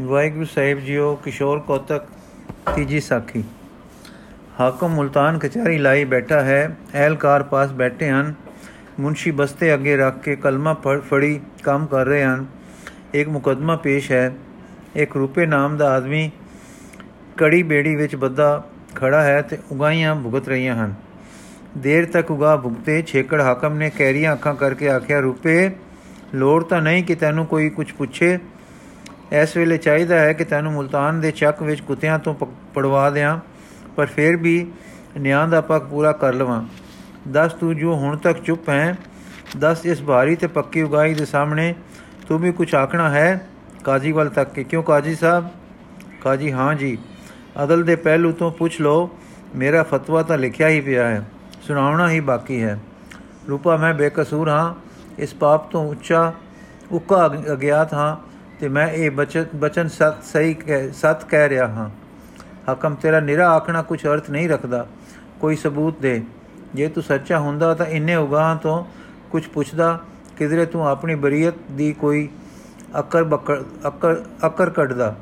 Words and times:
ਵਾਹਿਗੁਰੂ 0.00 0.44
ਸਾਹਿਬ 0.44 0.80
JIO, 0.80 1.16
ਕਿਸ਼ੋਰ 1.16 1.60
ਕੋਤਕ, 1.60 2.02
ਤੀਜੀ 2.74 3.00
ਸਾਖੀ। 3.00 3.44
ਹਾਕਮ 4.60 4.88
ਮੁਲਤਾਨ 4.88 5.38
ਕਚਹਿਰੀ 5.38 5.78
ਲਾਈ 5.78 6.04
ਬੈਠਾ 6.04 6.40
ਹੈ 6.40 6.76
ਅਹਿਲਕਾਰ 6.94 7.42
ਪਾਸ 7.42 7.72
ਬੈਠੇ 7.72 8.10
ਹਨ। 8.10 8.34
ਮੁਨਸ਼ੀ 9.00 9.30
ਬਸਤੇ 9.30 9.74
ਅੱਗੇ 9.74 9.96
ਰੱਖ 9.96 10.22
ਕੇ 10.22 10.36
ਕਲਮਾ 10.36 10.74
ਫੜੀ 10.98 11.40
ਕੰਮ 11.62 11.86
ਕਰ 11.86 12.06
ਰਹੇ 12.06 12.24
ਹਨ। 12.24 12.46
ਇੱਕ 13.14 13.28
ਮੁਕਦਮਾ 13.28 13.76
ਪੇਸ਼ 13.76 14.12
ਹੈ। 14.12 14.34
ਇੱਕ 14.96 15.16
ਰੂਪੇ 15.16 15.46
ਨਾਮ 15.46 15.76
ਦਾ 15.76 15.90
ਆਦਮੀ 15.90 16.30
ਕੜੀ 17.36 17.62
ਬੇੜੀ 17.62 17.96
ਵਿੱਚ 17.96 18.16
ਬੱਦਾ 18.16 18.64
ਖੜਾ 18.94 19.22
ਹੈ 19.22 19.42
ਤੇ 19.42 19.58
ਉਗਾਈਆਂ 19.72 20.16
ਭੁਗਤ 20.16 20.48
ਰਹੀਆਂ 20.48 20.84
ਹਨ। 20.84 20.94
ਦੇਰ 21.78 22.06
ਤੱਕ 22.06 22.30
ਉਗਾ 22.30 22.56
ਭੁਗਤੇ 22.56 23.02
ਛੇਕੜ 23.02 23.40
ਹਾਕਮ 23.40 23.74
ਨੇ 23.74 23.90
ਕੈਰੀਆਂ 23.90 24.32
ਅੱਖਾਂ 24.32 24.54
ਕਰਕੇ 24.54 24.88
ਆਖਿਆ, 24.88 25.20
ਰੂਪੇ, 25.20 25.70
ਲੋੜ 26.34 26.64
ਤਾਂ 26.64 26.82
ਨਹੀਂ 26.82 27.04
ਕਿ 27.04 27.14
ਤੈਨੂੰ 27.14 27.46
ਕੋਈ 27.46 27.70
ਕੁਝ 27.70 27.92
ਪੁੱਛੇ। 27.92 28.38
ਇਸ 29.32 29.56
ਵੇਲੇ 29.56 29.76
ਚਾਹੀਦਾ 29.78 30.18
ਹੈ 30.18 30.32
ਕਿ 30.32 30.44
ਤੈਨੂੰ 30.44 30.72
ਮੁਲਤਾਨ 30.72 31.20
ਦੇ 31.20 31.30
ਚੱਕ 31.30 31.62
ਵਿੱਚ 31.62 31.80
ਕੁੱਤਿਆਂ 31.80 32.18
ਤੋਂ 32.18 32.34
ਪੜਵਾ 32.74 33.08
ਦਿਆਂ, 33.10 33.38
ਪਰ 33.96 34.06
ਫਿਰ 34.06 34.36
ਵੀ 34.36 34.66
ਨਿਆਂ 35.18 35.46
ਦਾ 35.48 35.60
ਪੱਕ 35.60 35.84
ਪੂਰਾ 35.84 36.12
ਕਰ 36.12 36.34
ਲਵਾਂ। 36.34 36.62
ਦੱਸ 37.28 37.52
ਤੂੰ 37.52 37.76
ਜੋ 37.76 37.94
ਹੁਣ 37.94 38.16
ਤੱਕ 38.16 38.42
ਚੁੱਪ 38.42 38.68
ਹੈ, 38.68 38.96
ਦੱਸ 39.56 39.86
ਇਸ 39.86 40.02
ਭਾਰੀ 40.02 40.36
ਤੇ 40.36 40.46
ਪੱਕੀ 40.46 40.82
ਉਗਾਈ 40.82 41.14
ਦੇ 41.14 41.24
ਸਾਹਮਣੇ 41.24 41.74
ਤੂੰ 42.28 42.38
ਵੀ 42.38 42.52
ਕੁਝ 42.52 42.74
ਆਖਣਾ 42.74 43.08
ਹੈ? 43.10 43.40
ਕਾਜੀ 43.84 44.12
ਵੱਲ 44.12 44.28
ਤੱਕ 44.28 44.52
ਕਿ। 44.52 44.64
ਕਿਉਂ 44.64 44.82
ਕਾਜੀ 44.82 45.14
ਸਾਹਿਬ? 45.14 45.48
ਕਾਜੀ, 46.20 46.52
ਹਾਂ 46.52 46.74
ਜੀ। 46.74 46.98
ਅਦਲ 47.64 47.82
ਦੇ 47.82 47.96
ਪਹਿਲੂ 47.96 48.32
ਤੋਂ 48.32 48.50
ਪੁੱਛ 48.52 48.80
ਲੋ 48.80 49.10
ਮੇਰਾ 49.56 49.82
ਫਤਵਾ 49.82 50.22
ਤਾਂ 50.22 50.38
ਲਿਖਿਆ 50.38 50.68
ਹੀ 50.68 50.80
ਪਿਆ 50.80 51.08
ਹੈ, 51.08 51.22
ਸੁਣਾਉਣਾ 51.62 52.10
ਹੀ 52.10 52.20
ਬਾਕੀ 52.20 52.62
ਹੈ। 52.62 52.78
ਰੂਪਾ, 53.48 53.76
ਮੈਂ 53.76 53.94
ਬੇਕਸੂਰ 53.94 54.48
ਹਾਂ, 54.48 54.74
ਇਸ 55.18 55.34
ਪਾਪ 55.34 55.70
ਤੋਂ 55.70 55.88
ਉੱਚਾ, 55.90 56.32
ਉੱਕਾ 56.90 57.26
ਅਗਿਆਤ 57.52 57.94
ਹਾਂ। 57.94 58.27
ਤੇ 58.60 58.68
ਮੈਂ 58.68 58.88
ਇਹ 58.88 59.10
ਬਚਨ 59.10 59.44
ਬਚਨ 59.54 59.88
ਸਤ, 59.88 60.24
ਸਹੀ 60.24 60.56
ਸਤ 60.92 61.24
ਕਹਿ 61.24 61.48
ਰਿਹਾ 61.48 61.66
ਹਾਂ। 61.66 61.90
ਹਕਮ 62.72 62.94
ਤੇਰਾ 62.94 63.20
ਨਿਰਾ 63.20 63.50
ਆਖਣਾ 63.50 63.82
ਕੁਝ 63.82 64.06
ਅਰਥ 64.06 64.30
ਨਹੀਂ 64.30 64.48
ਰੱਖਦਾ। 64.48 64.86
ਕੋਈ 65.40 65.56
ਸਬੂਤ 65.56 65.98
ਦੇ। 65.98 66.22
ਜੇ 66.74 66.88
ਤੂੰ 66.88 67.02
ਸੱਚਾ 67.02 67.38
ਹੁੰਦਾ 67.38 67.74
ਤਾਂ 67.74 67.86
ਇੰਨੇ 67.86 68.16
ਉਗਾਹਾਂ 68.16 68.56
ਤੋਂ 68.56 68.84
ਕੁਝ 69.30 69.46
ਪੁੱਛਦਾ, 69.46 69.98
ਕਿਧਰੇ 70.36 70.66
ਤੂੰ 70.66 70.88
ਆਪਣੀ 70.88 71.14
ਬਰੀਅਤ 71.14 71.54
ਦੀ 71.72 71.92
ਕੋਈ 71.92 72.28
ਅਕਰ 73.00 73.24
ਬੱਕਰ, 73.24 73.62
ਅਕਰ 73.88 74.16
ਅਕਰ 74.46 74.70
ਕੱਢਦਾ। 74.70 75.16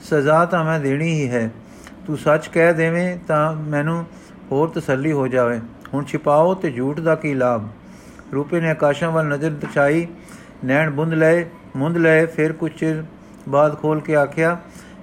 ਸਜ਼ਾ 0.00 0.44
ਤਾਂ 0.44 0.64
ਮੈਂ 0.64 0.80
ਦੇਣੀ 0.80 1.12
ਹੀ 1.14 1.28
ਹੈ। 1.28 1.50
ਤੂੰ 2.06 2.18
ਸੱਚ 2.18 2.48
ਕਹਿ 2.48 2.74
ਦੇਵੇਂ 2.74 3.18
ਤਾਂ 3.28 3.52
ਮੈਨੂੰ 3.52 4.04
ਹੋਰ 4.52 4.68
ਤਸੱਲੀ 4.68 5.12
ਹੋ 5.12 5.28
ਜਾਵੇ। 5.28 5.60
ਹੁਣ 5.94 6.04
ਛਿਪਾਓ 6.04 6.54
ਤੇ 6.54 6.70
ਝੂਠ 6.70 7.00
ਦਾ 7.00 7.14
ਕੀ 7.14 7.34
ਲਾਭ? 7.34 7.68
ਰੂਪੇ 8.34 8.60
ਨੇ 8.60 8.70
ਆਕਾਸ਼ਾਂ 8.70 9.10
ਵੱਲ 9.10 9.26
ਨਜ਼ਰ 9.26 9.50
ਦਚਾਈ 9.50 10.06
ਨੈਣ 10.64 10.90
ਬੁੰਦ 10.90 11.14
ਲਏ। 11.14 11.46
ਮੁੰਦ 11.78 11.96
ਲਏ, 11.96 12.26
ਫਿਰ 12.26 12.52
ਕੁਝ 12.52 12.72
ਚਿਰ 12.72 13.04
ਬਾਅਦ 13.48 13.78
ਖੋਲ 13.78 14.00
ਕੇ 14.00 14.16
ਆਖਿਆ, 14.16 14.60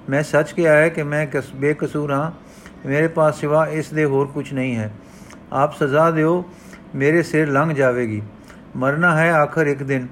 ਮੈਂ 0.10 0.24
ਸੱਚ 0.24 0.52
ਕਿਹਾ 0.52 0.74
ਹੈ 0.74 0.90
ਕਿ 0.90 1.04
ਮੈਂ 1.04 1.28
ਬੇਕਸੂਰ 1.56 2.12
ਹਾਂ। 2.12 2.32
ਮੇਰੇ 2.88 3.08
ਪਾਸ 3.08 3.40
ਸਿਵਾ 3.40 3.68
ਇਸ 3.68 3.90
ਦੇ 3.90 4.06
ਹੋਰ 4.06 4.28
ਕੁਝ 4.28 4.54
ਨਹੀਂ 4.54 4.76
ਹੈ। 4.76 4.92
ਆਪ 5.54 5.76
ਸਜ਼ਾ 5.76 6.12
ਦਿਓ, 6.12 6.44
ਮੇਰੇ 6.96 7.24
ਸਿਰ 7.24 7.52
ਲੰਘ 7.52 7.74
ਜਾਵੇਗੀ। 7.74 8.22
ਮਰਨਾ 8.76 9.18
ਹੈ 9.18 9.32
ਆਖਰ 9.34 9.68
ਇੱਕ 9.68 9.84
ਦਿਨ। 9.84 10.08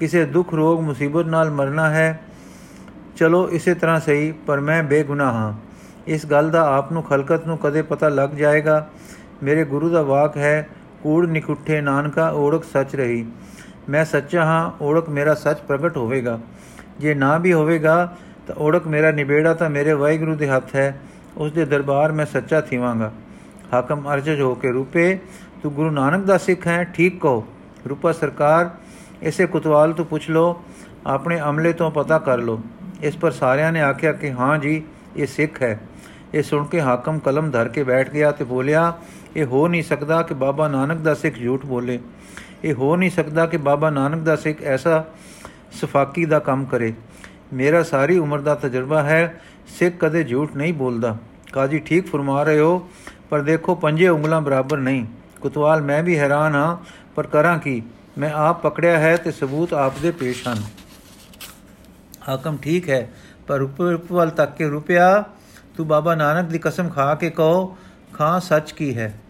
ਕਿਸੇ 0.00 0.24
ਦੁੱਖ, 0.24 0.54
ਰੋਗ, 0.54 0.80
ਮੁਸੀਬਤ 0.80 1.26
ਨਾਲ 1.26 1.50
ਮਰਨਾ 1.50 1.90
ਹੈ, 1.90 2.20
ਚਲੋ 3.16 3.50
ਇਸੇ 3.50 3.74
ਤਰ੍ਹਾਂ 3.74 4.00
ਸਹੀ, 4.00 4.32
ਪਰ 4.32 4.60
ਮੈਂ 4.60 4.82
ਬੇਗੁਨਾਹ 4.82 5.34
ਹਾਂ। 5.34 5.52
ਇਸ 6.06 6.26
ਗੱਲ 6.26 6.50
ਦਾ 6.50 6.76
ਆਪ 6.76 6.92
ਨੂੰ 6.92 7.02
ਖਲਕਤ 7.02 7.46
ਨੂੰ 7.46 7.58
ਕਦੇ 7.58 7.82
ਪਤਾ 7.82 8.08
ਲੱਗ 8.08 8.30
ਜਾਏਗਾ। 8.30 8.88
ਮੇਰੇ 9.42 9.64
ਗੁਰੂ 9.64 9.90
ਦਾ 9.90 10.02
ਵਾਕ 10.02 10.36
ਹੈ, 10.36 10.68
ਕੂੜ 11.02 11.26
ਨਿਕੁੱਠੇ 11.26 11.80
ਨਾਨਕਾ, 11.80 12.30
ਓੜਕ 12.30 12.64
ਸੱਚ 12.64 12.96
ਰਹੀ। 12.96 13.26
ਮੈਂ 13.90 14.04
ਸੱਚਾ 14.04 14.44
ਹਾਂ, 14.44 14.84
ਓੜਕ 14.84 15.08
ਮੇਰਾ 15.08 15.34
ਸੱਚ 15.34 15.58
ਪ੍ਰਗਟ 15.58 15.96
ਹੋਵੇਗਾ। 15.96 16.38
ਜੇ 17.00 17.14
ਨਾ 17.14 17.38
ਵੀ 17.38 17.52
ਹੋਵੇਗਾ, 17.52 18.16
ਤਾਂ 18.46 18.54
ਓੜਕ 18.58 18.86
ਮੇਰਾ 18.86 19.10
ਨਿਬੇੜਾ 19.10 19.54
ਤਾਂ 19.54 19.70
ਮੇਰੇ 19.70 19.92
ਵਾਹਿਗੁਰੂ 19.92 20.34
ਦੇ 20.34 20.48
ਹੱਥ 20.48 20.74
ਹੈ। 20.74 21.00
ਉਸ 21.36 21.52
ਦੇ 21.52 21.64
ਦਰਬਾਰ 21.64 22.12
ਮੈਂ 22.12 22.26
ਸੱਚਾ 22.26 22.60
ਥੀਵਾਂਗਾ। 22.60 23.12
ਹਾਕਮ 23.72 24.14
ਅਰਜਜ 24.14 24.40
ਹੋ 24.40 24.54
ਕੇ 24.54 24.70
ਰੂਪੇ, 24.70 25.18
ਤੂੰ 25.62 25.72
ਗੁਰੂ 25.72 25.90
ਨਾਨਕ 25.90 26.24
ਦਾ 26.24 26.38
ਸਿੱਖ 26.38 26.66
ਹੈ, 26.66 26.84
ਠੀਕ 26.84 27.20
ਕਹੋ। 27.20 27.46
ਰੂਪਾ 27.88 28.12
ਸਰਕਾਰ, 28.12 28.70
ਇਸੇ 29.22 29.46
ਕੁਤਵਾਲ 29.46 29.92
ਤੋਂ 29.92 30.04
ਪੁੱਛ 30.04 30.30
ਲੋ 30.30 30.62
ਆਪਣੇ 31.06 31.40
ਅਮਲੇ 31.40 31.72
ਤੋਂ 31.72 31.90
ਪਤਾ 31.90 32.18
ਕਰ 32.18 32.38
ਲੋ 32.38 32.60
ਇਸ 33.02 33.16
ਪਰ 33.16 33.30
ਸਾਰਿਆਂ 33.30 33.72
ਨੇ 33.72 33.80
ਆਖਿਆ 33.80 34.12
ਕਿ 34.12 34.32
ਹਾਂ 34.32 34.58
ਜੀ, 34.58 34.82
ਇਹ 35.16 35.26
ਸਿੱਖ 35.26 35.62
ਹੈ। 35.62 35.80
ਇਹ 36.34 36.42
ਸੁਣ 36.42 36.64
ਕੇ 36.64 36.80
ਹਾਕਮ 36.80 37.18
ਕਲਮ 37.18 37.50
ਧਰ 37.50 37.68
ਕੇ 37.68 37.82
ਬੈਠ 37.82 38.10
ਗਿਆ 38.10 38.32
ਤੇ 38.32 38.44
ਬੋਲਿਆ, 38.44 38.92
ਇਹ 39.36 39.44
ਹੋ 39.44 39.68
ਨਹੀਂ 39.68 39.82
ਸਕਦਾ 39.82 40.22
ਕਿ 40.22 40.34
ਬਾਬਾ 40.34 40.68
ਨਾਨਕ 40.68 40.98
ਦਾ 40.98 41.14
ਸਿੱਖ 41.14 41.38
ਝੂਠ 41.38 41.66
ਬੋਲੇ। 41.66 41.98
ਇਹ 42.64 42.74
ਹੋ 42.74 42.96
ਨਹੀਂ 42.96 43.10
ਸਕਦਾ 43.10 43.46
ਕਿ 43.46 43.56
ਬਾਬਾ 43.56 43.90
ਨਾਨਕ 43.90 44.22
ਦਾ 44.22 44.36
ਸਿੱਖ 44.36 44.62
ਐਸਾ 44.62 45.04
ਸਫਾਕੀ 45.72 46.24
ਦਾ 46.24 46.38
ਕੰਮ 46.38 46.64
ਕਰੇ। 46.64 46.94
ਮੇਰਾ 47.52 47.82
ਸਾਰੀ 47.82 48.18
ਉਮਰ 48.18 48.40
ਦਾ 48.40 48.54
ਤਜਰਬਾ 48.54 49.02
ਹੈ, 49.02 49.40
ਸਿੱਖ 49.68 49.96
ਕਦੇ 49.98 50.24
ਝੂਠ 50.24 50.56
ਨਹੀਂ 50.56 50.74
ਬੋਲਦਾ। 50.74 51.16
ਕਾਜੀ 51.52 51.78
ਠੀਕ 51.78 52.10
ਫਰਮਾ 52.10 52.42
ਰਹੇ 52.42 52.60
ਹੋ, 52.60 52.90
ਪਰ 53.30 53.42
ਦੇਖੋ 53.42 53.74
ਪੰਜੇ 53.74 54.08
ਉਂਗਲਾਂ 54.08 54.40
ਬਰਾਬਰ 54.40 54.78
ਨਹੀਂ। 54.78 55.06
ਕੁਤਵਾਲ, 55.40 55.82
ਮੈਂ 55.82 56.02
ਵੀ 56.02 56.18
ਹੈਰਾਨ 56.18 56.54
ਹਾਂ, 56.54 56.76
ਪਰ 57.14 57.26
ਕਰਾਂ 57.26 57.58
ਕੀ? 57.58 57.82
ਮੈਂ 58.18 58.30
ਆਪ 58.30 58.62
ਪਕੜਿਆ 58.62 58.98
ਹੈ 58.98 59.16
ਤੇ 59.16 59.30
ਸਬੂਤ 59.30 59.74
ਆਪ 59.74 59.92
ਦੇ 60.02 60.10
ਪੇਸ਼ 60.10 60.48
ਹਨ। 60.48 60.62
ਹਾਕਮ 62.28 62.56
ਠੀਕ 62.56 62.90
ਹੈ, 62.90 63.10
ਪਰ 63.46 63.60
ਉੱਪਰ 63.60 63.98
ਵੱਲ 64.12 64.30
ਤੱਕ 64.30 64.56
ਕੇ 64.56 64.68
ਰੁਪਿਆ, 64.68 65.24
ਤੂੰ 65.76 65.86
ਬਾਬਾ 65.86 66.14
ਨਾਨਕ 66.14 66.48
ਦੀ 66.48 66.58
ਕਸਮ 66.58 66.88
ਖਾ 66.88 67.14
ਕੇ 67.14 67.30
ਕਹੋ, 67.30 67.76
ਖਾਂ 68.14 68.40
ਸੱਚ 68.40 68.72
ਕੀ 68.72 68.96
ਹੈ? 68.96 69.20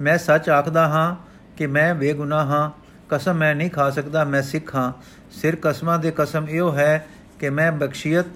ਮੈਂ 0.00 0.18
ਸੱਚ 0.18 0.48
ਆਖਦਾ 0.50 0.88
ਹਾਂ 0.88 1.27
ਕਿ 1.58 1.66
ਮੈਂ 1.66 1.94
ਬੇਗੁਨਾਹ 1.94 2.46
ਹਾਂ, 2.46 2.70
ਕਸਮ 3.08 3.34
ਮੈਂ 3.34 3.54
ਨਹੀਂ 3.54 3.70
ਖਾ 3.70 3.90
ਸਕਦਾ, 3.90 4.24
ਮੈਂ 4.24 4.42
ਸਿੱਖ 4.42 4.74
ਹਾਂ। 4.74 4.92
ਸਿਰ 5.30 5.56
ਕਸਮਾਂ 5.62 5.98
ਦੇ 5.98 6.12
ਕਸਮ 6.16 6.48
ਇਹੋ 6.48 6.74
ਹੈ 6.74 7.06
ਕਿ 7.38 7.50
ਮੈਂ 7.50 7.72
ਬਖਸ਼ੀਅਤ, 7.72 8.26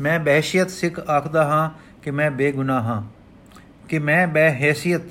ਮੈਂ 0.00 0.20
ਬਹਿਸ਼ੀਅਤ 0.20 0.70
ਸਿੱਖ 0.70 1.10
ਆਖਦਾ 1.10 1.44
ਹਾਂ 1.44 1.70
ਕਿ 2.02 2.10
ਮੈਂ 2.10 2.30
ਬੇਗੁਨਾਹ 2.30 2.82
ਹਾਂ। 2.82 3.02
ਕਿ 3.88 3.98
ਮੈਂ 3.98 4.26
ਬਹਿਸੀਅਤ 4.26 5.02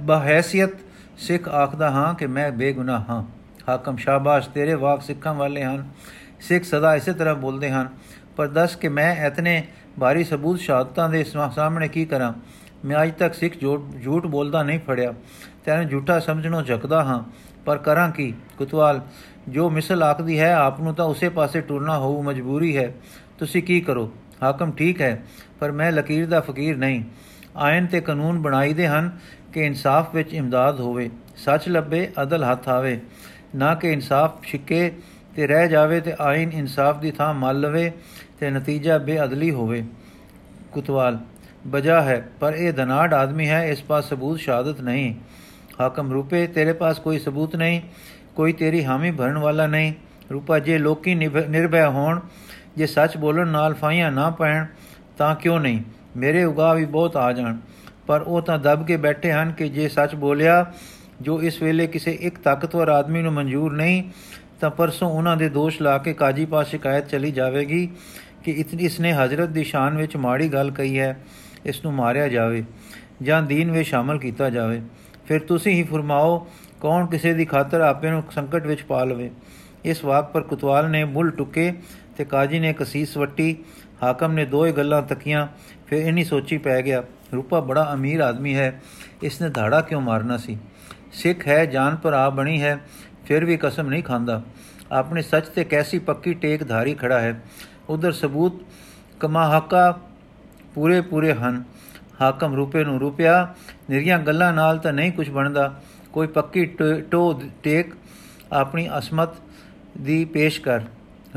ਬਹਿਸੀਅਤ 0.00 0.70
ਸਿੱਖ 1.18 1.48
ਆਖਦਾ 1.48 1.90
ਹਾਂ 1.90 2.14
ਕਿ 2.14 2.26
ਮੈਂ 2.26 2.52
ਬੇਗੁਨਾਹ 2.52 3.04
ਹਾਂ। 3.10 3.24
ਹਾਕਮ 3.68 3.96
ਸ਼ਾਬਾਸ਼, 3.96 4.48
ਤੇਰੇ 4.48 4.74
ਵਾਕ 4.74 5.02
ਸਿੱਖਾਂ 5.02 5.34
ਵਾਲੇ 5.34 5.64
ਹਨ। 5.64 5.88
ਸਿੱਖ 6.40 6.64
ਸਦਾ 6.64 6.94
ਇਸੇ 6.94 7.12
ਤਰ੍ਹਾਂ 7.12 7.34
ਬੋਲਦੇ 7.34 7.70
ਹਨ। 7.70 7.88
ਪਰ 8.36 8.48
ਦੱਸ 8.48 8.76
ਕਿ 8.76 8.88
ਮੈਂ 8.88 9.26
ਇਤਨੇ 9.26 9.66
ਭਾਰੀ 10.00 10.24
ਸਬੂਤ, 10.24 10.60
ਸ਼ਹਾਦਤਾਂ 10.60 11.08
ਦੇ 11.08 11.24
ਸਾਹਮਣੇ 11.24 11.88
ਕੀ 11.88 12.04
ਕਰਾਂ? 12.04 12.32
ਮੈਂ 12.84 13.02
ਅਜ 13.02 13.12
ਤੱਕ 13.12 13.34
ਸਿੱਖ 13.34 13.54
ਝੂਠ 14.04 14.26
ਬੋਲਦਾ 14.26 14.62
ਨਹੀਂ 14.62 14.80
ਫੜਿਆ। 14.80 15.14
ਤੈਨੂੰ 15.64 15.88
ਝੂਠਾ 15.88 16.18
ਸਮਝਣੋਂ 16.18 16.62
ਝਕਦਾ 16.62 17.02
ਹਾਂ, 17.04 17.22
ਪਰ 17.64 17.78
ਕਰਾਂ 17.78 18.10
ਕੀ? 18.10 18.32
ਕੁਤਵਾਲ, 18.58 19.00
ਜੋ 19.48 19.70
ਮਿਸਲ 19.70 20.02
ਆਖਦੀ 20.02 20.38
ਹੈ, 20.40 20.54
ਆਪ 20.54 20.80
ਨੂੰ 20.80 20.94
ਤਾਂ 20.94 21.04
ਉਸੇ 21.04 21.28
ਪਾਸੇ 21.28 21.60
ਟੁਰਨਾ 21.60 21.98
ਹੋਊ 21.98 22.22
ਮਜਬੂਰੀ 22.22 22.76
ਹੈ। 22.76 22.94
ਤੁਸੀਂ 23.38 23.62
ਕੀ 23.62 23.80
ਕਰੋ? 23.80 24.10
ਹਾਕਮ 24.42 24.72
ਠੀਕ 24.72 25.00
ਹੈ, 25.00 25.22
ਪਰ 25.60 25.72
ਮੈਂ 25.72 25.92
ਲਕੀਰ 25.92 26.26
ਦਾ 26.26 26.40
ਫਕੀਰ 26.40 26.76
ਨਹੀਂ। 26.76 27.02
ਆਇਨ 27.56 27.86
ਤੇ 27.86 28.00
ਕਾਨੂੰਨ 28.00 28.38
ਬਣਾਈਦੇ 28.38 28.86
ਹਨ 28.88 29.10
ਕਿ 29.52 29.66
ਇਨਸਾਫ 29.66 30.14
ਵਿੱਚ 30.14 30.34
ਇਮਦਾਦ 30.34 30.80
ਹੋਵੇ। 30.80 31.10
ਸੱਚ 31.36 31.68
ਲੱਭੇ, 31.68 32.10
ਅਦਲ 32.22 32.44
ਹੱਥ 32.44 32.68
ਆਵੇ। 32.68 33.00
ਨਾ 33.54 33.74
ਕਿ 33.74 33.92
ਇਨਸਾਫ 33.92 34.42
ਛਿੱਕੇ 34.44 34.92
ਤੇ 35.36 35.46
ਰਹਿ 35.46 35.68
ਜਾਵੇ 35.68 36.00
ਤੇ 36.00 36.14
ਆਇਨ 36.20 36.52
ਇਨਸਾਫ 36.52 36.98
ਦੀ 36.98 37.10
ਥਾਂ 37.10 37.34
ਮੱਲ 37.34 37.60
ਲਵੇ 37.60 37.92
ਤੇ 38.40 38.50
ਨਤੀਜਾ 38.50 38.98
ਬੇਅਦਲੀ 38.98 39.50
ਹੋਵੇ। 39.50 39.84
ਕੁਤਵਾਲ 40.72 41.18
ਬਜਾ 41.66 42.00
ਹੈ, 42.02 42.28
ਪਰ 42.40 42.54
ਇਹ 42.54 42.72
ਦਨਾੜ 42.72 43.14
ਆਦਮੀ 43.14 43.48
ਹੈ, 43.48 43.64
ਇਸ 43.64 43.82
ਪਾਸ 43.82 44.08
ਸਬੂਤ 44.08 44.38
ਸ਼ਹਾਦਤ 44.38 44.80
ਨਹੀਂ। 44.80 45.14
ਹਾਕਮ 45.80 46.12
ਰੂਪੇ, 46.12 46.46
ਤੇਰੇ 46.46 46.72
ਪਾਸ 46.72 46.98
ਕੋਈ 46.98 47.18
ਸਬੂਤ 47.18 47.56
ਨਹੀਂ, 47.56 47.80
ਕੋਈ 48.36 48.52
ਤੇਰੀ 48.52 48.84
ਹਾਮੀ 48.84 49.10
ਭਰਨ 49.10 49.38
ਵਾਲਾ 49.38 49.66
ਨਹੀਂ। 49.66 49.92
ਰੂਪਾ, 50.32 50.58
ਜੇ 50.58 50.78
ਲੋਕੀ 50.78 51.14
ਨਿਰਭੈ 51.14 51.86
ਹੋਣ, 51.86 52.20
ਜੇ 52.76 52.86
ਸੱਚ 52.86 53.16
ਬੋਲਣ 53.16 53.48
ਨਾਲ 53.48 53.74
ਫਾਈਆਂ 53.74 54.10
ਨਾ 54.12 54.28
ਪੈਣ, 54.30 54.66
ਤਾਂ 55.18 55.34
ਕਿਉਂ 55.34 55.60
ਨਹੀਂ? 55.60 55.80
ਮੇਰੇ 56.16 56.44
ਉਗਾ 56.44 56.72
ਵੀ 56.74 56.84
ਬਹੁਤ 56.84 57.16
ਆ 57.16 57.32
ਜਾਣ। 57.32 57.56
ਪਰ 58.06 58.20
ਉਹ 58.20 58.40
ਤਾਂ 58.42 58.58
ਦਬ 58.58 58.86
ਕੇ 58.86 58.96
ਬੈਠੇ 58.96 59.32
ਹਨ 59.32 59.52
ਕਿ 59.52 59.68
ਜੇ 59.68 59.88
ਸੱਚ 59.88 60.14
ਬੋਲਿਆ, 60.14 60.64
ਜੋ 61.20 61.40
ਇਸ 61.42 61.62
ਵੇਲੇ 61.62 61.86
ਕਿਸੇ 61.86 62.12
ਇੱਕ 62.20 62.38
ਤਾਕਤਵਰ 62.38 62.88
ਆਦਮੀ 62.88 63.22
ਨੂੰ 63.22 63.32
ਮਨਜ਼ੂਰ 63.32 63.72
ਨਹੀਂ, 63.72 64.02
ਤਾਂ 64.60 64.70
ਪਰਸੋਂ 64.70 65.08
ਉਹਨਾਂ 65.10 65.36
ਦੇ 65.36 65.48
ਦੋਸ਼ 65.48 65.80
ਲਾ 65.82 65.96
ਕੇ 65.98 66.12
ਕਾਜੀ 66.12 66.44
ਪਾਸ 66.44 66.68
ਸ਼ਿਕਾਇਤ 66.68 67.08
ਚਲੀ 67.08 67.30
ਜਾਵੇਗੀ 67.32 67.88
ਕਿ 68.44 68.50
ਇਤਨੀ 68.50 68.84
ਇਸਨੇ 68.84 69.12
ਹਜ਼ਰਤ 69.12 69.48
ਦੀ 69.48 69.64
ਸ਼ਾਨ 69.64 69.96
ਵਿੱਚ 69.96 70.16
ਮਾੜੀ 70.16 70.48
ਗੱਲ 70.48 70.70
ਕਹੀ 70.70 70.98
ਹੈ, 70.98 71.16
ਇਸ 71.66 71.84
ਨੂੰ 71.84 71.92
ਮਾਰਿਆ 71.94 72.28
ਜਾਵੇ 72.28 72.64
ਜਾਂ 73.22 73.42
ਦੀਨ 73.42 73.70
ਵਿੱਚ 73.70 73.88
ਸ਼ਾਮਲ 73.88 74.18
ਕੀਤਾ 74.18 74.50
ਜਾਵੇ। 74.50 74.80
ਫਿਰ 75.28 75.40
ਤੁਸੀਂ 75.40 75.72
ਹੀ 75.72 75.82
ਫਰਮਾਓ, 75.82 76.46
ਕੌਣ 76.80 77.06
ਕਿਸੇ 77.06 77.34
ਦੀ 77.34 77.44
ਖਾਤਰ 77.44 77.80
ਆਪੇ 77.80 78.10
ਨੂੰ 78.10 78.22
ਸੰਕਟ 78.30 78.66
ਵਿੱਚ 78.66 78.82
ਪਾ 78.82 79.04
ਲਵੇ। 79.04 79.30
ਇਸ 79.84 80.04
ਵਾਕ 80.04 80.32
ਪਰ 80.32 80.40
ਕੁਤਵਾਲ 80.40 80.90
ਨੇ 80.90 81.04
ਮੁੱਲ 81.04 81.30
ਟੁਕੇ 81.30 81.72
ਤੇ 82.16 82.24
ਕਾਜੀ 82.24 82.58
ਨੇ 82.58 82.72
ਕਸੀਸ 82.72 83.16
ਵਟੀ, 83.16 83.56
ਹਾਕਮ 84.02 84.32
ਨੇ 84.32 84.44
ਦੋਏ 84.44 84.72
ਗੱਲਾਂ 84.72 85.02
ਤੱਕੀਆਂ, 85.02 85.48
ਫਿਰ 85.86 86.06
ਇਨੀ 86.06 86.24
ਸੋਚੀ 86.24 86.58
ਪੈ 86.58 86.82
ਗਿਆ, 86.82 87.04
ਰੂਪਾ 87.34 87.60
ਬੜਾ 87.60 87.90
ਅਮੀਰ 87.94 88.20
ਆਦਮੀ 88.20 88.56
ਹੈ 88.56 88.80
ਇਸ 89.22 89.42
ਨੇ 89.42 89.48
ਧਾੜਾ 89.48 89.80
ਕਿਉਂ 89.80 90.00
ਮਾਰਨਾ 90.00 90.36
ਸੀ? 90.36 90.58
ਸਿੱਖ 91.12 91.48
ਹੈ, 91.48 91.64
ਜਾਨ 91.66 91.96
ਪਰ 91.96 92.12
ਆ 92.12 92.30
ਬਣੀ 92.30 92.62
ਹੈ, 92.62 92.78
ਫਿਰ 93.24 93.44
ਵੀ 93.44 93.56
ਕਸਮ 93.56 93.88
ਨਹੀਂ 93.88 94.02
ਖਾਂਦਾ। 94.02 94.42
ਆਪਣੇ 94.92 95.22
ਸੱਚ 95.22 95.46
ਤੇ 95.46 95.64
ਕੈਸੀ 95.64 95.98
ਪੱਕੀ 95.98 96.34
ਟੇਕ 96.34 96.68
ਧਾਰੀ 96.68 96.94
ਖੜਾ 96.94 97.20
ਹੈ। 97.20 97.42
ਉਧਰ 97.88 98.12
ਸਬੂਤ 98.12 98.52
ਕਮਾ 99.20 99.56
ਹੱਕਾ 99.56 99.98
ਪੂਰੇ 100.74 101.00
ਪੂਰੇ 101.00 101.32
ਹਨ। 101.32 101.64
ਹਾਕਮ 102.20 102.54
ਰੂਪੇ 102.54 102.84
ਨੂੰ 102.84 103.00
ਰੁਪਿਆ। 103.00 103.54
ਨਿਰੀਆਂ 103.90 104.18
ਗੱਲਾਂ 104.18 104.52
ਨਾਲ 104.52 104.78
ਤਾਂ 104.78 104.92
ਨਹੀਂ 104.92 105.12
ਕੁਝ 105.12 105.30
ਬਣਦਾ। 105.30 105.80
ਕੋਈ 106.12 106.26
ਪੱਕੀ 106.26 106.66
ਟੋ 107.10 107.42
ਟੇਕ 107.62 107.86
ਆਪਣੀ 108.52 108.88
ਅਸਮਤ 108.98 109.28
ਦੀ 110.00 110.24
ਪੇਸ਼ 110.24 110.60
ਕਰ। 110.60 110.80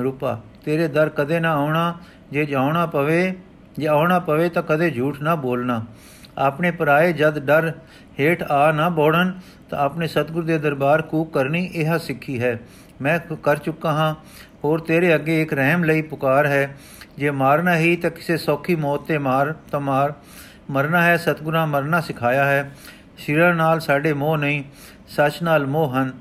ਰੂਪਾ, 0.03 0.41
ਤੇਰੇ 0.65 0.87
ਦਰ 0.87 1.09
ਕਦੇ 1.09 1.39
ਨਾ 1.39 1.53
ਆਉਣਾ। 1.53 1.97
ਜੇ 2.31 2.45
ਜਾਉਣਾ 2.45 2.85
ਪਵੇ, 2.85 3.33
ਜੇ 3.77 3.87
ਆਉਣਾ 3.87 4.19
ਪਵੇ 4.19 4.49
ਤਾਂ 4.49 4.63
ਕਦੇ 4.63 4.91
ਝੂਠ 4.91 5.21
ਨਾ 5.21 5.35
ਬੋਲਣਾ। 5.35 5.85
ਆਪਣੇ 6.37 6.71
ਪਰਾਏ 6.71 7.13
ਜਦ 7.13 7.39
ਡਰ 7.39 7.73
ਹੇਠ 8.19 8.43
ਆ 8.43 8.71
ਨਾ 8.71 8.89
ਬੋੜਨ, 8.89 9.33
ਤਾਂ 9.69 9.79
ਆਪਣੇ 9.79 10.07
ਸਤਿਗੁਰ 10.07 10.43
ਦੇ 10.43 10.57
ਦਰਬਾਰ 10.57 11.01
ਕੂਕ 11.01 11.33
ਕਰਨੀ 11.33 11.71
ਇਹ 11.75 11.99
ਸਿੱਖੀ 11.99 12.41
ਹੈ। 12.41 12.59
ਮੈਂ 13.01 13.35
ਕਰ 13.35 13.57
ਚੁੱਕਾ 13.57 13.91
ਹਾਂ। 13.91 14.15
ਹੋਰ 14.63 14.79
ਤੇਰੇ 14.79 15.15
ਅੱਗੇ 15.15 15.41
ਇੱਕ 15.41 15.53
ਰਹਿਮ 15.53 15.83
ਲਈ 15.83 16.01
ਪੁਕਾਰ 16.01 16.45
ਹੈ। 16.45 16.77
ਜੇ 17.17 17.31
ਮਾਰਨਾ 17.31 17.77
ਹੀ 17.77 17.95
ਤਾਂ 17.95 18.09
ਕਿਸੇ 18.09 18.37
ਸੌਖੀ 18.37 18.75
ਮੌਤ 18.75 19.01
ਤੇ 19.01 19.17
ਮਾਰ, 19.17 19.55
ਤਾਂ 19.71 19.79
ਮਾਰ। 19.79 20.13
ਮਰਨਾ 20.71 21.01
ਹੈ, 21.01 21.17
ਸਤਗੁਰਾਂ 21.17 21.67
ਮਰਨਾ 21.67 22.01
ਸਿਖਾਇਆ 22.01 22.45
ਹੈ। 22.45 22.71
ਸਿਰ 23.17 23.53
ਨਾਲ 23.53 23.79
ਸਾਡੇ 23.79 24.13
ਮੋਹ 24.13 24.37
ਨਹੀਂ, 24.37 24.63
ਸੱਚ 25.07 25.43
ਨਾਲ 25.43 25.65
ਮੋਹ 25.65 25.93
ਹਨ। 25.93 26.11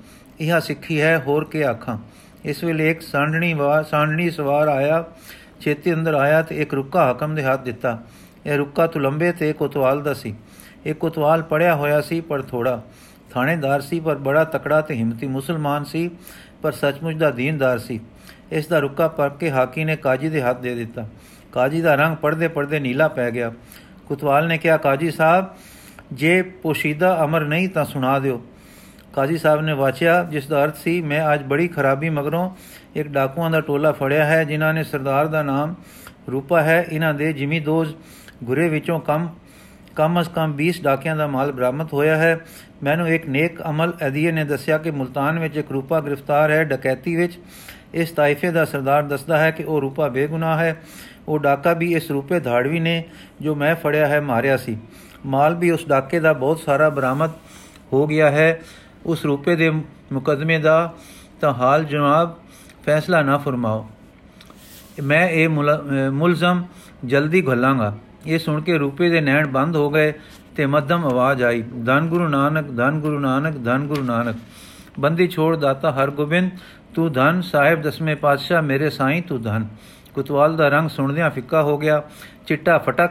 ਇਹ 0.41 0.61
ਸਿੱਖੀ 0.61 1.01
ਹੈ, 1.01 1.19
ਹੋਰ 1.19 1.45
ਕੀ 1.45 1.63
ਆਖਾਂ? 1.63 1.99
ਇਸ 2.45 2.65
ਵੇਲੇ 2.65 2.91
ਇੱਕ 2.91 3.01
ਸਾਂਢਣੀ 3.01 3.55
ਵਾਰ 3.55 3.85
ਸਾਂਢਣੀ 3.85 4.31
ਸਵਾਰ 4.31 4.69
ਆਇਆ, 4.69 5.05
ਛੇਤੀ 5.61 5.95
ਅੰਦਰ 5.95 6.15
ਆਇਆ 6.15 6.43
ਤੇ 6.43 6.63
ਇੱਕ 6.63 6.75
ਰੁੱਕਾ 6.75 7.13
ਹਕਮ 7.13 7.35
ਦੇ 7.35 7.43
ਹੱਥ 7.43 7.63
ਦਿੱਤਾ। 7.63 8.03
ਇਹ 8.47 8.57
ਰੁੱਕਾ 8.57 8.87
ਤੁਲੰਬੇ 8.87 9.33
ਤੇ 9.33 9.53
ਕੋਤਵਾਲ 9.53 10.03
ਦਾ 10.03 10.15
ਸੀ। 10.15 10.35
ਇਹ 10.87 10.95
ਕੋਤਵਾਲ 10.95 11.43
ਪੜਿਆ 11.43 11.75
ਹੋਇਆ 11.75 12.01
ਸੀ, 12.01 12.21
ਪਰ 12.21 12.43
ਥੋੜਾ 12.43 12.83
ਥਾਣੇਦਾਰ 13.31 13.81
ਸੀ, 13.81 14.01
ਪਰ 14.01 14.15
ਬੜਾ 14.15 14.45
ਤਕੜਾ 14.45 14.81
ਤੇ 14.81 14.95
ਹਿੰਮਤੀ 14.95 15.27
ਮੁਸਲਮਾਨ 15.27 15.85
ਸੀ, 15.85 16.11
ਪਰ 16.63 16.73
ਸੱਚਮੁੱਚ 16.73 17.17
ਦਾ 17.17 17.31
ਦੀਨਦਾਰ 17.31 17.79
ਸੀ। 17.79 18.01
ਇਸ 18.53 18.67
ਦਾ 18.67 18.79
ਰੁੱਕਾ 18.79 19.09
ਪੜ 19.09 19.31
ਕੇ 19.31 19.51
ਹਾਕੀ 19.51 19.85
ਨੇ 19.85 19.97
ਕਾਜੀ 19.97 20.29
ਦੇ 20.29 20.43
ਹੱਥ 20.43 20.61
ਦੇ 20.61 20.75
ਦਿੱਤਾ। 20.75 21.09
ਕਾਜੀ 21.53 21.81
ਦਾ 21.81 21.95
ਰੰਗ 21.95 22.17
ਪੜਦੇ 22.17 22.49
ਪੜਦੇ 22.49 22.81
ਨੀਲਾ 22.81 23.09
ਪੈ 23.09 23.31
ਗਿਆ। 23.31 23.53
ਕੁਤਵਾਲ 24.11 24.47
ਨੇ 24.47 24.59
ਕਿਹਾ, 24.59 24.77
ਕਾਜੀ 24.77 25.11
ਸਾਹਿਬ, 25.11 25.47
ਜੇ 26.13 26.43
ਪੋਸ਼ੀਦਾ 26.43 27.25
ਅਮਰ 27.25 27.41
ਨਹੀਂ 27.41 27.69
ਤਾਂ 27.69 27.85
ਸੁਣਾ 27.85 28.19
ਦਿਓ। 28.19 28.43
ਕਾਜੀ 29.13 29.39
ਸਾਹਿਬ 29.39 29.61
ਨੇ 29.61 29.73
ਵਾਚਿਆ, 29.73 30.23
ਜਿਸ 30.23 30.47
ਦਾ 30.47 30.65
ਅਰਥ 30.65 30.77
ਸੀ, 30.77 31.03
ਮੈਂ 31.03 31.35
ਅੱਜ 31.35 31.43
ਬੜੀ 31.43 31.69
ਖਰਾਬੀ 31.69 32.11
ਮਗਰੋਂ 32.11 32.51
ਇੱਕ 32.97 33.09
ਡਾਕੂਆਂ 33.09 33.51
ਦਾ 33.51 33.61
ਟੋਲਾ 33.61 33.93
ਫੜਿਆ 33.93 34.25
ਹੈ, 34.25 34.45
ਜਿਨ੍ਹਾਂ 34.45 34.75
ਨੇ 34.75 34.85
ਸਰਦਾਰ 34.85 35.27
ਦਾ 35.27 35.43
ਨਾਮ 35.43 35.75
ਰੂਪਾ 36.33 36.63
ਹੈ। 36.63 36.87
ਇਹਨਾਂ 36.93 37.15
ਦੇ 37.15 37.33
ਜਿਮੀ 37.33 37.61
ਦੋਜ 37.61 37.95
ਗੁਰੇ 38.45 38.69
ਵਿੱਚੋਂ 38.69 39.01
ਕਮ 39.01 39.29
ਕਮ 39.97 40.21
ਅਸ 40.21 40.29
ਕਮ 40.29 40.53
20 40.53 40.83
ਡਾਕਿਆਂ 40.83 41.17
ਦਾ 41.17 41.27
ਮਾਲ 41.27 41.53
ਬਰਾਮਦ 41.53 41.93
ਹੋਇਆ 41.93 42.17
ਹੈ। 42.17 42.41
ਮੈਨੂੰ 42.83 43.09
ਇੱਕ 43.09 43.27
ਨੇਕ 43.27 43.63
ਅਮਲ 43.69 43.93
ਅਦੀਏ 44.07 44.33
ਨੇ 44.33 44.45
ਦੱਸਿਆ 44.45 44.79
ਕਿ 44.79 44.91
ਮੁਲਤਾਨ 44.91 45.39
ਵਿੱਚ 45.39 45.57
ਇੱਕ 45.57 45.73
ਰੂਪਾ 45.73 46.01
ਗ੍ਰਿਫਤਾਰ 46.01 46.51
ਹੈ, 46.51 46.65
ਡਕੈਤੀ 46.65 47.17
ਵਿੱਚ 47.17 47.39
ਇਸ 47.95 48.11
ਤਾਇਫੇ 48.11 48.51
ਦਾ 48.51 48.65
ਸਰਦਾਰ 48.65 49.03
ਦੱਸਦਾ 49.03 49.39
ਹੈ 49.39 49.51
ਕਿ 49.51 49.63
ਉਹ 49.63 49.81
ਰੂਪਾ 49.81 50.09
ਬੇਗੁਨਾਹ 50.09 50.59
ਹੈ। 50.59 50.83
ਉਹ 51.29 51.39
ਡਾਕਾ 51.39 51.73
ਵੀ 51.73 51.93
ਇਸ 51.95 52.11
ਰੂਪੇ 52.11 52.41
ਧਾੜਵੀ 52.41 52.81
ਨੇ 52.81 53.05
ਜੋ 53.41 53.55
ਮੈਂ 53.55 53.75
ਫੜਿਆ 53.75 54.07
ਹੈ 54.07 54.21
ਮਾਰਿਆ 54.21 54.57
ਸੀ। 54.57 54.77
ਮਾਲ 55.27 55.55
ਵੀ 55.55 55.71
ਉਸ 55.71 55.87
ਡਾਕੇ 55.89 56.21
ਦਾ 56.21 56.33
ਬਹੁਤ 56.33 56.61
ਸਾਰਾ 56.61 56.89
ਬਰਾਮਦ 56.89 57.31
ਹੋ 57.93 58.07
ਗਿਆ 58.07 58.31
ਹੈ। 58.31 58.61
ਉਸ 59.07 59.25
ਰੂਪੇ 59.25 59.57
ਦੇ 59.57 59.71
ਮੁਕਦਮੇ 60.13 60.59
ਦਾ 60.59 60.95
ਤਾਂ 61.41 61.53
ਹਾਲ 61.53 61.85
ਜਨਾਬ 61.85 62.37
ਫੈਸਲਾ 62.87 63.23
ਨਾ 63.23 63.39
ਫਰਮਾਓ। 63.39 63.89
ਮੈਂ 65.03 65.29
ਇਹ 65.29 65.49
ਮੁਲਜ਼ਮ 65.49 66.65
ਜਲਦੀ 67.05 67.43
ਘੱਲਾਂਗਾ। 67.43 67.97
ਇਹ 68.27 68.39
ਸੁਣ 68.39 68.61
ਕੇ 68.61 68.77
ਰੂਪੇ 68.79 69.09
ਦੇ 69.09 69.21
ਨੈਣ 69.21 69.47
ਬੰਦ 69.47 69.77
ਹੋ 69.77 69.91
ਗਏ 69.91 70.13
ਤੇ 70.57 70.67
ਮੱਧਮ 70.67 71.05
ਆਵਾਜ਼ 71.05 71.43
ਆਈ, 71.43 71.63
ਧੰਨ 71.87 72.09
ਗੁਰੂ 72.09 72.29
ਨਾਨਕ, 72.29 72.77
ਧੰਨ 72.77 73.01
ਗੁਰੂ 73.01 73.19
ਨਾਨਕ, 73.19 73.65
ਧੰਨ 73.65 73.87
ਗੁਰੂ 73.87 74.03
ਨਾਨਕ। 74.05 74.37
ਬੰਦੀ 75.01 75.29
ਛੋੜ 75.29 75.57
ਦਾਤਾ 75.57 75.91
ਹਰਗੋਬਿੰਦ 75.93 76.51
ਤੂੰ 76.95 77.13
ਧਨ 77.13 77.41
ਸਾਹਿਬ, 77.41 77.83
ਦਸਵੇਂ 77.83 78.17
ਪਾਤਸ਼ਾਹ, 78.17 78.63
ਮੇਰੇ 78.63 78.91
ਸਾਈਂ 78.91 79.23
ਤੂੰ 79.23 79.43
ਧਨ। 79.43 79.67
ਕੁਤਵਾਲ 80.15 80.57
ਦਾ 80.57 80.69
ਰੰਗ 80.69 80.89
ਸੁਣਦਿਆਂ 80.89 81.31
ਫਿੱਕਾ 81.31 81.63
ਹੋ 81.63 81.79
ਗਿਆ, 81.79 82.03
ਚਿੱਟਾ 82.47 82.79
ਫਟਕ, 82.79 83.11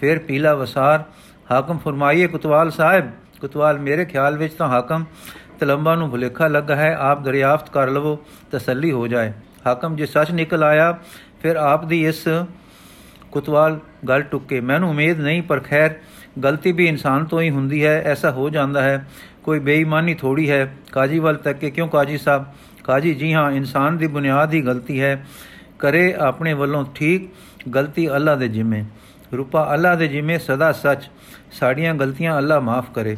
ਫਿਰ 0.00 0.18
ਪੀਲਾ 0.18 0.54
ਵਸਾਰ। 0.54 1.04
ਹਾਕਮ 1.50 1.78
ਫਰਮਾਈਏ, 1.78 2.26
ਕੁਤਵਾਲ 2.26 2.70
ਸਾਹਿਬ, 2.70 3.10
ਕੁਤਵਾਲ, 3.40 3.78
ਮੇਰੇ 3.78 4.04
ਖਿਆਲ 4.04 4.38
ਵਿੱਚ 4.38 4.54
ਤਾਂ 4.54 4.68
ਹਾਕਮ 4.68 5.04
ਤਲੰਬਾ 5.60 5.94
ਨੂੰ 5.94 6.10
ਭੁਲੇਖਾ 6.10 6.48
ਲੱਗਾ 6.48 6.76
ਹੈ, 6.76 6.96
ਆਪ 7.00 7.22
ਦਰਿਆਫਤ 7.22 7.70
ਕਰ 7.70 7.88
ਲਵੋ, 7.88 8.18
ਤਸੱਲੀ 8.52 8.92
ਹੋ 8.92 9.06
ਜਾਏ। 9.06 9.32
ਹਾਕਮ 9.66 9.96
ਜੇ 9.96 10.06
ਸੱਚ 10.06 10.30
ਨਿਕਲ 10.30 10.62
ਆਇਆ, 10.62 10.98
ਫਿਰ 11.42 11.56
ਆਪ 11.56 11.84
ਦੀ 11.84 12.06
ਇਸ 12.06 12.28
ਕੁਤਵਾਲ 13.32 13.78
ਗੱਲ 14.08 14.22
ਟੁੱਕੇ। 14.22 14.60
ਮੈਨੂੰ 14.60 14.90
ਉਮੀਦ 14.90 15.20
ਨਹੀਂ, 15.20 15.42
ਪਰ 15.42 15.60
ਖੈਰ, 15.60 15.94
ਗਲਤੀ 16.42 16.72
ਵੀ 16.72 16.86
ਇਨਸਾਨ 16.86 17.24
ਤੋਂ 17.24 17.40
ਹੀ 17.40 17.50
ਹੁੰਦੀ 17.50 17.86
ਹੈ, 17.86 18.02
ਐਸਾ 18.02 18.30
ਹੋ 18.30 18.50
ਜਾਂਦਾ 18.50 18.82
ਹੈ। 18.82 19.08
ਕੋਈ 19.42 19.58
ਬੇਈਮਾਨੀ 19.58 20.14
ਥੋੜੀ 20.14 20.50
ਹੈ। 20.50 20.74
ਕਾਜੀ 20.92 21.18
ਵੱਲ 21.18 21.36
ਤੱਕ 21.36 21.58
ਕਿ 21.58 21.70
ਕਿਉਂ 21.70 21.88
ਕਾਜੀ 21.88 22.18
ਸਾਹਿਬ? 22.18 22.44
ਕਾਜੀ, 22.88 23.14
ਜੀ 23.14 23.32
ਹਾਂ, 23.32 23.52
ਇਨਸਾਨ 23.52 23.96
ਦੀ 23.96 24.06
ਬੁਨਿਆਦ 24.06 24.54
ਹੀ 24.54 24.60
ਗਲਤੀ 24.60 25.00
ਹੈ। 25.00 25.26
ਕਰੇ 25.78 26.14
ਆਪਣੇ 26.14 26.52
ਵੱਲੋਂ 26.52 26.84
ਠੀਕ, 26.94 27.30
ਗਲਤੀ 27.74 28.10
ਅੱਲਾ 28.10 28.34
ਦੇ 28.34 28.48
ਜਿੰਮੇ। 28.48 28.84
ਰੂਪਾ 29.36 29.74
ਅੱਲਾ 29.74 29.94
ਦੇ 29.94 30.08
ਜਿੰਮੇ 30.08 30.38
ਸਦਾ 30.38 30.72
ਸੱਚ। 30.72 31.10
ਸਾਡੀਆਂ 31.52 31.94
ਗਲਤੀਆਂ 31.94 32.38
ਅੱਲਾ 32.38 32.60
ਮਾਫ 32.60 32.90
ਕਰੇ। 32.94 33.16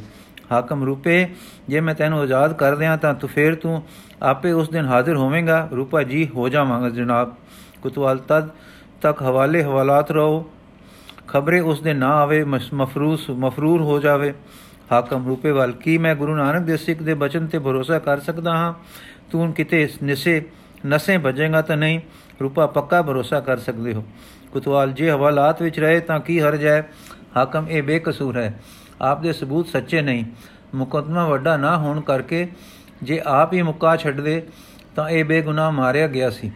ਹਾਕਮ, 0.53 0.85
ਰੂਪੇ, 0.85 1.29
ਜੇ 1.69 1.81
ਮੈਂ 1.81 1.95
ਤੈਨੂੰ 1.95 2.21
ਆਜ਼ਾਦ 2.21 2.53
ਕਰ 2.53 2.77
ਦਿਆਂ 2.77 2.99
ਤਾਂ 2.99 3.15
ਤੂੰ 3.15 3.31
ਫੇਰ 3.31 3.55
ਤੂੰ 3.55 3.83
ਆਪੇ 4.23 4.53
ਉਸ 4.53 4.69
ਦਿਨ 4.69 4.85
ਹਾਜ਼ਰ 4.85 5.17
ਹੋਵੇਂਗਾ। 5.17 5.69
ਰੂਪਾ 5.77 6.03
ਜੀ, 6.03 6.29
ਹੋ 6.35 6.49
ਜਾਵਾਂਗਾ 6.49 6.91
ਜਨਾਬ। 6.91 7.35
ਕੁਤਵਾਲ, 7.83 8.19
ਤਦ 8.19 8.49
ਤੱਕ 9.03 9.23
ਹਵਾਲੇ 9.23 9.63
ਹਵਾਲਾਤ 9.63 10.11
ਰਹੋ। 10.11 10.51
ਖਬਰੇ 11.29 11.61
ਉਸ 11.61 11.81
ਦੇ 11.81 11.95
ਨਾ 11.95 12.09
ਆਵੇ 12.09 12.45
ਮਫਰੂਸ, 12.75 13.31
ਮਫਰੂਰ 13.31 13.83
ਹੋ 13.83 14.01
ਜਾਵੇ। 14.01 14.35
ਹਾਕਮ, 14.93 15.27
ਰੂਪੇ 15.27 15.51
ਵਾਲ 15.51 15.73
ਕੀ 15.73 15.99
ਮੈਂ 15.99 16.15
ਗੁਰੂ 16.15 16.37
ਨਾਨਕ 16.37 16.63
ਦੇਵ 16.63 16.77
ਸਿੱਖ 16.77 17.03
ਦੇ 17.03 17.15
ਬਚਨ 17.15 17.47
ਤੇ 17.47 17.59
ਭਰੋਸਾ 17.59 17.99
ਕਰ 17.99 18.21
ਸਕਦਾ 18.21 18.57
ਹਾਂ? 18.57 18.75
ਤੂੰ 19.31 19.53
ਕਿਤੇ 19.53 19.89
ਨਿਸੇ, 20.03 20.45
ਨਸੇ 20.87 21.19
ਭਜੇਗਾ 21.19 21.63
ਤਾਂ 21.63 21.77
ਨਹੀਂ। 21.77 22.01
ਰੂਪਾ, 22.43 22.67
ਪੱਕਾ 22.67 23.03
ਭਰੋਸਾ 23.03 23.41
ਕਰ 23.41 23.57
ਸਕਦੇ 23.57 23.95
ਹੋ। 23.95 24.05
ਕੁਤਵਾਲ, 24.53 24.93
ਜੇ 24.93 25.11
ਹਵਾਲਾਤ 25.11 25.63
ਵਿੱਚ 25.63 25.81
ਰਹੇ 25.81 26.01
ਤਾਂ 26.01 26.21
ਕੀ 26.21 26.41
ਹਰਜ 26.41 26.67
ਹੈ 26.67 26.91
ਹਾਕਮ, 27.37 27.67
ਇਹ 27.69 27.83
ਬੇਕਸੂਰ 27.83 28.37
ਹੈ। 28.37 28.61
ਆਪ 29.01 29.23
ਦੇ 29.23 29.33
ਸਬੂਤ 29.33 29.69
ਸੱਚੇ 29.69 30.03
ਨਹੀਂ। 30.03 30.25
ਮੁਕਦਮਾ 30.75 31.29
ਵੱਡਾ 31.29 31.57
ਨਾ 31.57 31.79
ਹੋਣ 31.79 32.01
ਕਰਕੇ 32.01 32.49
ਜੇ 33.03 33.23
ਆਪ 33.27 33.53
ਹੀ 33.53 33.63
ਮੁਕਾ 33.63 33.97
ਛੱਡ 33.97 34.21
ਦੇ, 34.21 34.47
ਤਾਂ 34.97 35.09
ਇਹ 35.09 35.25
ਬੇਗੁਨਾਹ 35.25 35.73
ਮਾਰਿਆ 35.73 36.07
ਗਿਆ 36.07 36.31
ਸੀ। 36.31 36.53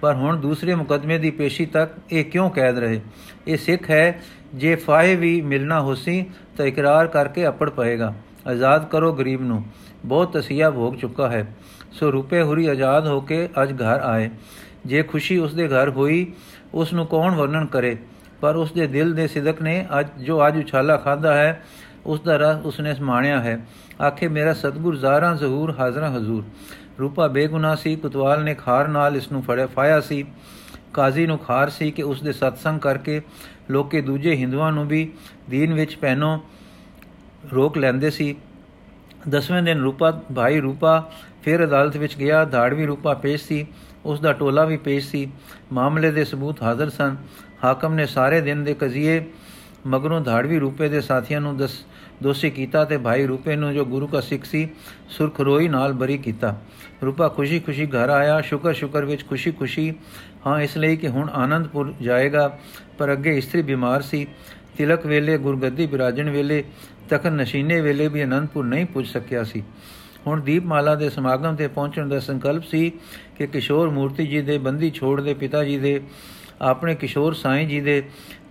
ਪਰ 0.00 0.14
ਹੁਣ 0.14 0.36
ਦੂਸਰੇ 0.36 0.74
ਮੁਕਦਮੇ 0.74 1.18
ਦੀ 1.18 1.30
ਪੇਸ਼ੀ 1.30 1.66
ਤੱਕ 1.66 1.92
ਇਹ 2.12 2.24
ਕਿਉਂ 2.24 2.50
ਕੈਦ 2.50 2.78
ਰਹੇ? 2.78 3.00
ਇਹ 3.46 3.56
ਸਿੱਖ 3.56 3.90
ਹੈ, 3.90 4.22
ਜੇ 4.54 4.74
ਫਾਇ 4.74 5.16
ਵੀ 5.16 5.40
ਮਿਲਣਾ 5.40 5.80
ਹੋਸੀ 5.80 6.26
ਤਾਂ 6.56 6.66
ਇਕਰਾਰ 6.66 7.06
ਕਰਕੇ 7.06 7.48
ਅਪੜ 7.48 7.70
ਪਏਗਾ। 7.70 8.14
ਆਜ਼ਾਦ 8.46 8.84
ਕਰੋ 8.84 9.12
ਗਰੀਬ 9.12 9.42
ਨੂੰ। 9.42 9.64
ਬਹੁਤ 10.04 10.36
ਤਸੀਆ 10.36 10.70
ਭੋਗ 10.70 10.94
ਚੁੱਕਾ 10.94 11.28
ਹੈ। 11.28 11.56
ਸੋ 11.92 12.12
ਰੁਪਏ 12.12 12.42
ਹੁਰੀ 12.42 12.66
ਆਜ਼ਾਦ 12.66 13.06
ਹੋ 13.06 13.20
ਕੇ 13.20 13.48
ਅੱਜ 13.62 13.72
ਘਰ 13.72 14.00
ਆਏ। 14.00 14.30
ਜੇ 14.86 15.02
ਖੁਸ਼ੀ 15.02 15.38
ਉਸ 15.38 15.54
ਦੇ 15.54 15.68
ਘਰ 15.68 15.90
ਹੋਈ 15.90 16.32
ਉਸ 16.74 16.92
ਨੂੰ 16.92 17.06
ਕੌਣ 17.06 17.34
ਵਰਣਨ 17.34 17.66
ਕਰੇ? 17.66 17.96
ਪਰ 18.40 18.56
ਉਸ 18.56 18.72
ਦੇ 18.72 18.86
ਦਿਲ 18.86 19.14
ਦੇ 19.14 19.26
ਸਿਦਕ 19.26 19.62
ਨੇ 19.62 19.86
ਅੱਜ 20.00 20.06
ਜੋ 20.22 20.46
ਅੱਜ 20.48 20.58
ਉਛਾਲਾ 20.58 20.96
ਖਾਦਾ 20.96 21.34
ਹੈ 21.34 21.64
ਉਸ 22.06 22.20
ਦਾ 22.20 22.36
ਰਸ 22.36 22.56
ਉਸਨੇ 22.64 22.94
ਸਮਾਣਿਆ 22.94 23.40
ਹੈ। 23.40 23.66
ਆਖੇ, 24.02 24.28
ਮੇਰਾ 24.28 24.52
ਸਤਗੁਰ 24.52 24.96
ਜ਼ਾਰਾਂ 24.96 25.36
ਜ਼ਹੂਰ, 25.36 25.74
ਹਾਜ਼ਰਾਂ 25.78 26.16
ਹਜ਼ੂਰ। 26.16 26.44
ਰੂਪਾ 27.00 27.26
ਬੇਗੁਨਾਹ 27.26 27.76
ਸੀ, 27.76 27.96
ਕੁਤਵਾਲ 27.96 28.44
ਨੇ 28.44 28.54
ਖਾਰ 28.54 28.88
ਨਾਲ 28.88 29.16
ਇਸ 29.16 29.32
ਨੂੰ 29.32 29.42
ਫੜਿਆ 29.42 29.66
ਫਾਇਆ 29.66 30.00
ਸੀ। 30.00 30.24
ਕਾਜ਼ੀ 30.94 31.26
ਨੂੰ 31.26 31.38
ਖਾਰ 31.38 31.70
ਸੀ 31.70 31.90
ਕਿ 31.90 32.02
ਉਸ 32.02 32.22
ਦੇ 32.22 32.32
ਸਤਸੰਗ 32.32 32.80
ਕਰਕੇ 32.80 33.22
ਲੋਕੇ 33.70 34.00
ਦੂਜੇ 34.00 34.36
ਹਿੰਦੂਆਂ 34.36 34.72
ਨੂੰ 34.72 34.88
ਵੀ 34.88 35.12
ਦੀਨ 35.50 35.74
ਵਿੱਚ 35.74 35.96
ਪਹਿਨੋ 35.96 36.40
ਰੋਕ 37.54 37.78
ਲੈਂਦੇ 37.78 38.10
ਸੀ। 38.10 38.36
ਦਸਵੇਂ 39.28 39.62
ਦਿਨ 39.62 39.80
ਰੂਪਾ, 39.80 40.10
ਭਾਈ 40.10 40.60
ਰੂਪਾ 40.60 41.10
ਫਿਰ 41.42 41.64
ਅਦਾਲਤ 41.64 41.96
ਵਿੱਚ 41.96 42.16
ਗਿਆ 42.16 42.44
ਧਾੜਵੀ 42.44 42.86
ਰੂਪਾ 42.86 43.14
ਪੇਸ਼ 43.14 43.44
ਸੀ, 43.44 43.66
ਉਸ 44.04 44.20
ਦਾ 44.20 44.32
ਟੋਲਾ 44.32 44.64
ਵੀ 44.64 44.76
ਪੇਸ਼ 44.76 45.08
ਸੀ। 45.08 45.30
ਮਾਮਲੇ 45.72 46.10
ਦੇ 46.10 46.24
ਸਬੂਤ 46.24 46.62
ਹਾਜ਼ਰ 46.62 46.88
ਸਨ। 46.88 47.16
ਹਾਕਮ 47.64 47.94
ਨੇ 47.94 48.06
ਸਾਰੇ 48.06 48.40
ਦਿਨ 48.40 48.64
ਦੇ 48.64 48.74
ਕਜ਼ੀਏ 48.74 49.24
ਮਗਰੋਂ 49.86 50.20
ਧਾੜਵੀ 50.20 50.58
ਰੂਪੇ 50.58 50.88
ਦੇ 50.88 51.00
ਸਾਥੀਆਂ 51.00 51.40
ਨੂੰ 51.40 51.56
ਦਸ, 51.56 51.70
ਦੋਸ਼ੀ 52.22 52.50
ਕੀਤਾ 52.50 52.84
ਤੇ 52.84 52.98
ਭਾਈ 52.98 53.26
ਰੂਪੇ 53.26 53.56
ਨੂੰ 53.56 53.74
ਜੋ 53.74 53.84
ਗੁਰੂ 53.84 54.06
ਦਾ 54.06 54.20
ਸਿੱਖ 54.20 54.44
ਸੀ, 54.44 54.68
ਸੁਰਖਰੋਈ 55.08 55.68
ਨਾਲ 55.68 55.92
ਬਰੀ 55.92 56.18
ਕੀਤਾ। 56.18 56.60
ਰੂਪਾ 57.04 57.28
ਖੁਸ਼ੀ-ਖੁਸ਼ੀ 57.28 57.86
ਘਰ 57.86 58.08
ਆਇਆ 58.08 58.40
ਸ਼ੁਕਰ 58.40 58.72
ਸ਼ੁਕਰ 58.72 59.04
ਵਿੱਚ 59.04 59.28
ਖੁਸ਼ੀ-ਖੁਸ਼ੀ, 59.28 59.94
ਹਾਂ, 60.46 60.60
ਇਸ 60.60 60.76
ਲਈ 60.76 60.96
ਕਿ 60.96 61.08
ਹੁਣ 61.08 61.28
ਆਨੰਦਪੁਰ 61.28 61.94
ਜਾਏਗਾ, 62.02 62.58
ਪਰ 62.98 63.12
ਅੱਗੇ 63.12 63.38
ਇਸਤਰੀ 63.38 63.62
ਬਿਮਾਰ 63.62 64.02
ਸੀ। 64.02 64.26
ਤਿਲਕ 64.78 65.06
ਵੇਲੇ 65.06 65.38
ਗੁਰਗੱਦੀ 65.38 65.86
ਬਿਰਾਜਣ 65.86 66.30
ਵੇਲੇ 66.30 66.64
ਤਖਤ 67.08 67.26
ਨਸ਼ੀਨੇ 67.26 67.80
ਵੇਲੇ 67.80 68.08
ਵੀ 68.08 68.20
ਆਨੰਦਪੁਰ 68.20 68.64
ਨਹੀਂ 68.64 68.86
ਪੁੱਜ 68.86 69.06
ਸਕਿਆ 69.06 69.44
ਸੀ। 69.44 69.62
ਹੁਣ 70.26 70.40
ਦੀਪਮਾਲਾ 70.40 70.94
ਦੇ 70.94 71.10
ਸਮਾਗਮ 71.10 71.54
ਤੇ 71.54 71.68
ਪਹੁੰਚਣ 71.68 72.08
ਦਾ 72.08 72.20
ਸੰਕਲਪ 72.20 72.64
ਸੀ 72.64 72.92
ਕਿ 73.36 73.46
ਕਿਸ਼ੋਰ 73.46 73.90
ਮੂਰਤੀ 73.90 74.26
ਜੀ 74.26 74.40
ਦੇ 74.42 74.58
ਬੰਦੀ 74.58 74.90
ਛੋੜ 74.90 75.20
ਦੇ 75.20 75.34
ਪਿਤਾ 75.34 75.64
ਜੀ 75.64 75.78
ਦੇ, 75.78 76.00
ਆਪਣੇ 76.62 76.94
ਕਿਸ਼ੋਰ 76.94 77.34
ਸਾਈਂ 77.34 77.66
ਜੀ 77.68 77.80
ਦੇ 77.80 78.02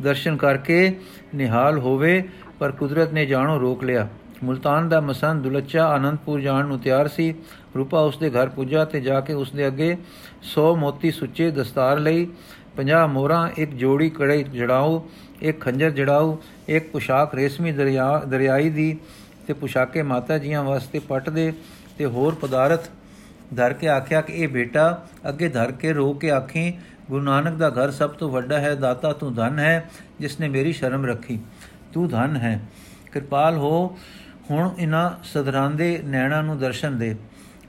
ਦਰਸ਼ਨ 0.02 0.38
ਕਰਕੇ 0.38 0.96
ਨਿਹਾਲ 1.36 1.78
ਹੋਵੇ, 1.78 2.24
ਪਰ 2.60 2.72
ਕੁਦਰਤ 2.72 3.14
ਨੇ 3.14 3.26
ਜਾਣੋ 3.26 3.60
ਰੋਕ 3.60 3.84
ਲਿਆ। 3.84 4.08
ਮੁਲਤਾਨ 4.44 4.90
ਦਾ 4.90 5.02
ਮਸੰਦ 5.02 5.44
ਦੁਲੱਚਾ 5.44 5.88
ਆਨੰਦਪੁਰ 5.88 6.42
ਜਾਣ 6.42 6.66
ਨੂੰ 6.66 6.80
ਤਿਆਰ 6.80 7.08
ਸੀ। 7.08 7.34
ਰੂਪਾ 7.76 8.00
ਉਸ 8.00 8.18
ਦੇ 8.18 8.30
ਘਰ 8.30 8.50
ਪੁੱਜਾ 8.50 8.86
ਤੇ 8.86 9.02
ਜਾ 9.02 9.22
ਕੇ 9.22 9.34
ਉਸ 9.34 9.52
ਦੇ 9.52 9.68
ਅੱਗੇ 9.68 9.98
100 10.44 10.76
ਮੋਤੀ 10.76 11.12
ਸੁੱਚੇ 11.12 11.52
ਦਸਤਾਰ 11.52 12.00
ਲਈ 12.00 12.28
50 12.78 13.08
ਮੋਹਰਾਂ, 13.08 13.50
ਇੱਕ 13.58 13.72
ਜੋੜੀ 13.72 14.10
ਕੜੇ 14.10 14.44
ਜੜਾਓ 14.44 15.10
ਇੱਕ 15.42 15.60
ਖੰਜਰ 15.62 15.90
ਜੜਾਓ 15.90 16.42
ਇੱਕ 16.68 16.92
ਪੁਸ਼ਾਕ 16.92 17.36
ਰੇਸ਼ਮੀ 17.36 17.72
ਦਰਿਆ, 17.72 18.20
ਦਰਿਆਈ 18.20 18.70
ਦੀ 18.70 18.98
ਤੇ 19.48 19.54
ਪੁਸ਼ਾਕੇ 19.54 20.02
ਮਾਤਾ 20.02 20.38
ਜੀਆਂ 20.38 20.64
ਵਾਸਤੇ 20.64 21.00
ਪੱਟ 21.00 21.30
ਦੇ 21.30 21.54
ਤੇ 21.98 22.06
ਹੋਰ 22.06 22.36
ਪਦਾਰਥ। 22.36 22.90
ਧਰ 23.56 23.74
ਕੇ 23.74 23.88
ਆਖਿਆ 23.88 24.22
ਕਿ 24.22 24.34
ਇਹ 24.34 24.48
ਬੇਟਾ 24.48 25.06
ਅੱਗੇ 25.30 25.50
ਧਰ 25.50 25.72
ਕੇ 25.72 25.94
ਰੋ 25.94 26.14
ਕੇ 26.14 26.32
ਆਖੀ, 26.32 26.74
ਗੁਰੂ 27.10 27.24
ਨਾਨਕ 27.24 27.54
ਦਾ 27.54 27.70
ਘਰ 27.70 27.92
ਸਭ 27.92 28.10
ਤੋਂ 28.10 28.30
ਵੱਡਾ 28.30 28.60
ਹੈ, 28.60 28.76
ਦਾਤਾ 28.76 29.14
ਤੂੰ 29.14 29.34
ਧਨ 29.34 29.60
ਹੈ, 29.60 29.90
ਜਿਸ 30.20 30.40
ਨੇ 30.40 30.50
ਮੇਰੀ 30.50 30.74
ਸ਼ਰਮ 30.74 31.06
ਰੱਖੀ। 31.06 31.40
ਤੂੰ 31.94 32.10
ਧਨ 32.10 32.36
ਹੈ। 32.36 32.62
ਕਿਰਪਾਲ 33.12 33.58
ਹੋ, 33.58 33.98
ਹੁਣ 34.52 34.70
ਇਨਾ 34.80 35.18
ਸਦਰਾਂਦੇ 35.24 36.02
ਨੈਣਾ 36.06 36.42
ਨੂੰ 36.42 36.58
ਦਰਸ਼ਨ 36.60 36.98
ਦੇ। 36.98 37.16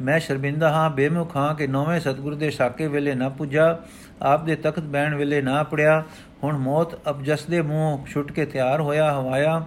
ਮੈਂ 0.03 0.21
ਸ਼ਰਮਿੰਦਾ 0.21 0.71
ਹਾਂ, 0.71 0.91
ਬੇਮੁਖ 0.91 1.37
ਹਾਂ 1.37 1.55
ਕਿ 1.55 1.67
ਨੌਵੇਂ 1.67 2.01
ਸਤਿਗੁਰੂ 2.01 2.37
ਦੇ 2.37 2.51
ਸਾਕੇ 2.51 2.87
ਵੇਲੇ 2.87 3.15
ਨਾ 3.15 3.29
ਪੁੱਜਾ। 3.29 3.79
ਆਪ 4.23 4.45
ਦੇ 4.45 4.57
ਤਖਤ 4.57 4.81
ਬੈਣ 4.81 5.15
ਵੇਲੇ 5.15 5.43
ਨਾ 5.43 5.63
ਪੜਿਆ। 5.63 6.05
ਹੁਣ 6.45 6.57
ਮੌਤ 6.57 7.09
ਅਬਜਸ 7.09 7.45
ਦੇ 7.45 7.63
ਮੂੰਹ 7.63 8.07
ਛੁੱਟ 8.07 8.33
ਕੇ 8.33 8.47
ਤਿਆਰ 8.47 8.81
ਹੋਇਆ, 8.81 9.13
ਹਵਾਇਆ। 9.13 9.67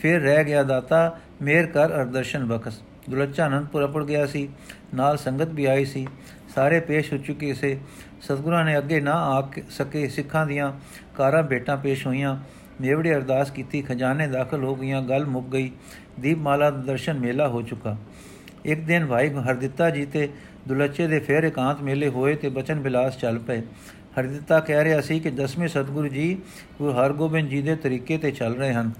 ਫਿਰ 0.00 0.20
ਰਹਿ 0.20 0.44
ਗਿਆ 0.44 0.62
ਦਾਤਾ, 0.62 1.18
ਮੇਰ 1.42 1.66
ਕਰ 1.66 1.86
ਅਰਦਰਸ਼ਨ 1.86 2.44
ਬਖਸ। 2.44 2.82
ਦੁਲੱਚਾ 3.10 3.46
ਅਨੰਦਪੁਰ 3.46 3.84
ਅਪੜ 3.84 4.04
ਗਿਆ 4.04 4.26
ਸੀ, 4.26 4.48
ਨਾਲ 4.94 5.16
ਸੰਗਤ 5.16 5.48
ਵੀ 5.48 5.64
ਆਈ 5.64 5.84
ਸੀ। 5.84 6.06
ਸਾਰੇ 6.54 6.80
ਪੇਸ਼ 6.80 7.12
ਹੋ 7.12 7.18
ਚੁੱਕੇ 7.18 7.54
ਸੇ। 7.54 7.80
ਸਤਗੁਰਾਂ 8.20 8.64
ਨੇ 8.64 8.78
ਅੱਗੇ 8.78 9.00
ਨਾ 9.00 9.12
ਆ 9.12 9.50
ਸਕੇ 9.70 10.08
ਸਿੱਖਾਂ 10.08 10.46
ਦੀਆਂ 10.46 10.72
ਕਾਰਾਂ 11.16 11.42
ਬੇਟਾਂ 11.42 11.76
ਪੇਸ਼ 11.76 12.06
ਹੋਈਆਂ। 12.06 12.38
ਮੇਵੜੇ 12.80 13.14
ਅਰਦਾਸ 13.14 13.50
ਕੀਤੀ, 13.50 13.82
ਖਜ਼ਾਨੇ 13.82 14.26
ਦਾਖਲ 14.26 14.64
ਹੋ 14.64 14.74
ਗਈਆਂ, 14.74 15.02
ਗੱਲ 15.02 15.26
ਮੁੱਕ 15.26 15.46
ਗਈ। 15.46 15.70
ਦੀਪਮਾਲਾ 16.20 16.70
ਦਾ 16.70 16.82
ਦਰਸ਼ਨ 16.82 17.18
ਮੇਲਾ 17.18 17.48
ਹੋ 17.48 17.62
ਚੁੱਕਾ। 17.62 17.96
ਇੱਕ 18.64 18.80
ਦਿਨ 18.80 19.06
ਭਾਈ 19.06 19.30
ਹਰਦਿੱਤਾ 19.30 19.90
ਜੀ 19.90 20.06
ਤੇ 20.06 20.28
ਦੁਲੱਚੇ 20.68 21.06
ਦੇ 21.06 21.18
ਫੇਰ 21.18 21.44
ਇਕਾਂਤ 21.44 21.82
ਮੇਲੇ 21.82 22.08
ਹੋਏ 22.08 22.34
ਤੇ 22.34 22.48
ਬਚਨ 22.48 22.80
ਬਿਲਾਸ 22.80 23.18
ਚੱਲ 23.18 23.38
ਪਏ। 23.38 23.62
ਹਰਦਿੱਤਾ 24.20 24.60
ਕਹਿ 24.60 24.84
ਰਿਹਾ 24.84 25.00
ਸੀ 25.00 25.20
ਕਿ 25.20 25.30
ਦਸਵੇਂ 25.30 25.68
ਸਤਗੁਰੂ 25.68 26.08
ਜੀ 26.08 26.38
ਗੁਰੂ 26.78 26.92
ਹਰਗੋਬਿੰਦ 26.92 27.48
ਜੀ 27.48 27.62
ਦੇ 27.62 27.76
ਤਰੀਕੇ 27.76 28.18
ਤੇ 28.18 28.30
ਚੱਲ 28.30 28.54
ਰਹੇ 28.54 28.72
ਹਨ। 28.72 28.90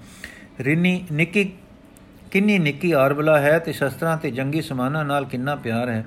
ਰਿੰਨੀ 0.60 1.04
ਨਿੱਕੀ, 1.12 1.52
ਕਿੰਨੀ 2.30 2.58
ਨਿੱਕੀ 2.58 2.92
ਆਰਬਲਾ 2.92 3.40
ਹੈ 3.40 3.58
ਤੇ 3.58 3.72
ਸ਼ਸਤਰਾਂ 3.72 4.16
ਤੇ 4.18 4.30
ਜੰਗੀ 4.30 4.62
ਸਮਾਨਾਂ 4.62 5.04
ਨਾਲ 5.04 5.24
ਕਿੰਨਾ 5.24 5.56
ਪਿਆਰ 5.56 5.88
ਹੈ। 5.88 6.04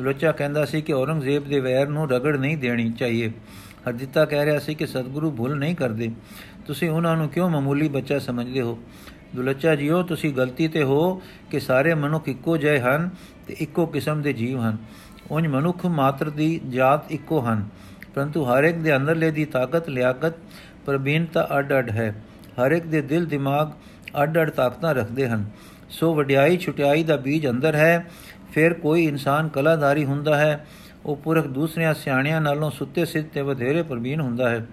ਲੋਚਾ 0.00 0.32
ਕਹਿੰਦਾ 0.32 0.64
ਸੀ 0.64 0.82
ਕਿ 0.82 0.92
ਔਰੰਗਜ਼ੇਬ 0.92 1.48
ਦੇ 1.48 1.60
ਵੈਰ 1.60 1.88
ਨੂੰ 1.88 2.10
ਰਗੜ 2.10 2.36
ਨਹੀਂ 2.36 2.56
ਦੇਣੀ 2.56 2.92
ਚਾਹੀਏ। 2.92 3.32
ਹਰਦਿੱਤਾ 3.88 4.24
ਕਹਿ 4.24 4.44
ਰਿਹਾ 4.44 4.58
ਸੀ 4.58 4.74
ਕਿ 4.74 4.86
ਸਤਿਗੁਰੂ 4.86 5.30
ਭੁੱਲ 5.30 5.56
ਨਹੀਂ 5.56 5.76
ਕਰਦੇ। 5.76 6.10
ਤੁਸੀਂ 6.66 6.90
ਉਹਨਾਂ 6.90 7.16
ਨੂੰ 7.16 7.28
ਕਿਉਂ 7.28 7.50
ਮਾਮੂਲੀ 7.50 7.88
ਬੱਚਾ 7.88 8.18
ਸਮਝਦੇ 8.18 8.60
ਹੋ? 8.60 8.78
ਦੁਲੱਚਾ 9.34 9.74
ਜੀਓ, 9.74 10.02
ਤੁਸੀਂ 10.02 10.34
ਗਲਤੀ 10.34 10.68
ਤੇ 10.68 10.82
ਹੋ 10.82 11.22
ਕਿ 11.50 11.60
ਸਾਰੇ 11.60 11.94
ਮਨੁੱਖ 11.94 12.28
ਇੱਕੋ 12.28 12.56
ਜਿਹੇ 12.56 12.80
ਹਨ 12.80 13.10
ਤੇ 13.46 13.56
ਇੱਕੋ 13.58 13.86
ਕਿਸਮ 13.86 14.22
ਦੇ 14.22 14.32
ਜੀਵ 14.32 14.60
ਹਨ। 14.60 14.76
ਉਂਝ 15.30 15.46
ਮਨੁੱਖ 15.46 15.86
ਮਾਤਰ 15.86 16.30
ਦੀ 16.30 16.60
ਜਾਤ 16.68 17.12
ਇੱਕੋ 17.12 17.40
ਹਨ। 17.40 17.68
ਪਰੰਤੂ 18.14 18.44
ਹਰ 18.44 18.64
ਇੱਕ 18.64 18.76
ਦੇ 18.76 18.96
ਅੰਦਰਲੇ 18.96 19.30
ਦੀ 19.30 19.44
ਤਾਕਤ, 19.44 19.88
ਲਿਆਕਤ 19.88 20.34
ਪ੍ਰਬੀਨਤਾ 20.86 21.48
ਅੱਡ-ਅੱਡ 21.58 21.90
ਹੈ। 21.90 22.24
ਹਰ 22.48 22.72
ਇੱਕ 22.72 22.86
ਦੇ 22.86 23.00
ਦਿਲ, 23.00 23.26
ਦਿਮਾਗ 23.26 23.68
ਅੱਡ-ਅੱਡ 24.22 24.50
ਤਾਕਤਾਂ 24.50 24.94
ਰੱਖਦੇ 24.94 25.28
ਹਨ। 25.28 25.50
ਸੋ 25.90 26.14
ਵਡਿਆਈ, 26.14 26.58
ਛੁਟਿਆਈ 26.58 27.02
ਦਾ 27.02 27.16
ਬੀਜ 27.16 27.48
ਅੰਦਰ 27.48 27.74
ਹੈ। 27.74 28.06
ਫਿਰ 28.52 28.74
ਕੋਈ 28.74 29.04
ਇਨਸਾਨ 29.04 29.48
ਕਲਾਧਾਰੀ 29.48 30.04
ਹੁੰਦਾ 30.04 30.38
ਹੈ। 30.38 30.66
ਉਹ 31.06 31.16
ਪੁਰਖ 31.16 31.46
ਦੂਸਰਿਆਂ 31.46 31.94
ਸਿਆਣਿਆਂ 31.94 32.40
ਨਾਲੋਂ 32.40 32.70
ਸੁੱਤੇ 32.70 33.04
ਸਿੱਧ 33.04 33.28
ਤੇ 33.28 33.40
ਵਧੇਰੇ 33.42 33.82
ਪ੍ਰਬੀਨ 33.82 34.20
ਹੁੰਦਾ 34.20 34.48
ਹੈ। 34.48 34.66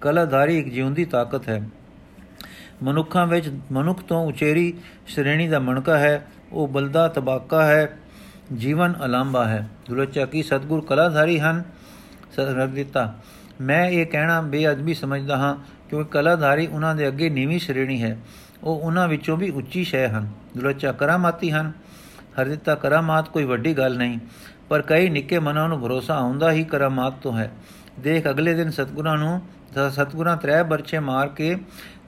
ਕਲਾਧਾਰੀ 0.00 0.58
ਇੱਕ 0.58 0.68
ਜਿਉਂਦੀ 0.68 1.04
ਤਾਕਤ 1.04 1.48
ਹੈ। 1.48 1.68
ਮਨੁੱਖਾਂ 2.82 3.26
ਵਿੱਚ 3.26 3.50
ਮਨੁੱਖ 3.72 4.02
ਤੋਂ 4.02 4.26
ਉਚੇਰੀ 4.26 4.72
ਸ਼੍ਰੇਣੀ 5.06 5.48
ਦਾ 5.48 5.58
ਮਣਕਾ 5.58 5.98
ਹੈ, 5.98 6.26
ਉਹ 6.52 6.68
ਬਲਦਾ 6.68 7.08
ਤਬਾਕਾ 7.08 7.64
ਹੈ, 7.66 7.98
ਜੀਵਨ 8.54 8.94
ਅਲੰਬਾ 9.04 9.44
ਹੈ। 9.44 9.68
ਦੁਲਚਾ 9.88 10.26
ਕੀ 10.26 10.42
ਸਤਗੁਰ 10.42 10.84
ਕਲਾਧਾਰੀ 10.84 11.38
ਹਨ? 11.40 11.62
ਸਰਗ 12.36 12.68
ਦਿੱਤਾ। 12.68 13.14
ਮੈਂ 13.60 13.84
ਇਹ 13.86 14.06
ਕਹਿਣਾ 14.06 14.40
ਬੇਅਦਬੀ 14.40 14.94
ਸਮਝਦਾ 14.94 15.36
ਹਾਂ 15.36 15.54
ਕਿਉਂਕਿ 15.88 16.08
ਕਲਾਧਾਰੀ 16.10 16.66
ਉਹਨਾਂ 16.66 16.94
ਦੇ 16.94 17.08
ਅੱਗੇ 17.08 17.28
ਨੀਵੀਂ 17.30 17.58
ਸ਼੍ਰੇਣੀ 17.58 18.02
ਹੈ। 18.02 18.18
ਉਹ 18.62 18.80
ਉਹਨਾਂ 18.80 19.08
ਵਿੱਚੋਂ 19.08 19.36
ਵੀ 19.36 19.50
ਉੱਚੀ 19.50 19.84
ਸ਼ੈ 19.84 20.06
ਹਨ। 20.08 20.28
ਦੁਲਚਾ 20.56 20.92
ਕਰਾਮਾਤੀ 20.92 21.50
ਹਨ। 21.50 21.72
ਹਰ 22.40 22.46
ਦਿੱਤਾ 22.46 22.74
ਕਰਾਮਾਤ 22.74 23.28
ਕੋਈ 23.28 23.44
ਵੱਡੀ 23.44 23.72
ਗੱਲ 23.74 23.96
ਨਹੀਂ, 23.96 24.18
ਪਰ 24.68 24.82
ਕਈ 24.82 25.08
ਨਿੱਕੇ 25.08 25.38
ਮਨਾਂ 25.38 25.68
ਨੂੰ 25.68 25.80
ਭਰੋਸਾ 25.80 26.16
ਆਉਂਦਾ 26.16 26.50
ਹੀ 26.52 26.64
ਕਰਾਮਾਤ 26.64 27.14
ਤੋਂ 27.22 27.36
ਹੈ। 27.38 27.50
ਦੇਖ, 28.00 28.28
ਅਗਲੇ 28.30 28.54
ਦਿਨ 28.54 28.70
ਸਤਗੁਰਾਂ 28.70 29.16
ਨੂੰ 29.18 29.40
ਸਤਗੁਰਾਂ 29.90 30.36
ਤਰੇ 30.36 30.62
ਬਰਛੇ 30.62 30.98
ਮਾਰ 30.98 31.28
ਕੇ 31.28 31.56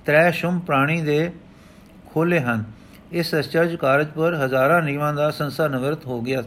ਤਰੇ 0.07 0.33
ਸ਼ੁਮ 0.33 0.59
ਪ੍ਰਾਣੀ 0.59 1.03
ਦੇ 1.03 1.33
ਖੋਲੇ 2.07 2.41
ਹਨ। 2.41 2.65
ਇਸ 3.13 3.35
ਅਚਰਜ 3.35 3.77
ਕਾਰਜ 3.77 4.07
ਪਰ 4.07 4.35
ਹਜ਼ਾਰਾਂ 4.35 4.83
ਨੀਵਾਂ 4.83 5.15
ਦਾ 5.15 5.31
ਸੰਸਾਰ 5.31 5.71
ਨਿਵਰਤ 5.71 6.07
ਹੋ 6.07 6.21
ਗਿਆ। 6.21 6.43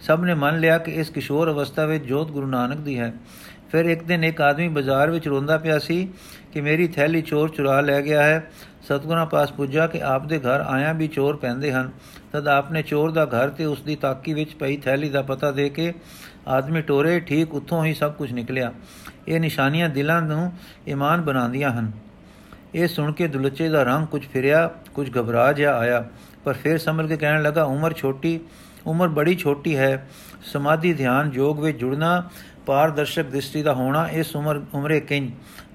ਸਭ 0.00 0.20
ਨੇ 0.24 0.34
ਮੰਨ 0.34 0.58
ਲਿਆ 0.58 0.78
ਕਿ 0.78 0.90
ਇਸ 0.90 1.10
ਕਿਸ਼ੋਰ 1.10 1.50
ਅਵਸਥਾ 1.50 1.84
ਵਿੱਚ 1.84 2.04
ਜੋਤ 2.04 2.30
ਗੁਰੂ 2.30 2.46
ਨਾਨਕ 2.46 2.78
ਦੀ 2.78 2.98
ਹੈ। 2.98 3.12
ਫਿਰ 3.72 3.84
ਇੱਕ 3.84 4.02
ਦਿਨ 4.02 4.24
ਇੱਕ 4.24 4.40
ਆਦਮੀ 4.40 4.68
ਬਾਜ਼ਾਰ 4.68 5.10
ਵਿੱਚ 5.10 5.28
ਰੋਂਦਾ 5.28 5.58
ਪਿਆ 5.58 5.78
ਸੀ 5.78 6.08
ਕਿ 6.52 6.60
ਮੇਰੀ 6.60 6.88
ਥੈਲੀ 6.88 7.22
ਚੋਰ 7.22 7.48
ਚੁਰਾ 7.48 7.80
ਲੈ 7.80 8.02
ਗਿਆ 8.02 8.22
ਹੈ। 8.22 8.50
ਸਤਗੁਰਾਂ 8.82 9.26
ਪਾਸ 9.26 9.52
ਪੁੱਜਾ 9.52 9.86
ਕਿ 9.86 10.02
ਆਪ 10.02 10.26
ਦੇ 10.26 10.38
ਘਰ 10.38 10.60
ਆਇਆ 10.60 10.92
ਵੀ 10.92 11.08
ਚੋਰ 11.08 11.36
ਪੈਂਦੇ 11.36 11.72
ਹਨ। 11.72 11.90
ਤਦ 12.32 12.48
ਆਪਨੇ 12.48 12.82
ਚੋਰ 12.82 13.10
ਦਾ 13.10 13.24
ਘਰ 13.24 13.50
ਤੇ 13.50 13.64
ਉਸ 13.64 13.82
ਦੀ 13.82 13.96
ਤਾਕੀ 13.96 14.32
ਵਿੱਚ 14.32 14.54
ਪਈ 14.54 14.76
ਥੈਲੀ 14.76 15.08
ਦਾ 15.08 15.22
ਪਤਾ 15.22 15.50
ਦੇ 15.50 15.68
ਕੇ 15.68 15.94
ਆਦਮੀ 16.48 16.82
ਟੋਰੇ 16.82 17.20
ਠੀਕ 17.20 17.54
ਉੱਥੋਂ 17.54 17.84
ਹੀ 17.84 17.94
ਸਭ 17.94 18.12
ਕੁਝ 18.12 18.32
ਨਿਕਲਿਆ। 18.32 18.72
ਇਹ 19.28 19.40
ਨਿਸ਼ਾਨੀਆਂ 19.40 19.88
ਦਿਲਾਂ 19.88 20.22
ਨੂੰ 20.22 20.52
ਇਮਾਨ 20.86 21.22
ਬਣਾਉਂਦੀਆਂ 21.22 21.70
ਹਨ। 21.70 22.07
ਇਹ 22.74 22.88
ਸੁਣ 22.88 23.12
ਕੇ 23.12 23.28
ਦੁਲੱਚੇ 23.28 23.68
ਦਾ 23.68 23.82
ਰੰਗ 23.82 24.06
ਕੁਝ 24.06 24.26
ਫਿਰਿਆ, 24.26 24.70
ਕੁਝ 24.94 25.18
ਘਬਰਾ 25.18 25.52
ਜਿਹਾ 25.52 25.78
ਆਇਆ, 25.78 26.04
ਪਰ 26.44 26.52
ਫਿਰ 26.52 26.78
ਸੰਭਲ 26.78 27.08
ਕੇ 27.08 27.16
ਕਹਿਣ 27.16 27.42
ਲੱਗਾ, 27.42 27.64
ਉਮਰ 27.64 27.92
ਛੋਟੀ, 27.92 28.40
ਉਮਰ 28.86 29.08
ਬੜੀ 29.08 29.36
ਛੋਟੀ 29.36 29.76
ਹੈ, 29.76 30.08
ਸਮਾਧੀ 30.52 30.92
ਧਿਆਨ 30.92 31.30
ਯੋਗ 31.34 31.60
ਵਿੱਚ 31.60 31.78
ਜੁੜਨਾ, 31.78 32.30
ਪਾਰਦਰਸ਼ਕ 32.66 33.22
ਦ੍ਰਿਸ਼ਟੀ 33.22 33.62
ਦਾ 33.62 33.74
ਹੋਣਾ, 33.74 34.08
ਇਸ 34.08 34.36
ਉਮਰ, 34.36 34.60
ਉਮਰੇ 34.74 35.00
ਕਿੰਜ? 35.00 35.30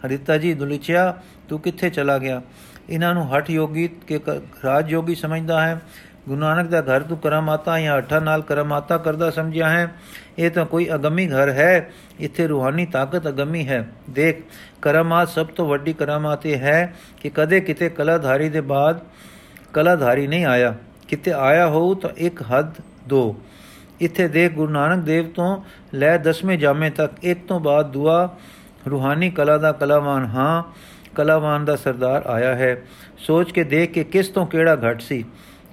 ਹਰਿਤਾ 0.06 0.38
ਜੀ 0.38 0.54
ਦੁਲਚਿਆ, 0.54 1.22
ਤੂੰ 1.50 1.60
ਕਿੱਥੇ 1.60 1.90
ਚਲਾ 1.90 2.18
ਗਿਆ? 2.18 2.42
ਇਹਨਾਂ 2.90 3.14
ਨੂੰ 3.14 3.38
ਹਠ 3.38 3.50
ਯੋਗੀ 3.50 3.88
ਕੇ 3.88 4.20
ਰਾਜ 4.66 4.92
ਯੋਗੀ 4.92 5.16
ਸਮਝਦਾ 5.16 5.68
ਹੈ 5.68 5.82
ਗੁਰੂ 6.30 6.40
ਨਾਨਕ 6.40 6.70
ਦਾ 6.70 6.82
ਘਰ 6.82 7.02
ਤੂੰ 7.02 7.18
ਕਰਾਮਾਤਾ 7.18 7.80
ਜਾਂ 7.80 7.98
ਅਠਾ 7.98 8.20
ਨਾਲ 8.20 8.42
ਕਰਾਮਾਤਾ 8.42 8.98
ਕਰਦਾ 8.98 9.30
ਸਮਝਿਆ 9.30 9.70
ਹੈ। 9.70 9.96
ਇਹ 10.40 10.52
ਤਾਂ 10.52 10.66
ਕੋਈ 10.66 10.90
ਅਗੰਮੀ 10.96 11.28
ਘਰ 11.28 11.50
ਹੈ। 11.50 11.92
ਇੱਥੇ 12.20 12.48
ਰੂਹਾਨੀ 12.48 12.86
ਤਾਕਤ 12.86 13.28
ਅਗੰਮੀ 13.28 13.68
ਹੈ। 13.68 13.88
ਦੇਖ 14.10 14.44
ਕਰਾਮਾਤ 14.82 15.30
ਸਭ 15.30 15.46
ਤੋਂ 15.46 15.68
ਵੱਡੀ 15.68 15.94
ਕਰਾਮਾਤ 15.94 16.46
ਇਹ 16.46 16.58
ਹੈ 16.58 16.94
ਕਿ 17.22 17.30
ਕਦੇ 17.30 17.62
ਕਿਤੇ 17.62 17.90
ਕਲਾਧਾਰੀ 17.90 18.50
ਦੇ 18.50 18.62
ਬਾਅਦ 18.62 19.00
ਕਲਾਧਾਰੀ 19.74 20.28
ਨਹੀਂ 20.28 20.46
ਆਇਆ। 20.46 20.76
ਕਿਤੇ 21.08 21.32
ਆਇਆ 21.32 21.68
ਹੋ 21.68 21.94
ਤਾਂ 21.94 22.10
ਇੱਕ 22.18 22.42
ਹੱਦ, 22.42 22.74
ਦੋ। 23.08 23.36
ਇੱਥੇ 24.00 24.28
ਦੇਖ, 24.28 24.52
ਗੁਰੂ 24.52 24.72
ਨਾਨਕ 24.72 25.04
ਦੇਵ 25.04 25.30
ਤੋਂ 25.30 25.64
ਲੈ 25.94 26.18
ਦਸਵੇਂ 26.18 26.58
ਜਾਮੇ 26.58 26.90
ਤੱਕ 26.90 27.14
ਇੱਕ 27.24 27.48
ਤੋਂ 27.48 27.60
ਬਾਅਦ 27.60 27.92
ਦੁਆ 27.92 28.36
ਰੂਹਾਨੀ 28.90 29.30
ਕਲਾ 29.30 29.58
ਦਾ 29.58 29.72
ਕਲਾਵਾਨ 29.72 30.26
ਹਾਂ, 30.26 30.64
ਕਲਾਵਾਨ 31.16 31.66
ਦਾ 31.66 31.76
ਸਰਦਾਰ 31.76 32.26
ਆਇਆ 32.26 32.56
ਹੈ। 32.56 32.82
ਸੋਚ 33.18 33.52
ਕੇ 33.52 33.64
ਦੇਖ 33.64 33.92
ਕੇ 33.92 34.04
ਕਿਸ 34.04 34.28
ਤੋਂ 34.28 34.48
ਕਿਹੜਾ 34.48 34.76
ਘਟ 34.76 35.02
ਸੀ? 35.02 35.26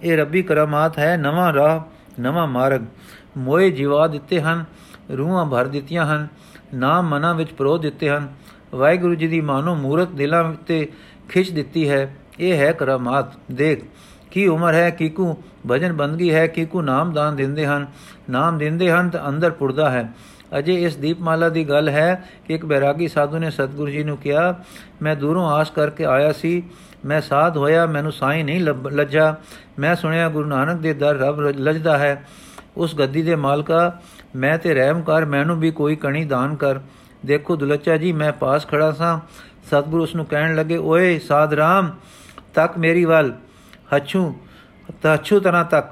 ਇਹ 0.02 0.16
ਰੱਬੀ 0.16 0.42
ਕਰਾਮਾਤ 0.42 0.98
ਹੈ, 0.98 1.16
ਨਵਾਂ 1.16 1.52
ਰਾਹ, 1.52 1.80
ਨਵਾਂ 2.20 2.46
ਮਾਰਗ। 2.46 2.80
ਮੋਏ 3.36 3.70
ਜਿਵਾ 3.70 4.06
ਦਿੱਤੇ 4.06 4.40
ਹਨ, 4.40 4.64
ਰੂਹਾਂ 5.16 5.46
ਭਰ 5.46 5.66
ਦਿੱਤੀਆਂ 5.66 6.06
ਹਨ, 6.06 6.28
ਨਾਮ 6.74 7.08
ਮਨਾਂ 7.08 7.34
ਵਿੱਚ 7.34 7.52
ਪਰੋ 7.52 7.78
ਦਿੱਤੇ 7.78 8.10
ਹਨ। 8.10 8.28
ਵਾਹਿਗੁਰੂ 8.74 9.14
ਜੀ 9.14 9.28
ਦੀ 9.28 9.40
ਮਾਨੋ 9.40 9.74
ਮੂਰਤ 9.74 10.08
ਦਿਲਾਂ 10.08 10.44
ਉੱਤੇ 10.44 10.92
ਖਿੱਚ 11.28 11.50
ਦਿੱਤੀ 11.50 11.88
ਹੈ, 11.88 12.16
ਇਹ 12.40 12.58
ਹੈ 12.58 12.72
ਕਰਾਮਾਤ। 12.72 13.26
ਦੇਖ, 13.52 13.84
ਕੀ 14.30 14.46
ਉਮਰ 14.46 14.74
ਹੈ 14.74 14.90
ਕੀਕੂ 14.90 15.36
ਭਜਨ 15.70 15.92
ਬੰਦਗੀ 15.92 16.34
ਹੈ 16.34 16.46
ਕੀਕੂ 16.46 16.82
ਨਾਮ 16.82 17.12
ਦਾਨ 17.12 17.36
ਦਿੰਦੇ 17.36 17.66
ਹਨ। 17.66 17.86
ਨਾਮ 18.30 18.58
ਦਿੰਦੇ 18.58 18.90
ਹਨ 18.90 19.10
ਤਾਂ 19.10 19.28
ਅੰਦਰ 19.28 19.50
ਪੁਰਦਾ 19.50 19.90
ਹੈ। 19.90 20.12
ਅਜੇ 20.58 20.74
ਇਸ 20.74 20.96
ਦੀਪਮਾਲਾ 20.96 21.48
ਦੀ 21.48 21.68
ਗੱਲ 21.68 21.88
ਹੈ 21.88 22.28
ਕਿ 22.46 22.54
ਇੱਕ 22.54 22.64
ਬੈਰਾਗੀ 22.64 23.08
ਸਾਧੂ 23.08 23.38
ਨੇ 23.38 23.50
ਸਤਿਗੁਰੂ 23.50 23.90
ਜੀ 23.90 24.04
ਨੂੰ 24.04 24.16
ਕਿਹਾ, 24.16 24.64
ਮੈਂ 25.02 25.16
ਦੂਰੋਂ 25.16 25.50
ਆਸ 25.50 25.70
ਕਰਕੇ 25.70 26.04
ਆਇਆ 26.04 26.32
ਸੀ, 26.32 26.62
ਮੈਂ 27.04 27.20
ਸਾਧ 27.20 27.56
ਹੋਇਆ, 27.56 27.86
ਮੈਨੂੰ 27.86 28.12
ਸਾਈ 28.12 28.42
ਨਹੀਂ 28.42 28.60
ਲੱਜਾ। 28.90 29.36
ਮੈਂ 29.78 29.94
ਸੁਣਿਆ 29.94 30.28
ਗੁਰੂ 30.28 30.48
ਨਾਨਕ 30.48 30.80
ਦੇ 30.80 30.94
ਦਰ 30.94 31.16
ਰੱਬ 31.16 31.40
ਲੱਜਦਾ 31.40 31.98
ਹੈ। 31.98 32.26
ਉਸ 32.76 32.94
ਗੱਦੀ 32.94 33.22
ਦੇ 33.22 33.34
ਮਾਲਕਾ, 33.34 34.00
ਮੈਂ 34.36 34.58
ਤੇ 34.58 34.74
ਰਹਿਮ 34.74 35.02
ਕਰ 35.02 35.24
ਮੈਨੂੰ 35.24 35.60
ਵੀ 35.60 35.70
ਕੋਈ 35.70 35.96
ਕਣੀ 35.96 36.24
ਦਾਨ 36.24 36.54
ਕਰ। 36.54 36.80
ਦੇਖੋ 37.26 37.56
ਦੁਲੱਚਾ 37.56 37.96
ਜੀ, 37.96 38.12
ਮੈਂ 38.12 38.32
ਪਾਸ 38.32 38.66
ਖੜਾ 38.66 38.92
ਸਾਂ। 38.92 39.20
ਸਤਿਗੁਰੂ 39.66 40.02
ਉਸ 40.02 40.14
ਨੂੰ 40.14 40.26
ਕਹਿਣ 40.26 40.54
ਲੱਗੇ, 40.54 40.76
ਓਏ 40.76 41.18
ਸਾਧ 41.18 41.54
ਰਾਮ, 41.54 41.90
ਤੱਕ 42.54 42.78
ਮੇਰੀ 42.78 43.04
ਵੱਲ। 43.04 43.32
ਹਛੂ, 43.96 44.34
ਤਛੂ 45.02 45.40
ਤਨਾ 45.40 45.62
ਤੱਕ। 45.62 45.86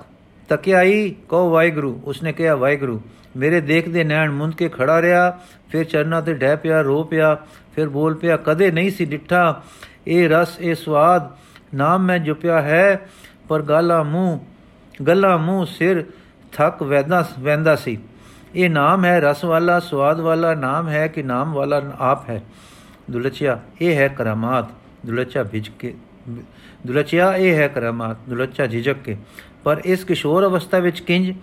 ਤਕਿਆਈ 0.49 1.15
ਕੋ 1.29 1.51
ਵਾਹਿਗੁਰੂ। 1.51 2.01
ਉਸਨੇ 2.05 2.33
ਕਿਹਾ, 2.33 2.55
ਵਾਹਿਗੁਰੂ 2.55 3.01
ਮੇਰੇ 3.37 3.61
ਦੇਖਦੇ 3.61 4.05
ਨੈਣ 4.05 4.31
ਮੁੰਦ 4.31 4.55
ਕੇ 4.55 4.69
ਖੜਾ 4.69 5.03
ਰਿਹਾ, 5.03 5.39
ਫਿਰ 5.71 5.85
ਚਰਨਾਂ 5.85 6.23
ਤੇ 6.23 6.35
ਡਹਿ 6.35 6.57
ਪਿਆ, 6.57 6.81
ਰੋ 6.81 7.05
ਪਿਆ, 7.05 7.39
ਫਿਰ 7.75 7.89
ਬੋਲ 7.89 8.15
ਪਿਆ, 8.15 8.37
ਕਦੇ 8.37 8.71
ਨਹੀਂ 8.71 8.91
ਸੀ 8.91 9.05
ਡਿੱਠਾ। 9.05 9.63
ਇਹ 10.07 10.29
ਰਸ, 10.29 10.57
ਇਹ 10.61 10.75
ਸਵਾਦ, 10.75 11.37
ਨਾਮ 11.75 12.03
ਮੈਂ 12.03 12.19
ਜੁਪਿਆ 12.19 12.63
ਹੈ, 12.63 13.09
ਪਰ 13.49 13.63
ਗਾਲਾ 13.63 14.03
ਮੂੰਹ, 14.03 14.39
ਗੱਲਾਂ 15.05 15.39
ਮੂੰਹ 15.39 15.67
ਸਿਰ 15.67 16.05
ਥੱਕ 16.53 16.83
ਵੈਦਾ 16.83 17.29
ਵੈਂਦਾ 17.41 17.77
ਸੀ। 17.77 17.99
ਇਹ 18.55 18.71
ਨਾਮ 18.71 19.05
ਹੈ 19.05 19.21
ਰਸ 19.21 19.45
ਵਾਲਾ, 19.45 19.81
ਸਵਾਦ 19.81 20.21
ਵਾਲਾ, 20.21 20.55
ਨਾਮ 20.55 20.89
ਹੈ 20.89 21.07
ਕਿ 21.07 21.23
ਨਾਮ 21.23 21.53
ਵਾਲਾ 21.53 21.83
ਆਪ 21.99 22.31
ਹੈ। 22.31 22.43
ਦੁਲਚਿਆ, 23.11 23.61
ਇਹ 23.81 23.97
ਹੈ 23.97 24.09
ਕਰਾਮਾਤ। 24.09 24.65
ਦੁਲਚਾ 25.07 25.43
ਭਿਜ 25.43 25.69
ਕੇ, 25.69 25.95
ਦੁਲਚਿਆ, 26.87 27.37
ਇਹ 27.37 27.55
ਹੈ 27.55 27.69
ਕਰਾਮਾਤ। 27.69 28.17
ਦੁਲਚਾ 28.29 28.67
ਝਿਜਕ 28.67 28.93
ਕੇ। 28.93 29.17
ਪਰ 29.65 29.81
ਇਸ 29.85 30.05
ਕਿਸ਼ੋਰ 30.05 30.47
ਅਵਸਥਾ 30.47 30.79
ਵਿੱਚ 30.79 31.01
ਕਿੰਜ 31.01 31.35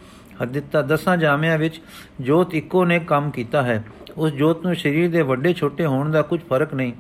ਹਦਿੱਤਾ 0.44 0.82
ਦਸਾਂ 0.82 1.18
ਜਾਮਿਆਂ 1.18 1.58
ਵਿੱਚ 1.58 1.82
ਜੋਤ 2.22 2.56
ਇੱਕੋ 2.56 2.86
ਨੇ 2.86 3.00
ਕੰਮ 3.00 3.32
ਕੀਤਾ 3.32 3.62
ਹੈ। 3.62 3.86
ਉਸ 4.18 4.32
ਜੋਤ 4.32 4.66
ਨੂੰ 4.66 4.76
ਸਰੀਰ 4.76 5.12
ਦੇ 5.12 5.22
ਵੱਡੇ 5.22 5.54
ਛੋਟੇ 5.54 5.86
ਹੋਣ 5.86 6.12
ਦਾ 6.12 6.22
ਕੁਝ 6.22 6.40
ਫ਼ਰਕ 6.40 6.74
ਨਹੀਂ। 6.74 6.94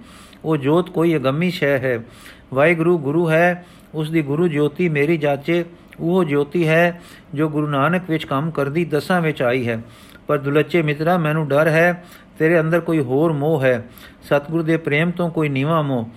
ਉਹ 0.45 0.57
ਜੋਤ 0.57 0.89
ਕੋਈ 0.89 1.15
ਅਗੰਮੀ 1.15 1.51
ਸ਼ੈ 1.51 1.77
ਹੈ। 1.77 2.05
ਵਾਹਿਗੁਰੂ 2.53 2.97
ਗੁਰੂ 2.97 3.29
ਹੈ। 3.29 3.65
ਉਸ 3.93 4.11
ਦੀ 4.11 4.21
ਗੁਰੂ 4.21 4.47
ਜੋਤੀ 4.47 4.89
ਮੇਰੀ 4.89 5.17
ਜਾਚੇ, 5.17 5.65
ਉਹ 5.99 6.23
ਜੋਤੀ 6.23 6.67
ਹੈ 6.67 7.01
ਜੋ 7.33 7.49
ਗੁਰੂ 7.49 7.67
ਨਾਨਕ 7.67 8.01
ਵਿੱਚ 8.09 8.25
ਕੰਮ 8.25 8.51
ਕਰਦੀ 8.51 8.85
ਦਸਾਂ 8.85 9.21
ਵਿੱਚ 9.21 9.41
ਆਈ 9.41 9.67
ਹੈ। 9.67 9.81
ਪਰ 10.27 10.37
ਦੁਲੱਚੇ 10.37 10.81
ਮਿੱਤਰਾ, 10.81 11.17
ਮੈਨੂੰ 11.17 11.47
ਡਰ 11.47 11.67
ਹੈ। 11.67 12.05
ਤੇਰੇ 12.39 12.59
ਅੰਦਰ 12.59 12.79
ਕੋਈ 12.79 12.99
ਹੋਰ 12.99 13.33
ਮੋਹ 13.33 13.61
ਹੈ। 13.61 13.89
ਸਤਿਗੁਰੂ 14.21 14.63
ਦੇ 14.63 14.77
ਪ੍ਰੇਮ 14.77 15.11
ਤੋਂ 15.11 15.29
ਕੋਈ 15.29 15.49
ਨੀਵਾ 15.49 15.81
ਮੋਹ। 15.81 16.09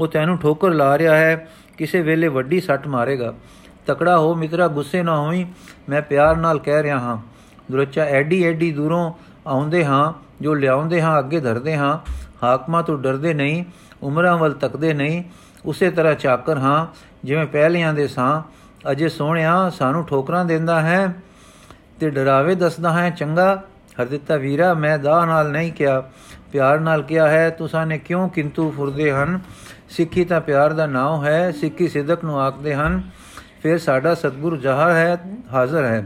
ਉਹ 0.00 0.08
ਤੈਨੂੰ 0.08 0.38
ਠੋਕਰ 0.38 0.70
ਲਾ 0.70 0.98
ਰਿਹਾ 0.98 1.16
ਹੈ। 1.16 1.48
ਕਿਸੇ 1.78 2.02
ਵੇਲੇ 2.02 2.28
ਵੱਡੀ 2.28 2.60
ਸੱਟ 2.60 2.86
ਮਾਰੇਗਾ। 2.86 3.34
ਤਕੜਾ 3.86 4.18
ਹੋ, 4.18 4.34
ਮਿੱਤਰਾ, 4.34 4.68
ਗੁੱਸੇ 4.68 5.02
ਨਾ 5.02 5.20
ਹੋਈ, 5.20 5.46
ਮੈਂ 5.88 6.02
ਪਿਆਰ 6.02 6.36
ਨਾਲ 6.36 6.58
ਕਹਿ 6.58 6.82
ਰਿਹਾ 6.82 6.98
ਹਾਂ। 6.98 7.18
ਦੁਰਚਾ 7.72 8.02
ਐਡੀ 8.02 8.44
ਐਡੀ 8.44 8.72
ਦੂਰੋਂ 8.72 9.12
ਆਉਂਦੇ 9.46 9.84
ਹਾਂ, 9.84 10.12
ਜੋ 10.40 10.54
ਲਿਆਉਂਦੇ 10.54 11.02
ਹਾਂ, 11.02 11.18
ਅੱਗੇ 11.18 11.40
ਧਰਦੇ 11.40 11.76
ਹਾਂ। 11.76 11.98
ਹਾਕਮਾਂ 12.42 12.82
ਤੋਂ 12.82 12.98
ਡਰਦੇ 12.98 13.34
ਨਹੀਂ, 13.34 13.64
ਉਮਰਾਂ 14.02 14.36
ਵੱਲ 14.36 14.52
ਤੱਕਦੇ 14.52 14.94
ਨਹੀਂ। 14.94 15.24
ਉਸੇ 15.66 15.90
ਤਰ੍ਹਾਂ 15.90 16.14
ਚਾਕਰ 16.14 16.58
ਹਾਂ, 16.58 16.86
ਜਿਵੇਂ 17.24 17.46
ਪਹਿਲਿਆਂ 17.46 17.94
ਦੇ 17.94 18.08
ਸਾਂ। 18.08 18.42
ਅਜੇ 18.90 19.08
ਸੋਹਣਿਆ 19.08 19.70
ਸਾਨੂੰ 19.70 20.06
ਠੋਕਰਾਂ 20.06 20.44
ਦਿੰਦਾ 20.44 20.80
ਹੈ 20.80 21.14
ਤੇ 22.00 22.10
ਡਰਾਵੇ 22.10 22.54
ਦੱਸਦਾ 22.54 22.92
ਹੈ, 22.92 23.10
ਚੰਗਾ 23.10 23.62
ਹਰਦਿੱਤਾ 24.00 24.36
ਵੀਰਾ, 24.36 24.74
ਮੈਂ 24.74 24.98
ਦਾ 24.98 25.24
ਨਾਲ 25.24 25.50
ਨਹੀਂ 25.50 25.72
ਕਿਹਾ। 25.72 26.02
ਪਿਆਰ 26.52 26.80
ਨਾਲ 26.80 27.02
ਕਿਹਾ 27.02 27.28
ਹੈ, 27.28 27.50
ਤੁਸਾਂ 27.50 27.86
ਨੇ 27.86 27.98
ਕਿਉਂ 27.98 28.28
ਕਿੰਤੂ 28.28 28.74
ਫੁਰਦੇ 28.76 29.12
ਹਨ? 29.12 29.40
ਸਿੱਖੀ 29.90 30.24
ਤਾਂ 30.24 30.40
ਪਿਆਰ 30.40 30.72
ਦਾ 30.72 30.86
ਨਾਮ 30.86 31.24
ਹੈ, 31.24 31.50
ਸਿੱਖੀ 31.50 31.88
ਸਿੱਧਕ 31.88 32.24
ਨੂੰ 32.24 32.40
ਆਖਦੇ 32.40 32.74
ਹਨ। 32.74 33.02
ਫਿਰ 33.64 33.78
ਸਾਡਾ 33.78 34.14
ਸਤਗੁਰ 34.14 34.56
ਜਹਰ 34.56 34.90
ਹੈ, 34.90 35.18
ਹਾਜ਼ਰ 35.52 35.84
ਹੈ। 35.84 36.04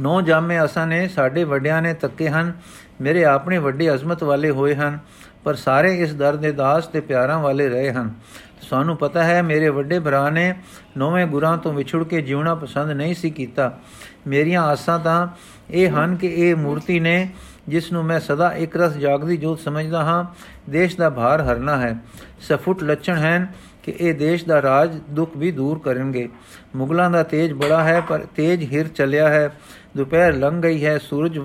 ਨੌ 0.00 0.20
ਜਾਮੇ 0.20 0.64
ਅਸਾਂ 0.64 0.86
ਨੇ, 0.86 1.08
ਸਾਡੇ 1.08 1.44
ਵੱਡਿਆਂ 1.44 1.82
ਨੇ 1.82 1.94
ਤੱਕੇ 1.94 2.28
ਹਨ। 2.28 2.52
ਮੇਰੇ 3.00 3.24
ਆਪਣੇ 3.24 3.58
ਵੱਡੇ 3.58 3.94
ਅਜ਼ਮਤ 3.94 4.22
ਵਾਲੇ 4.22 4.50
ਹੋਏ 4.50 4.74
ਹਨ, 4.74 4.98
ਪਰ 5.44 5.54
ਸਾਰੇ 5.54 6.00
ਇਸ 6.00 6.14
ਦਰ 6.14 6.36
ਦੇ 6.36 6.52
ਦਾਸ 6.52 6.86
ਤੇ 6.86 7.00
ਪਿਆਰਾਂ 7.00 7.38
ਵਾਲੇ 7.38 7.68
ਰਹੇ 7.68 7.92
ਹਨ। 7.92 8.14
ਸਾਨੂੰ 8.60 8.96
ਪਤਾ 8.96 9.24
ਹੈ, 9.24 9.42
ਮੇਰੇ 9.42 9.68
ਵੱਡੇ 9.68 9.98
ਭਰਾ 9.98 10.30
ਨੇ 10.30 10.54
ਨੌਵੇਂ 10.96 11.26
ਗੁਰਾਂ 11.26 11.58
ਤੋਂ 11.58 11.72
ਵਿਛੜ 11.72 12.04
ਕੇ 12.04 12.22
ਜਿਉਣਾ 12.22 12.54
ਪਸੰਦ 12.54 12.90
ਨਹੀਂ 12.90 13.14
ਸੀ 13.14 13.30
ਕੀਤਾ। 13.30 13.78
ਮੇਰੀਆਂ 14.26 14.62
ਆਸਾਂ 14.62 14.98
ਤਾਂ 14.98 15.28
ਇਹ 15.70 15.90
ਹਨ 15.90 16.16
ਕਿ 16.16 16.26
ਇਹ 16.26 16.54
ਮੂਰਤੀ 16.56 17.00
ਨੇ, 17.00 17.30
ਜਿਸ 17.68 17.92
ਨੂੰ 17.92 18.04
ਮੈਂ 18.04 18.20
ਸਦਾ 18.20 18.52
ਇੱਕ 18.52 18.76
ਰਸ 18.76 18.92
ਜਾਗਦੀ 18.92 19.36
ਜੋਤ 19.36 19.60
ਸਮਝਦਾ 19.60 20.04
ਹਾਂ, 20.04 20.24
ਦੇਸ਼ 20.70 20.96
ਦਾ 20.96 21.10
ਭਾਰ 21.10 21.40
ਹਰਨਾ 21.40 21.76
ਹੈ। 21.76 21.96
ਸਫੁੱਟ 22.40 22.82
ਲੱਛਣ 22.82 23.14
ਹਨ 23.14 23.46
ਕਿ 23.82 23.94
ਇਹ 24.00 24.14
ਦੇਸ਼ 24.14 24.44
ਦਾ 24.44 24.62
ਰਾਜ 24.62 25.00
ਦੁੱਖ 25.10 25.30
ਵੀ 25.36 25.52
ਦੂਰ 25.52 25.78
ਕਰਨਗੇ। 25.78 26.28
ਮੁਗਲਾਂ 26.76 27.10
ਦਾ 27.10 27.22
ਤੇਜ 27.22 27.52
ਬੜਾ 27.52 27.84
ਹੈ, 27.84 28.00
ਪਰ 28.00 28.18
ਤੇਜ 28.36 28.74
ਹਿਰ 28.74 28.88
ਚੱਲਿਆ 28.88 29.28
ਹੈ। 29.28 29.52
ਦੁਪਹਿਰ 29.96 30.32
ਲੰਘ 30.32 30.62
ਗਈ 30.62 30.84
ਹੈ, 30.84 30.98
ਸੂਰਜ 30.98 31.40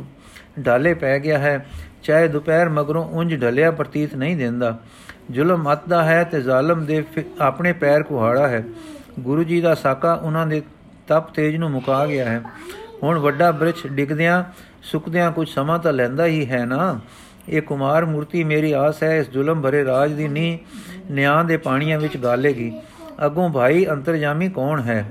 ਢਾਲੇ 0.65 0.93
ਪੈ 0.93 1.19
ਗਿਆ 1.19 1.37
ਹੈ। 1.37 1.65
ਚਾਹੇ 2.03 2.27
ਦੁਪਹਿਰ 2.27 2.69
ਮਗਰੋਂ 2.69 3.05
ਉਂਝ 3.05 3.41
ਢਲਿਆ 3.41 3.71
ਪ੍ਰਤੀਤ 3.71 4.15
ਨਹੀਂ 4.15 4.37
ਦਿੰਦਾ। 4.37 4.79
ਜ਼ੁਲਮ 5.31 5.71
ਅੱਦਾ 5.71 6.03
ਹੈ 6.03 6.23
ਤੇ 6.23 6.41
ਜ਼ਾਲਮ 6.41 6.85
ਦੇ 6.85 7.03
ਆਪਣੇ 7.39 7.73
ਪੈਰ 7.73 8.03
ਕੁਹਾੜਾ 8.03 8.47
ਹੈ। 8.47 8.63
ਗੁਰੂ 9.19 9.43
ਜੀ 9.43 9.61
ਦਾ 9.61 9.75
ਸਾਕਾ 9.75 10.13
ਉਹਨਾਂ 10.13 10.47
ਦੇ 10.47 10.61
ਤਪ 11.07 11.33
ਤੇਜ 11.33 11.55
ਨੂੰ 11.55 11.71
ਮੁਕਾ 11.71 12.05
ਗਿਆ 12.05 12.25
ਹੈ। 12.25 12.41
ਹੁਣ 13.03 13.19
ਵੱਡਾ 13.19 13.51
ਬ੍ਰਿਛ 13.51 13.87
ਡਿੱਗਦਿਆਂ, 13.87 14.43
ਸੁੱਕਦਿਆਂ 14.83 15.31
ਕੁਝ 15.31 15.49
ਸਮਾਂ 15.49 15.79
ਤਾਂ 15.79 15.93
ਲੈਂਦਾ 15.93 16.25
ਹੀ 16.25 16.45
ਹੈ 16.45 16.65
ਨਾ। 16.65 16.99
ਇਹ 17.49 17.61
ਕੁਮਾਰ 17.61 18.05
ਮੂਰਤੀ 18.05 18.43
ਮੇਰੀ 18.43 18.71
ਆਸ 18.71 19.03
ਹੈ, 19.03 19.17
ਇਸ 19.17 19.29
ਜ਼ੁਲਮ 19.29 19.61
ਭਰੇ 19.61 19.85
ਰਾਜ 19.85 20.11
ਦੀ 20.11 20.27
ਨੀ 20.27 20.59
ਨਿਆਂ 21.11 21.43
ਦੇ 21.43 21.57
ਪਾਣੀਆਂ 21.57 21.99
ਵਿੱਚ 21.99 22.17
ਗਾਲੇਗੀ। 22.17 22.71
ਅਗੋਂ 23.25 23.49
ਭਾਈ 23.49 23.85
ਅੰਤਰਜਾਮੀ 23.85 24.49
ਕੌਣ 24.49 24.81
ਹੈ? 24.81 25.05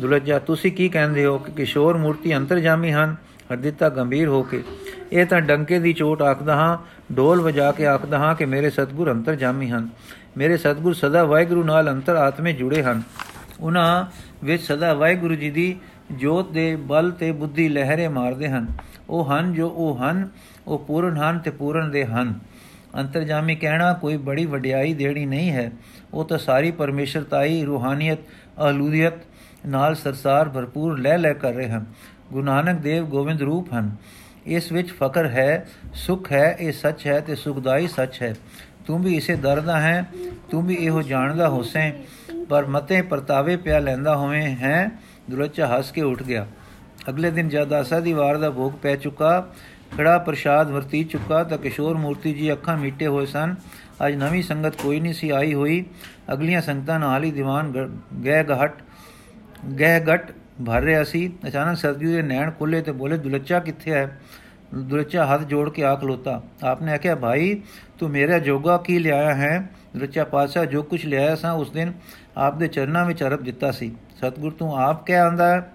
ਦੁਲਜਾ, 0.00 0.38
ਤੁਸੀਂ 0.38 0.72
ਕੀ 0.72 0.88
ਕਹਿੰਦੇ 0.88 1.24
ਹੋ 1.24 1.38
ਕਿ 1.38 1.52
ਕਿਸ਼ੋਰ 1.52 1.96
ਮੂਰਤੀ 1.96 2.36
ਅੰਤਰਜਾਮੀ 2.36 2.92
ਹਨ? 2.92 3.16
ਹਰਦਿੱਤਾ 3.52 3.88
ਗੰਭੀਰ 3.88 4.28
ਹੋ 4.28 4.42
ਕੇ, 4.42 4.62
ਇਹ 5.12 5.26
ਤਾਂ 5.26 5.40
ਡੰਕੇ 5.40 5.78
ਦੀ 5.78 5.92
ਚੋਟ 5.92 6.22
ਆਖਦਾ 6.22 6.54
ਹਾਂ, 6.54 6.76
ਢੋਲ 7.16 7.40
ਵਜਾ 7.40 7.72
ਕੇ 7.72 7.86
ਆਖਦਾ 7.86 8.18
ਹਾਂ 8.18 8.34
ਕਿ 8.34 8.44
ਮੇਰੇ 8.44 8.70
ਸਤਗੁਰ 8.70 9.10
ਅੰਤਰਜਾਮੀ 9.12 9.70
ਹਨ। 9.70 9.88
ਮੇਰੇ 10.36 10.56
ਸਤਗੁਰ 10.56 10.94
ਸਦਾ 10.94 11.24
ਵਾਹਿਗੁਰੂ 11.24 11.64
ਨਾਲ 11.64 11.90
ਅੰਤਰ 11.90 12.16
ਆਤਮੇ 12.16 12.52
ਜੁੜੇ 12.52 12.82
ਹਨ। 12.82 13.02
ਉਹਨਾਂ 13.60 14.04
ਵਿੱਚ 14.44 14.62
ਸਦਾ 14.62 14.94
ਵਾਹਿਗੁਰੂ 14.94 15.34
ਜੀ 15.34 15.50
ਦੀ 15.50 15.76
ਜੋਤ 16.12 16.50
ਦੇ 16.50 16.76
ਬਲ 16.76 17.10
ਤੇ 17.10 17.32
ਬੁੱਧੀ 17.32 17.68
ਲਹਿਰੇ 17.68 18.08
ਮਾਰਦੇ 18.08 18.48
ਹਨ। 18.48 18.66
ਉਹ 19.10 19.24
ਹਨ 19.24 19.52
ਜੋ 19.52 19.68
ਉਹ 19.68 19.98
ਹਨ, 19.98 20.28
ਉਹ 20.66 20.78
ਪੂਰਨ 20.78 21.16
ਹਨ 21.16 21.38
ਤੇ 21.38 21.50
ਪੂਰਨ 21.50 21.90
ਦੇ 21.90 22.04
ਹਨ। 22.04 22.34
ਅੰਤਰਜਾਮੀ 22.98 23.54
ਕਹਿਣਾ 23.54 23.92
ਕੋਈ 23.92 24.16
ਬੜੀ 24.16 24.46
ਵਡਿਆਈ 24.46 24.94
ਦੇਣੀ 24.94 25.26
ਨਹੀਂ 25.26 25.50
ਹੈ। 25.50 25.72
ਉਹ 26.14 26.24
ਤਾਂ 26.24 26.38
ਸਾਰੀ 26.38 26.70
ਪਰਮੇਸ਼ਰਤਾਈ 26.70 27.64
ਰੂਹਾਨੀਅਤ 27.64 28.18
ਅਹਲੂਦੀਅਤ 28.60 29.12
ਨਾਲ 29.66 29.94
ਸਰਸਾਰ 29.94 30.48
ਭਰਪੂਰ 30.48 30.98
ਲੈ 30.98 31.18
ਲੈ 31.18 31.32
ਕਰ 31.32 31.52
ਰਹੇ 31.52 31.68
ਹਨ। 31.68 31.84
ਗੁਰੂ 32.32 32.44
ਨਾਨਕ 32.44 32.80
ਦੇਵ 32.80 33.04
ਗੋਬਿੰਦ 33.04 33.42
ਰੂਪ 33.42 33.72
ਹਨ। 33.74 33.96
ਇਸ 34.46 34.72
ਵਿੱਚ 34.72 34.90
ਫਕਰ 34.90 35.26
ਹੈ, 35.26 35.66
ਸੁਖ 35.94 36.32
ਹੈ, 36.32 36.56
ਇਹ 36.60 36.72
ਸੱਚ 36.72 37.06
ਹੈ 37.06 37.20
ਤੇ 37.20 37.34
ਸੁਖਦਾਈ 37.34 37.88
ਸੱਚ 37.88 38.22
ਹੈ। 38.22 38.34
ਤੂੰ 38.86 39.02
ਵੀ 39.02 39.16
ਇਸੇ 39.16 39.36
ਦਰਦਾ 39.36 39.80
ਹੈ, 39.80 40.04
ਤੂੰ 40.50 40.66
ਵੀ 40.66 40.74
ਇਹੋ 40.74 41.02
ਜਾਣਦਾ 41.02 41.48
ਹੋਸੇ, 41.48 41.92
ਪਰ 42.48 42.66
ਮਤੇ 42.66 43.02
ਪਰਤਾਵੇ 43.02 43.56
ਪਿਆ 43.56 43.78
ਲੈਂਦਾ 43.78 44.16
ਹੋਵੇਂ 44.16 44.56
ਹੈ 44.56 44.90
ਦੁਲਚਾ 45.30 45.66
ਹੱਸ 45.66 45.92
ਕੇ 45.92 46.00
ਉੱਠ 46.00 46.22
ਗਿਆ। 46.22 46.46
ਅਗਲੇ 47.08 47.30
ਦਿਨ 47.30 47.48
ਜਦ 47.48 47.72
ਆਸਾ 47.72 48.00
ਦੀ 48.00 48.12
ਵਾਰ 48.12 48.36
ਦਾ 48.36 48.50
ਭੋਗ 48.50 48.72
ਪੈ 48.72 48.96
ਚੁੱਕਾ 48.96 49.52
ਖੜਾ 49.96 50.18
ਪ੍ਰਸ਼ਾਦ 50.18 50.70
ਵਰਤੀ 50.70 51.02
ਚੁੱਕਾ 51.04 51.42
ਤਾਂ 51.44 51.58
ਕਿਸ਼ੋਰ 51.58 51.96
ਮੂਰਤੀ 51.96 52.32
ਜੀ 52.34 52.52
ਅੱਖਾਂ 52.52 52.76
ਮੀਟੇ 52.76 53.06
ਹੋਏ 53.06 53.26
ਸਨ। 53.26 53.54
ਅੱਜ 54.06 54.14
ਨਵੀਂ 54.14 54.42
ਸੰਗਤ 54.42 54.74
ਕੋਈ 54.76 55.00
ਨਹੀਂ 55.00 55.14
ਸੀ 55.14 55.30
ਆਈ 55.30 55.54
ਹੋਈ। 55.54 55.84
ਅਗਲੀਆਂ 56.32 56.60
ਸੰਗਤਾਂ 56.60 56.98
ਨਾਲ 57.00 57.24
ਹੀ 57.24 57.30
ਦੀਵਾਨ 57.30 57.72
ਗਹਿ 58.24 58.44
ਘਟ 58.54 58.82
ਗਹਿ 59.80 60.00
ਘਟ 60.04 60.30
ਭਰ 60.66 60.82
ਰਿਹਾ 60.82 61.04
ਸੀ। 61.04 61.32
ਅਚਾਨਕ 61.48 61.76
ਸਤਿਗੁਰੂ 61.76 62.12
ਦੇ 62.12 62.22
ਨੈਣ 62.22 62.50
ਖੁੱਲੇ 62.50 62.80
ਤੇ 62.82 62.92
ਬੋਲੇ, 62.92 63.18
ਦੁਲੱਚਾ 63.18 63.58
ਕਿੱਥੇ 63.58 63.90
ਹੈ? 63.90 64.20
ਦੁਲੱਚਾ 64.74 65.26
ਹੱਥ 65.26 65.40
ਜੋੜ 65.40 65.68
ਕੇ 65.70 65.84
ਆਖ 65.84 66.04
ਲੋਤਾ 66.04 66.42
ਆਪਨੇ 66.62 66.92
ਆਖਿਆ, 66.92 67.14
ਭਾਈ, 67.14 67.60
ਤੂੰ 67.98 68.10
ਮੇਰਾ 68.10 68.38
ਜੋਗਾ 68.38 68.76
ਕੀ 68.76 68.98
ਲਿਆਇਆ 68.98 69.34
ਹੈ? 69.34 69.70
ਦੁਲੱਚਾ 69.94 70.24
ਪਾਸਾ 70.24 70.64
ਜੋ 70.64 70.82
ਕੁਝ 70.82 71.04
ਲਿਆਇਆ 71.06 71.36
ਸਾਂ, 71.36 71.52
ਉਸ 71.52 71.70
ਦਿਨ 71.70 71.92
ਆਪ 72.36 72.56
ਦੇ 72.56 72.68
ਚਰਨਾਂ 72.68 73.04
ਵਿੱਚ 73.04 73.22
ਅਰਪ 73.22 73.42
ਦਿੱਤਾ 73.42 73.70
ਸੀ। 73.70 73.94
ਸਤਿਗੁਰ, 74.18 74.52
ਤੂੰ 74.52 74.76
ਆਪ 74.78 75.06
ਕਹਿ 75.06 75.18
ਆਂਦਾ 75.18 75.48
ਹੈ, 75.48 75.72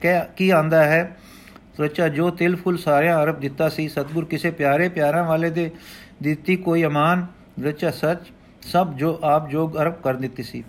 ਕਹਿ, 0.00 0.20
ਕੀ 0.36 0.50
ਆਂਦਾ 0.50 0.84
ਹੈ? 0.84 1.16
ਦੁਲੱਚਾ 1.80 2.06
ਜੋ 2.08 2.28
ਤਿਲ 2.30 2.54
ਫੁੱਲ 2.56 2.76
ਸਾਰਿਆਂ 2.76 3.22
ਅਰਪ 3.22 3.38
ਦਿੱਤਾ 3.40 3.68
ਸੀ 3.68 3.86
ਸਤਿਗੁਰ 3.88 4.24
ਕਿਸੇ 4.24 4.50
ਪਿਆਰੇ 4.50 4.88
ਪਿਆਰਾਂ 4.88 5.22
ਵਾਲੇ 5.24 5.48
ਦੇ 5.50 5.70
ਦਿੱਤੀ 6.22 6.56
ਕੋਈ 6.56 6.84
ਅਮਾਨ 6.84 7.24
ਦੁਲੱਚਾ 7.60 7.90
ਸੱਚ 7.90 8.26
ਸਭ 8.62 8.92
ਜੋ 8.94 9.18
ਆਪ 9.24 9.48
ਜੋਗ 9.50 9.76
ਅਰਪ 9.82 10.02
ਕਰ 10.02 10.14
ਦਿੱਤੀ 10.14 10.42
ਸੀ 10.42 10.62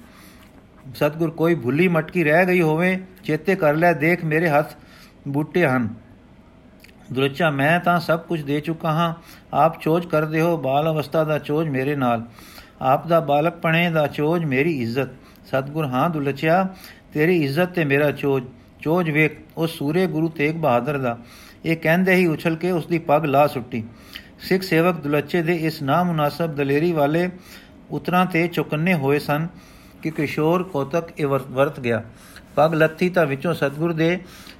ਸਤਗੁਰ 0.95 1.29
ਕੋਈ 1.31 1.55
ਭੁੱਲੀ 1.55 1.87
ਮਟਕੀ 1.87 2.23
ਰਹਿ 2.23 2.45
ਗਈ 2.45 2.61
ਹੋਵੇ 2.61 2.97
ਚੇਤੇ 3.23 3.55
ਕਰ 3.55 3.73
ਲੈ 3.73 3.91
ਦੇਖ 3.95 4.23
ਮੇਰੇ 4.25 4.49
ਹੱਥ 4.49 4.75
ਬੂਟੇ 5.27 5.65
ਹਨ 5.65 5.89
ਦੁਰਚਾ 7.11 7.49
ਮੈਂ 7.49 7.79
ਤਾਂ 7.79 7.99
ਸਭ 7.99 8.19
ਕੁਝ 8.19 8.41
ਦੇ 8.41 8.59
ਚੁੱਕਾ 8.61 8.91
ਹਾਂ 8.91 9.13
ਆਪ 9.55 9.79
ਚੋਜ 9.81 10.05
ਕਰਦੇ 10.05 10.41
ਹੋ 10.41 10.55
ਬਾਲ 10.57 10.89
ਅਵਸਥਾ 10.89 11.23
ਦਾ 11.23 11.39
ਚੋਜ 11.39 11.67
ਮੇਰੇ 11.69 11.95
ਨਾਲ 11.95 12.25
ਆਪ 12.83 13.07
ਦਾ 13.07 13.19
ਬਾਲਕਪਣੇ 13.25 13.89
ਦਾ 13.89 14.07
ਚੋਜ 14.07 14.45
ਮੇਰੀ 14.45 14.79
ਇੱਜ਼ਤ 14.81 15.09
ਸਤਗੁਰ 15.45 15.85
ਹਾਂ 15.85 16.09
ਦੁਲਚਿਆ 16.09 16.65
ਤੇਰੀ 17.13 17.37
ਇੱਜ਼ਤ 17.43 17.73
ਤੇ 17.73 17.85
ਮੇਰਾ 17.85 18.11
ਚੋਜ 18.11 18.43
ਚੋਜ 18.81 19.09
ਵੇਖ, 19.09 19.37
ਉਹ 19.57 19.67
ਸੂਰੇ 19.67 20.05
ਗੁਰੂ 20.07 20.29
ਤੇਗ 20.29 20.55
ਬਹਾਦਰ 20.55 20.97
ਦਾ। 20.97 21.17
ਇਹ 21.65 21.77
ਕਹਿੰਦੇ 21.77 22.15
ਹੀ 22.15 22.25
ਉਛਲ 22.27 22.55
ਕੇ 22.55 22.71
ਉਸ 22.71 22.85
ਦੀ 22.85 22.99
ਪੱਗ 22.99 23.25
ਲਾ 23.25 23.45
ਸੁੱਟੀ। 23.47 23.83
ਸਿੱਖ 24.39 24.63
ਸੇਵਕ 24.63 24.95
ਦੁਲਚੇ 24.95 25.41
ਦੇ 25.41 25.55
ਇਸ 25.57 25.81
ਨਾ 25.81 26.03
ਮੁਨਾਸਬ 26.03 26.55
ਦਲੇਰੀ 26.55 26.91
ਵਾਲੇ 26.91 27.29
ਉਤਰਾਂ 27.91 28.25
ਤੇ 28.25 28.47
ਚੁਕੰਨੇ 28.47 28.93
ਹੋਏ 28.93 29.19
ਸਨ 29.19 29.47
ਕਿ 30.01 30.11
ਕਿਸ਼ੋਰ 30.11 30.63
ਕੋਤਕ 30.63 31.19
ਇਹ 31.19 31.25
ਵਰਤ 31.25 31.79
ਗਿਆ। 31.79 32.03
ਪਗ 32.55 32.73
ਲੱਥੀ 32.73 33.09
ਤਾਂ 33.09 33.25
ਵਿੱਚੋਂ 33.25 33.53
ਸਤਗੁਰ 33.53 33.93
ਦੇ 33.93 34.17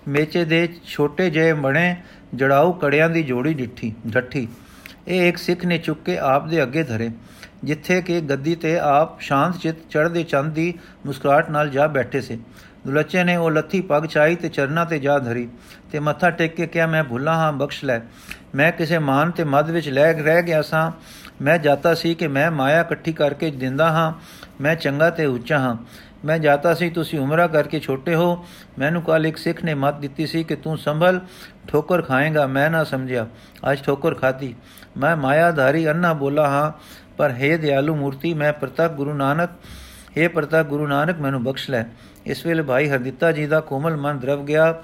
ਮੇਚੇ 0.08 0.44
ਦੇ 0.46 0.68
ਛੋਟੇ 0.86 1.30
ਜਿਹੇ 1.30 1.54
ਬਣੇ 1.54 1.96
ਜੜਾਉ 2.36 2.72
ਕੜਿਆਂ 2.74 3.10
ਦੀ 3.10 3.24
ਜੋੜੀ 3.24 3.54
ਡਿੱਠੀ 3.54 3.94
ਢੱਠੀ 4.16 4.48
ਇਹ 5.08 5.28
ਇੱਕ 5.30 5.38
ਸਿੱਖ 5.38 5.66
ਨੇ 5.66 5.78
ਚੁੱਕ 5.78 6.04
ਕੇ 6.06 6.18
ਆਪ 6.18 6.48
ਦੇ 6.48 6.62
ਅੱਗੇ 6.64 6.84
ਧਰੇ, 6.84 7.10
ਜਿੱਥੇ 7.64 8.02
ਕਿ 8.02 8.20
ਗੱਦੀ 8.22 8.56
ਤੇ 8.56 8.78
ਆਪ 8.80 9.20
ਸ਼ਾਂਤ 9.20 9.58
ਚਿਤ 9.58 9.76
ਚੜ੍ਹਦੇ 9.90 10.24
ਚੰਦ 10.24 10.54
ਦੀ 10.54 10.74
ਮੁਸਕਰਾਟ 11.06 11.50
ਨਾਲ 11.50 11.70
ਜਾ 11.70 11.88
ਬੈਠੇ 11.88 12.22
ਸੀ। 12.22 12.40
ਦੁਲੱਚੇ 12.86 13.24
ਨੇ 13.24 13.36
ਉਹ 13.36 13.52
ਲੱਥੀ 13.52 13.82
ਪਗ 13.82 14.06
ਚਾਈ 14.06 14.36
ਤੇ 14.36 14.50
ਚਰਨਾ 14.50 14.86
ਤੇ 14.86 15.00
ਜਾ 15.00 15.20
ਧਰੀ 15.20 15.50
ਤੇ 15.91 16.00
ਮੱਥਾ 16.00 16.30
ਟੇਕ 16.30 16.56
ਕੇ 16.56 16.67
ਕਿਹਾ, 16.67 16.88
ਮੈਂ 16.88 17.04
ਭੁੱਲਾ 17.04 17.34
ਹਾਂ, 17.34 17.54
ਬਖਸ਼ 17.54 17.86
ਲੈ। 17.86 18.00
ਮੈਂ 18.56 18.72
ਕਿਸੇ 18.72 18.98
ਮਾਨ 18.98 19.32
ਤੇ 19.32 19.44
ਮਦ 19.44 19.70
ਵਿੱਚ 19.70 19.89
ਲੈ 19.89 20.13
ਰਹਿ 20.13 20.41
ਗਿਆ 20.41 20.62
ਸਾਂ। 20.62 20.91
ਮੈਂ 21.41 21.58
ਜਾਤਾ 21.58 21.94
ਸੀ 21.94 22.15
ਕਿ 22.15 22.28
ਮੈਂ 22.28 22.52
ਮਾਇਆ 22.52 22.82
ਇਕੱਠੀ 22.82 23.13
ਕਰਕੇ 23.13 23.52
ਦਿੰਦਾ 23.52 23.91
ਹਾਂ। 23.91 24.13
ਮੈਂ 24.62 24.76
ਚੰਗਾ 24.76 25.10
ਤੇ 25.10 25.26
ਉੱਚਾ 25.26 25.60
ਹਾਂ। 25.60 25.76
ਮੈਂ 26.26 26.39
ਜਾਤਾ 26.39 26.74
ਸੀ, 26.74 26.89
ਤੁਸੀਂ 26.89 27.20
ਉਮਰਾ 27.20 27.48
ਕਰਕੇ 27.48 27.80
ਛੋਟੇ 27.80 28.15
ਹੋ। 28.15 28.46
ਮੈਨੂੰ 28.80 29.02
ਕੱਲ 29.02 29.28
ਇੱਕ 29.28 29.38
ਸਿੱਖ 29.38 29.63
ਨੇ 29.63 29.74
ਮਤ 29.74 30.00
ਦਿੱਤੀ 30.00 30.28
ਸੀ 30.28 30.44
ਕਿ 30.44 30.56
ਤੂੰ 30.56 30.78
ਸੰਭਲ, 30.78 31.20
ਠੋਕਰ 31.67 32.02
ਖਾਏਗਾ, 32.02 32.48
ਮੈਂ 32.48 32.70
ਨਾ 32.70 32.84
ਸਮਝਿਆ। 32.84 33.28
ਅੱਜ 33.72 33.80
ਠੋਕਰ 33.84 34.13
ਖਾਤੀ 34.13 34.56
ਮੈਂ 34.98 35.17
ਮਾਇਆਧਾਰੀ 35.17 35.91
ਅੰਨਾ 35.91 36.13
ਬੋਲਾ 36.13 36.50
ਹਾਂ, 36.50 36.72
ਪਰ 37.17 37.30
ਹੈ 37.32 37.58
ਦਿਆਲੂ 37.58 37.96
ਮੂਰਤੀ, 37.96 38.34
ਮੈਂ 38.34 38.54
ਪ੍ਰਤੱਖ 38.54 38.91
ਗੁਰੂ 38.91 39.13
ਨਾਨਕ 39.13 39.50
हे 40.17 40.30
ਪ੍ਰਤੱਖ 40.30 40.67
ਗੁਰੂ 40.67 40.88
ਨਾਨਕ, 40.88 41.20
ਮੈਨੂੰ 41.20 41.44
ਬਖਸ਼ 41.44 41.70
ਲੈ। 41.70 41.84
ਇਸ 42.26 42.46
ਵੇਲੇ 42.46 42.64
ਭਾਈ 42.64 42.90
ਹਰਦਿੱਤਾ 42.90 43.32
ਜੀ 43.32 43.46
ਦਾ 43.46 43.60
ਕੋਮਲ 43.60 43.98
ਮਨ 43.98 44.20
ਦਰਵ 44.20 44.46
ਗਿਆ। 44.46 44.82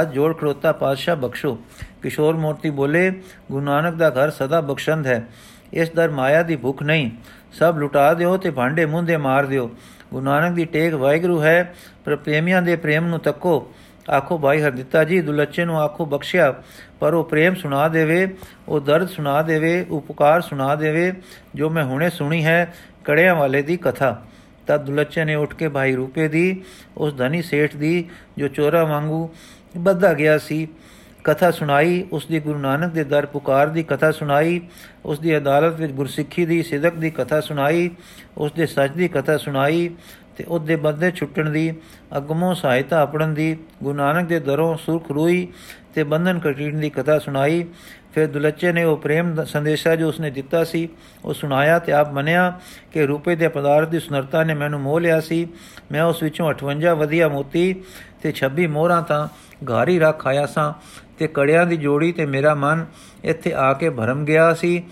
ਹੱਥ 0.00 0.08
ਜੋੜ 0.08 0.38
ਖੜੋਤਾ, 0.38 0.72
ਪਾਤਸ਼ਾਹ, 0.72 1.16
ਬਖਸ਼ੋ। 1.16 1.58
ਕਿਸ਼ੋਰ 2.02 2.36
ਮੂਰਤੀ 2.36 2.70
ਬੋਲੇ, 2.70 3.10
ਗੁਰੂ 3.50 3.64
ਨਾਨਕ 3.64 3.94
ਦਾ 3.94 4.10
ਘਰ 4.10 4.30
ਸਦਾ 4.30 4.60
ਬਖਸ਼ੰਦ 4.60 5.06
ਹੈ। 5.06 5.26
ਇਸ 5.72 5.90
ਦਰ 5.90 6.10
ਮਾਇਆ 6.10 6.42
ਦੀ 6.42 6.56
ਭੁੱਖ 6.56 6.82
ਨਹੀਂ। 6.82 7.10
ਸਭ 7.52 7.74
ਲੁਟਾ 7.78 8.14
ਦਿਓ 8.14 8.36
ਤੇ 8.36 8.50
ਭਾਂਡੇ 8.50 8.86
ਮੁੰਦੇ 8.86 9.16
ਮਾਰ 9.16 9.46
ਦਿਓ। 9.46 9.70
ਗੁਰੂ 10.10 10.24
ਨਾਨਕ 10.24 10.54
ਦੀ 10.54 10.64
ਟੇਕ 10.64 10.94
ਵਾਹਿਗੁਰੂ 10.94 11.42
ਹੈ, 11.42 11.74
ਪਰ 12.04 12.16
ਪ੍ਰੇਮੀਆਂ 12.16 12.62
ਦੇ 12.62 12.76
ਪ੍ਰੇਮ 12.76 13.06
ਨੂੰ 13.06 13.20
ਤੱਕੋ। 13.20 13.72
ਆਖੋ, 14.16 14.38
ਭਾਈ 14.38 14.62
ਹਰਦਿੱਤਾ 14.62 15.04
ਜੀ, 15.04 15.20
ਦੁਲੱਚੇ 15.20 15.64
ਨੂੰ 15.64 15.80
ਆਖੋ, 15.80 16.06
ਬਖਸ਼ਿਆ। 16.06 16.54
ਪਰ 17.00 17.14
ਉਹ 17.14 17.24
ਪ੍ਰੇਮ 17.24 17.54
ਸੁਣਾ 17.54 17.88
ਦੇਵੇ, 17.88 18.36
ਉਹ 18.68 18.80
ਦਰਦ 18.80 19.08
ਸੁਣਾ 19.08 19.42
ਦੇਵੇ, 19.42 19.86
ਉਪਕਾਰ 19.90 20.40
ਸੁਣਾ 20.40 20.74
ਦੇਵੇ, 20.74 21.12
ਜੋ 21.54 21.70
ਮੈਂ 21.70 21.84
ਹੁਣੇ 21.84 22.10
ਸੁਣੀ 22.10 22.44
ਹੈ, 22.44 22.74
ਕੜਿਆਂ 23.04 23.34
ਵਾਲੇ 23.34 23.62
ਦੀ 23.62 23.76
ਕਥਾ। 23.76 24.22
ਤਦ 24.70 24.84
ਦੁਲੱਚੇ 24.84 25.24
ਨੇ 25.24 25.34
ਉੱਠ 25.34 25.54
ਕੇ 25.54 25.68
ਭਾਈ 25.68 25.94
ਰੂਪੇ 25.94 26.28
ਦੀ, 26.28 26.62
ਉਸ 26.96 27.14
ਧਨੀ 27.14 27.42
ਸੇਠ 27.42 27.76
ਦੀ, 27.76 28.04
ਜੋ 28.38 28.48
ਚੋਰਾ 28.48 28.84
ਵਾਂਗੂ 28.84 29.28
ਬੱਧਾ 29.76 30.12
ਗਿਆ 30.14 30.38
ਸੀ, 30.38 30.66
ਕਥਾ 31.24 31.50
ਸੁਣਾਈ, 31.50 32.04
ਉਸ 32.12 32.26
ਦੀ 32.26 32.40
ਗੁਰੂ 32.40 32.58
ਨਾਨਕ 32.58 32.92
ਦੇ 32.92 33.04
ਦਰ 33.04 33.26
ਪੁਕਾਰ 33.26 33.68
ਦੀ 33.68 33.82
ਕਥਾ 33.82 34.10
ਸੁਣਾਈ, 34.10 34.60
ਉਸ 35.04 35.18
ਦੀ 35.18 35.36
ਅਦਾਲਤ 35.36 35.80
ਵਿੱਚ 35.80 35.92
ਗੁਰਸਿੱਖੀ 35.92 36.44
ਦੀ, 36.46 36.62
ਸਿਦਕ 36.62 36.94
ਦੀ 36.94 37.10
ਕਥਾ 37.10 37.40
ਸੁਣਾਈ, 37.40 37.90
ਉਸ 38.38 38.52
ਦੇ 38.52 38.66
ਸੱਚ 38.66 38.92
ਦੀ 38.92 39.08
ਕਥਾ 39.08 39.36
ਸੁਣਾਈ 39.36 39.90
ਤੇ 40.36 40.44
ਉਹਦੇ 40.48 40.76
ਬੰਦੇ 40.76 41.10
ਛੁੱਟਣ 41.10 41.50
ਦੀ, 41.50 41.72
ਅਗਮੋਂ 42.16 42.54
ਸਹਾਇਤਾ 42.54 43.00
ਆਪਣਨ 43.00 43.34
ਦੀ, 43.34 43.56
ਗੁਰੂ 43.82 43.96
ਨਾਨਕ 43.96 44.28
ਦੇ 44.28 44.38
ਦਰੋਂ 44.40 44.76
ਸੁਰਖ 44.76 45.10
ਰੋਈ 45.10 45.46
ਤੇ 45.94 46.02
ਬੰਧਨ 46.04 46.38
ਕਟੀਣ 46.38 46.78
ਦੀ 46.80 46.90
ਕਥਾ 46.90 47.18
ਸੁਣਾਈ 47.18 47.64
ਫਿਰ 48.12 48.26
ਦੁਲੱਚੇ 48.26 48.72
ਨੇ 48.72 48.84
ਉਹ 48.84 48.96
ਪ੍ਰੇਮ 48.96 49.44
ਸੰਦੇਸ਼ਾ 49.44 49.96
ਜੋ 49.96 50.08
ਉਸਨੇ 50.08 50.30
ਦਿੱਤਾ 50.30 50.64
ਸੀ, 50.64 50.88
ਉਹ 51.24 51.34
ਸੁਣਾਇਆ 51.34 51.78
ਤੇ 51.78 51.92
ਆਪ 51.92 52.12
ਮੰਨਿਆ 52.12 52.60
ਕਿ 52.92 53.06
ਰੂਪੇ 53.06 53.36
ਦੇ 53.36 53.48
ਪਦਾਰਥ 53.48 53.88
ਦੀ 53.88 54.00
ਸੁਨਰਤਾ 54.00 54.44
ਨੇ 54.44 54.54
ਮੈਨੂੰ 54.54 54.80
ਮੋਹ 54.80 55.00
ਲਿਆ 55.00 55.20
ਸੀ। 55.20 55.46
ਮੈਂ 55.92 56.02
ਉਸ 56.02 56.22
ਵਿੱਚੋਂ 56.22 56.48
58 56.48 56.94
ਵਧੀਆ 56.94 57.28
ਮੋਤੀ 57.28 57.74
ਤੇ 58.22 58.32
26 58.32 58.66
ਮੋਹਰਾਂ 58.66 59.02
ਤਾਂ 59.02 59.28
ਘਾਰੀ 59.70 59.98
ਰੱਖ 59.98 60.26
ਆਇਆ 60.26 60.46
ਸਾਂ 60.46 60.72
ਤੇ 61.18 61.26
ਕੜਿਆਂ 61.26 61.66
ਦੀ 61.66 61.76
ਜੋੜੀ 61.76 62.12
ਤੇ 62.12 62.26
ਮੇਰਾ 62.26 62.54
ਮਨ 62.54 62.86
ਇੱਥੇ 63.24 63.52
ਆ 63.52 63.72
ਕੇ 63.72 63.90
ਭਰਮ 63.90 64.24
ਗਿਆ 64.24 64.54
ਸੀ, 64.54 64.82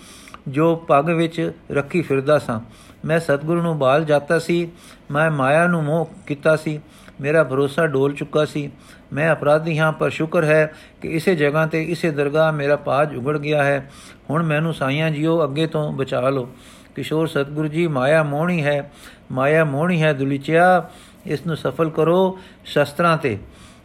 ਜੋ 0.47 0.75
ਪੱਗ 0.75 1.09
ਵਿੱਚ 1.09 1.51
ਰੱਖੀ 1.71 2.01
ਫਿਰਦਾ 2.01 2.39
ਸਾਂ। 2.39 2.59
ਮੈਂ 3.05 3.19
ਸਤਿਗੁਰੂ 3.19 3.61
ਨੂੰ 3.61 3.79
ਬਾਲ 3.79 4.05
ਜਾਤਾ 4.05 4.39
ਸੀ, 4.39 4.69
ਮੈਂ 5.11 5.31
ਮਾਇਆ 5.31 5.67
ਨੂੰ 5.67 5.83
ਮੋਹ 5.83 6.09
ਕੀਤਾ 6.27 6.55
ਸੀ, 6.55 6.79
ਮੇਰਾ 7.21 7.43
ਭਰੋਸਾ 7.43 7.87
ਡੋਲ 7.87 8.13
ਚੁੱਕਾ 8.13 8.45
ਸੀ। 8.45 8.71
ਮੈਂ 9.13 9.31
ਅਪਰਾਧੀ 9.31 9.77
ਹਾਂ, 9.77 9.91
ਪਰ 9.91 10.09
ਸ਼ੁਕਰ 10.09 10.43
ਹੈ 10.43 10.73
ਕਿ 11.01 11.07
ਇਸੇ 11.07 11.35
ਜਗ੍ਹਾ 11.35 11.65
ਤੇ 11.65 11.83
ਇਸੇ 11.83 12.11
ਦਰਗਾਹ 12.11 12.53
ਮੇਰਾ 12.53 12.75
ਪਾਜ 12.75 13.15
ਉਗੜ 13.15 13.37
ਗਿਆ 13.37 13.63
ਹੈ। 13.63 13.91
ਹੁਣ 14.29 14.43
ਮੈਨੂੰ 14.43 14.73
ਸਾਈਆਂ 14.73 15.11
ਜੀਓ, 15.11 15.43
ਅੱਗੇ 15.43 15.67
ਤੋਂ 15.67 15.93
ਬਚਾ 15.93 16.29
ਲਓ। 16.29 16.49
ਕਿਸ਼ੋਰ 16.95 17.27
ਸਤਿਗੁਰੂ 17.27 17.67
ਜੀ, 17.67 17.87
ਮਾਇਆ 17.87 18.23
ਮੋਹਣੀ 18.23 18.63
ਹੈ, 18.63 18.91
ਮਾਇਆ 19.31 19.63
ਮੋਹਣੀ 19.63 20.03
ਹੈ 20.03 20.13
ਦੁਲਿਚਿਆ 20.13 20.89
ਇਸ 21.25 21.45
ਨੂੰ 21.45 21.57
ਸਫਲ 21.57 21.89
ਕਰੋ 21.89 22.39
ਸ਼ਸਤਰਾਂ 22.65 23.17
ਤੇ। 23.17 23.37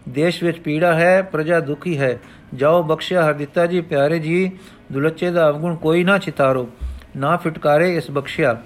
ਦੇਸ਼ 0.08 0.44
ਵਿੱਚ 0.44 0.58
ਪੀੜਾ 0.58 0.94
ਹੈ, 0.94 1.22
ਪ੍ਰਜਾ 1.22 1.60
ਦੁਖੀ 1.60 1.98
ਹੈ। 1.98 2.18
ਜਾਓ 2.54 2.82
ਬਖਸ਼ਿਆ 2.82 3.28
ਹਰਦਿੱਤਾ 3.28 3.66
ਜੀ, 3.66 3.80
ਪਿਆਰੇ 3.80 4.18
ਜੀ, 4.18 4.50
ਦੁਲੱਚੇ 4.92 5.30
ਦਾ 5.30 5.48
ਅਵਗੁਣ 5.48 5.76
ਕੋਈ 5.76 6.04
ਨਾ 6.04 6.18
ਚਿਤਾਰੋ 6.18 6.68
ਨਾ 7.16 7.36
ਫਟਕਾਰੇ 7.36 7.96
ਇਸ 7.96 8.10
ਬਖਸ਼ਿਆ। 8.10 8.62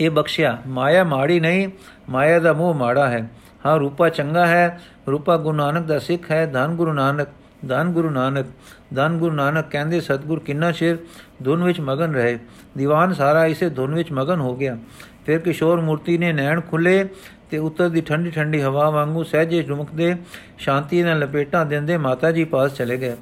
ਇਹ 0.00 0.10
ਬਖਸ਼ਿਆ। 0.10 0.58
ਮਾਇਆ 0.66 1.04
ਮਾੜੀ 1.04 1.40
ਨਹੀਂ, 1.40 1.68
ਮਾਇਆ 2.08 2.38
ਦਾ 2.38 2.52
ਮੋਹ 2.52 2.74
ਮਾੜਾ 2.74 3.08
ਹੈ। 3.08 3.30
ਹਾਂ, 3.66 3.78
ਰੂਪਾ 3.78 4.08
ਚੰਗਾ 4.08 4.46
ਹੈ, 4.46 4.80
ਰੂਪਾ 5.10 5.36
ਗੁਰੂ 5.36 5.56
ਨਾਨਕ 5.56 5.86
ਦਾ 5.86 5.98
ਸਿੱਖ 5.98 6.30
ਹੈ 6.30 6.46
ਧੰਨ 6.46 6.74
ਗੁਰੂ 6.74 6.92
ਨਾਨਕ 6.92 7.28
ਧੰਨ 7.68 7.92
ਗੁਰੂ 7.92 8.10
ਨਾਨਕ 8.10 8.46
ਧੰਨ 8.94 9.18
ਗੁਰੂ 9.18 9.34
ਨਾਨਕ 9.34 9.64
ਕਹਿੰਦੇ, 9.70 10.00
ਸਤਗੁਰ 10.00 10.38
ਕਿੰਨਾ 10.38 10.72
ਚਿਰ 10.72 10.98
ਧੁਨ 11.44 11.64
ਵਿੱਚ 11.64 11.80
ਮਗਨ 11.80 12.14
ਰਹੇ? 12.14 12.38
ਦੀਵਾਨ 12.78 13.12
ਸਾਰਾ 13.12 13.46
ਇਸੇ 13.46 13.68
ਧੁਨ 13.70 13.94
ਵਿੱਚ 13.94 14.12
ਮਗਨ 14.12 14.40
ਹੋ 14.40 14.56
ਗਿਆ। 14.56 14.78
ਫਿਰ 15.26 15.38
ਕਿਸ਼ੋਰ 15.38 15.80
ਮੂਰਤੀ 15.80 16.18
ਨੇ 16.18 16.32
ਨੈਣ 16.32 16.60
ਖੁੱਲੇ 16.60 17.08
ਤੇ 17.50 17.58
ਉੱਤਰ 17.58 17.88
ਦੀ 17.88 18.00
ਠੰਡੀ 18.00 18.30
ਠੰਡੀ 18.30 18.62
ਹਵਾ 18.62 18.90
ਵਾਂਗੂ 18.90 19.22
ਸਹਜੇ 19.22 19.62
ਝੁਮਕਦੇ 19.62 20.16
ਸ਼ਾਂਤੀ 20.58 21.02
ਨਾਲ 21.02 21.18
ਲਪੇਟਾਂ 21.18 21.66
ਦਿੰਦੇ 21.66 21.96
ਮਾਤਾ 21.96 22.32
ਜੀ 22.32 22.44
ਪਾਸ 22.44 22.74
ਚਲੇ 22.74 22.96
ਗਏ। 22.96 23.16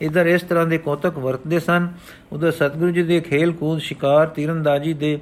ਇਧਰ 0.00 0.26
ਇਸ 0.26 0.42
ਤਰ੍ਹਾਂ 0.42 0.66
ਦੇ 0.66 0.78
ਕੋਤਕ 0.78 1.18
ਵਰਤਦੇ 1.18 1.60
ਸਨ। 1.60 1.88
ਉਧਰ 2.32 2.50
ਸਤਗੁਰੂ 2.50 2.90
ਜੀ 2.90 3.02
ਦੇ 3.02 3.20
ਖੇਲ 3.20 3.52
ਕੂਦ 3.52 3.78
ਸ਼ਿਕਾਰ, 3.78 4.26
ਤੀਰੰਦਾਜ਼ੀ 4.26 4.92
ਦੇ 4.92 5.18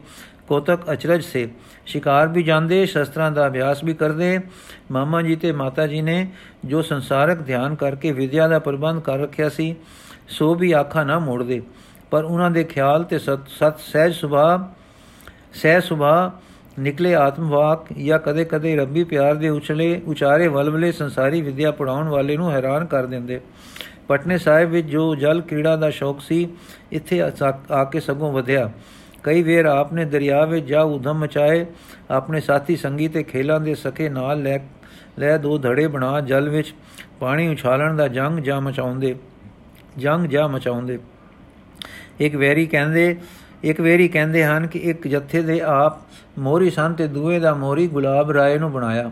ਕੋਤਕ 0.49 0.93
ਅਚਰਜ 0.93 1.25
ਸੇ। 1.25 1.49
ਸ਼ਿਕਾਰ 1.87 2.29
ਵੀ 2.29 2.43
ਜਾਂਦੇ, 2.43 2.87
ਸ਼ਸਤਰਾਂ 2.87 3.31
ਦਾ 3.31 3.47
ਅਭਿਆਸ 3.47 3.85
ਵੀ 3.85 3.95
ਕਰਦੇ। 3.95 4.41
ਮਾਮਾ 4.91 5.23
ਜੀ 5.23 5.37
ਤੇ 5.37 5.53
ਮਾਤਾ 5.53 5.87
ਜੀ 5.87 6.03
ਨੇ 6.03 6.31
ਜੋ 6.65 6.83
ਸੰਸਾਰਕ 6.83 7.43
ਧਿਆਨ 7.43 7.75
ਕਰਕੇ 7.75 8.13
ਵਿਦਿਆ 8.13 8.49
ਦਾ 8.49 8.59
ਪ੍ਰਬੰਧ 8.59 9.01
ਕਰ 9.01 9.19
ਰੱਖਿਆ 9.19 9.49
ਸੀ, 9.49 9.77
ਸੋ 10.29 10.55
ਵੀ 10.55 10.73
ਆਖਾ 10.73 11.05
ਨਾ 11.05 11.19
ਮੋੜਦੇ। 11.19 11.63
ਪਰ 12.11 12.25
ਉਹਨਾਂ 12.25 12.51
ਦੇ 12.51 12.65
ਖਿਆਲ 12.65 13.05
ਤੇ 13.05 13.19
ਸਤ 13.19 13.79
ਸਹਿਜ 13.79 14.13
ਸੁਭਾਅ 14.13 14.59
ਸਹਿ 15.55 15.81
ਸੁਭਾਅ 15.81 16.41
ਨਿਕਲੇ 16.81 17.15
ਆਤਮਵਾਕ 17.15 17.93
ਜਾਂ 17.93 18.19
ਕਦੇ-ਕਦੇ 18.19 18.77
ਰੱਬੀ 18.77 19.05
ਪਿਆਰ 19.05 19.35
ਦੇ 19.35 19.49
ਉਛਲੇ, 19.49 20.03
ਉਚਾਰੇ 20.07 20.49
ਵਲਵਲੇ 20.49 20.93
ਸੰਸਾਰੀ 20.93 21.43
ਵਿਦਿਆ 21.43 21.71
ਪੜਾਉਣ 21.71 22.09
ਵਾਲੇ 22.09 22.37
ਨੂੰ 22.37 22.53
ਹੈਰਾਨ 22.53 22.85
ਕਰ 22.85 23.07
ਦਿੰਦੇ। 23.07 23.41
ਪਟਨੇ 24.09 24.39
ਸਾਹਿਬ 24.39 24.71
ਵਿੱਚ 24.71 24.87
ਜੋ 24.87 25.15
ਜਲ 25.15 25.41
ਕੀੜਾ 25.41 25.77
ਦਾ 25.77 25.91
ਸ਼ੌਕ 25.91 26.21
ਸੀ, 26.21 26.49
ਇੱਥੇ 26.93 27.23
ਆ 27.73 27.85
ਕੇ 27.85 28.01
ਸਗੋਂ 28.01 28.33
ਵਧਿਆ। 28.33 28.71
ਕਈ 29.25 29.43
ਵੇਰ 29.43 29.65
ਆਪਨੇ 29.65 30.05
ਦਰਿਆ 30.05 30.45
ਵਿੱਚ 30.45 30.67
ਜਾ 30.67 30.81
ਉਧਮ 30.83 31.19
ਮਚਾਏ, 31.19 31.67
ਆਪਣੇ 32.11 32.41
ਸਾਥੀ 32.41 32.77
ਸੰਗੀ 32.77 33.09
ਤੇ 33.09 33.23
ਖੇਲਾਂ 33.23 33.61
ਦੇ 33.61 33.75
ਸਕੇ 33.75 34.09
ਨਾਲ 34.09 34.43
ਲੈ 34.43 34.59
ਲੈ 35.19 35.37
ਦੋ 35.39 35.59
ਧੜੇ 35.59 35.87
ਬਣਾ 35.87 36.21
ਜਲ 36.21 36.49
ਵਿੱਚ, 36.49 36.75
ਪਾਣੀ 37.21 37.49
ਉਛਾਲਣ 37.49 37.97
ਦਾ 37.97 38.09
ਜੰਗ 38.09 38.39
ਜਾ 38.39 38.59
ਮਚਾਉਂਦੇ, 38.61 39.15
ਜੰਗ 39.99 40.27
ਜਾ 40.27 40.47
ਮਚਾਉਂਦੇ। 40.47 40.99
ਇੱਕ 42.21 42.37
ਵੈਰੀ 42.37 42.67
ਕਹਿੰਦੇ, 42.67 43.17
ਇੱਕ 43.65 43.81
ਵੇਰੀ 43.81 44.09
ਕਹਿੰਦੇ 44.09 44.45
ਹਨ 44.45 44.67
ਕਿ 44.67 44.79
ਇੱਕ 44.79 45.09
ਜੱਥੇ 45.09 45.43
ਦੇ 45.43 45.61
ਆਪ 45.61 46.01
ਮੋਰੀ 46.39 46.71
ਸਨ 46.71 46.93
ਤੇ 46.93 47.07
ਦੂਏ 47.07 47.39
ਦਾ 47.39 47.55
ਮੋਰੀ 47.55 47.87
ਗੁਲਾਬ 47.87 48.31
ਰਾਏ 48.31 48.59
ਨੂੰ 48.59 48.73
ਬਣਾਇਆ। 48.73 49.11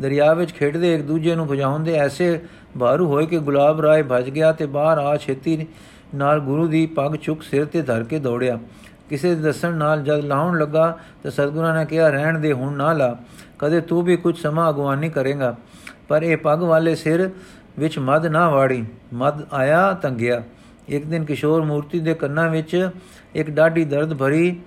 ਦਰਿਆ 0.00 0.32
ਵਿੱਚ 0.34 0.52
ਖੇਡਦੇ 0.52 0.94
ਇੱਕ 0.94 1.02
ਦੂਜੇ 1.02 1.34
ਨੂੰ 1.34 1.46
ਭਜਾਉਂਦੇ, 1.46 1.94
ਐਸੇ 1.94 2.38
ਬਾਰੂ 2.76 3.06
ਹੋਏ 3.06 3.26
ਕਿ 3.26 3.38
ਗੁਲਾਬ 3.38 3.80
ਰਾਏ 3.80 4.02
ਭਜ 4.02 4.30
ਗਿਆ 4.30 4.52
ਤੇ 4.52 4.66
ਬਾਹਰ 4.66 4.98
ਆ 4.98 5.16
ਛੇਤੀ 5.16 5.66
ਨਾਲ 6.14 6.40
ਗੁਰੂ 6.40 6.66
ਦੀ 6.66 6.86
ਪੱਗ 6.86 7.14
ਚੁੱਕ 7.14 7.42
ਸਿਰ 7.42 7.64
ਤੇ 7.64 7.82
ਧਰ 7.82 8.04
ਕੇ 8.04 8.18
ਦੌੜਿਆ। 8.18 8.58
ਕਿਸੇ 9.14 9.34
ਦੇ 9.34 9.42
ਦੱਸਣ 9.42 9.74
ਨਾਲ 9.74 10.02
ਜਦ 10.02 10.24
ਲਾਉਣ 10.24 10.58
ਲੱਗਾ 10.58 10.98
ਤਾਂ 11.22 11.30
ਸਤਗੁਰਾਂ 11.30 11.74
ਨੇ 11.78 11.84
ਕਿਹਾ, 11.84 12.08
ਰਹਿਣ 12.08 12.38
ਦੇ, 12.38 12.52
ਹੁਣ 12.52 12.72
ਨਾ 12.72 12.92
ਲਾ। 12.92 13.16
ਕਦੇ 13.58 13.80
ਤੂੰ 13.80 14.02
ਵੀ 14.02 14.16
ਕੁਝ 14.16 14.36
ਸਮਾਂ 14.38 14.70
ਅਗਵਾਨੀ 14.70 15.08
ਕਰੇਗਾ। 15.08 15.56
ਪਰ 16.08 16.22
ਇਹ 16.22 16.36
ਪੱਗ 16.36 16.62
ਵਾਲੇ 16.62 16.94
ਸਿਰ 16.94 17.30
ਵਿੱਚ 17.78 17.98
ਮਦ 17.98 18.26
ਨਾ 18.26 18.50
ਵਾੜੀ। 18.50 18.84
ਮਦ 19.14 19.46
ਆਇਆ 19.52 19.92
ਤੰਗਿਆ 19.92 20.42
ਇੱਕ 20.88 21.06
ਦਿਨ 21.06 21.24
ਕਿਸ਼ੋਰ 21.24 21.62
ਮੂਰਤੀ 21.62 22.00
ਦੇ 22.00 22.14
ਕੰਨਾਂ 22.14 22.48
ਵਿੱਚ 22.48 22.90
ਇੱਕ 23.34 23.50
ਡਾਢੀ 23.50 23.84
ਦਰਦ 23.84 24.14
ਭਰੀ 24.14 24.60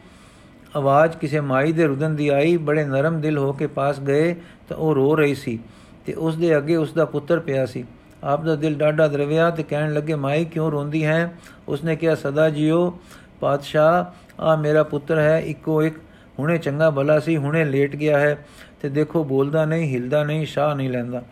ਆਵਾਜ਼ 0.75 1.17
ਕਿਸੇ 1.17 1.39
ਮਾਈ 1.39 1.71
ਦੇ 1.71 1.85
ਰੁਦਨ 1.85 2.15
ਦੀ 2.15 2.29
ਆਈ। 2.29 2.57
ਬੜੇ 2.57 2.85
ਨਰਮ 2.85 3.21
ਦਿਲ 3.21 3.37
ਹੋ 3.37 3.53
ਕੇ 3.53 3.67
ਪਾਸ 3.67 3.99
ਗਏ 3.99 4.33
ਤਾਂ 4.69 4.77
ਉਹ 4.77 4.95
ਰੋ 4.95 5.15
ਰਹੀ 5.15 5.35
ਸੀ 5.35 5.59
ਤੇ 6.05 6.13
ਉਸ 6.13 6.37
ਦੇ 6.37 6.57
ਅੱਗੇ 6.57 6.75
ਉਸ 6.75 6.93
ਦਾ 6.93 7.05
ਪੁੱਤਰ 7.05 7.39
ਪਿਆ 7.39 7.65
ਸੀ। 7.65 7.85
ਆਪ 8.23 8.43
ਦਾ 8.43 8.55
ਦਿਲ 8.55 8.75
ਡਾਢਾ 8.75 9.07
ਦਰਵਿਆ 9.07 9.49
ਤੇ 9.49 9.63
ਕਹਿਣ 9.63 9.93
ਲੱਗੇ, 9.93 10.15
ਮਾਈ, 10.15 10.45
ਕਿਉਂ 10.45 10.71
ਰੋਂਦੀ 10.71 11.05
ਹੈ? 11.05 11.33
ਉਸਨੇ 11.67 11.95
ਕਿਹਾ, 11.95 12.15
ਸਦਾ 12.15 12.49
ਜੀਓ 12.49 12.99
ਪਾਤਸ਼ਾਹ 13.39 14.26
ਆ 14.39 14.55
ਮੇਰਾ 14.55 14.83
ਪੁੱਤਰ 14.83 15.17
ਹੈ, 15.17 15.39
ਇੱਕੋ 15.39 15.83
ਇੱਕ। 15.83 15.95
ਹੁਣੇ 16.39 16.57
ਚੰਗਾ 16.57 16.89
ਭਲਾ 16.89 17.19
ਸੀ, 17.19 17.37
ਹੁਣੇ 17.37 17.65
ਲੇਟ 17.65 17.95
ਗਿਆ 17.95 18.19
ਹੈ। 18.19 18.45
ਤੇ 18.81 18.89
ਦੇਖੋ, 18.89 19.23
ਬੋਲਦਾ 19.23 19.65
ਨਹੀਂ, 19.65 19.93
ਹਿਲਦਾ 19.93 20.23
ਨਹੀਂ, 20.23 20.45
ਸ਼ਾਹ 20.45 20.75
ਨਹੀਂ 20.75 20.89
ਲੈਂਦਾ। 20.89 21.23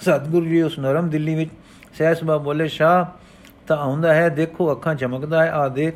ਸਤਗੁਰੂ 0.00 0.46
ਜੀ 0.46 0.62
ਉਸ 0.62 0.78
ਨਰਮ 0.78 1.08
ਦਿੱਲੀ 1.08 1.34
ਵਿੱਚ 1.34 1.50
ਸਹਿਸਬਾ 1.98 2.36
ਬੋਲੇ, 2.36 2.68
ਸ਼ਾਹ, 2.68 3.04
ਤਾਂ 3.68 3.76
ਆਉਂਦਾ 3.76 4.14
ਹੈ, 4.14 4.28
ਦੇਖੋ, 4.28 4.72
ਅੱਖਾਂ 4.72 4.94
ਚਮਕਦਾ 4.94 5.46
ਹੈ 5.46 5.50
ਆ 5.50 5.68
ਦੇਖ। 5.68 5.94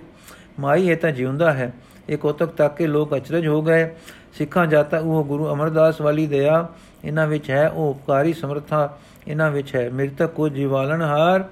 ਮਾਈ, 0.61 0.89
ਇਹ 0.89 0.97
ਤਾਂ 0.97 1.11
ਜਿਉਂਦਾ 1.11 1.53
ਹੈ। 1.53 1.73
ਇਹ 2.09 2.19
ਕੋਤਕ 2.19 2.47
ਤੱਕ 2.47 2.77
ਕੇ 2.77 2.87
ਲੋਕ 2.87 3.17
ਅਚਰਜ 3.17 3.47
ਹੋ 3.47 3.63
ਗਏ। 3.63 3.95
ਸਿੱਖਾਂ 4.39 4.67
ਜਾਤਾ, 4.67 4.99
ਉਹ 4.99 5.25
ਗੁਰੂ 5.25 5.53
ਅਮਰਦਾਸ 5.53 6.01
ਵਾਲੀ 6.01 6.27
ਦਇਆ। 6.27 6.69
ਇਹਨਾਂ 7.05 7.27
ਵਿੱਚ 7.27 7.51
ਹੈ, 7.51 7.69
ਉਹ 7.69 7.91
ਉਪਕਾਰੀ 7.91 8.33
ਸਮਰਥਾ। 8.33 8.99
ਇਹਨਾਂ 9.29 9.51
ਵਿੱਚ 9.51 9.77
ਹੈ, 9.77 9.91
ਮਿਰਤਕ 9.91 10.27
ਕੋ 10.27 10.49
ਜੀਵਾਲਣ 10.49 11.03
ਹਾਰ 11.03 11.49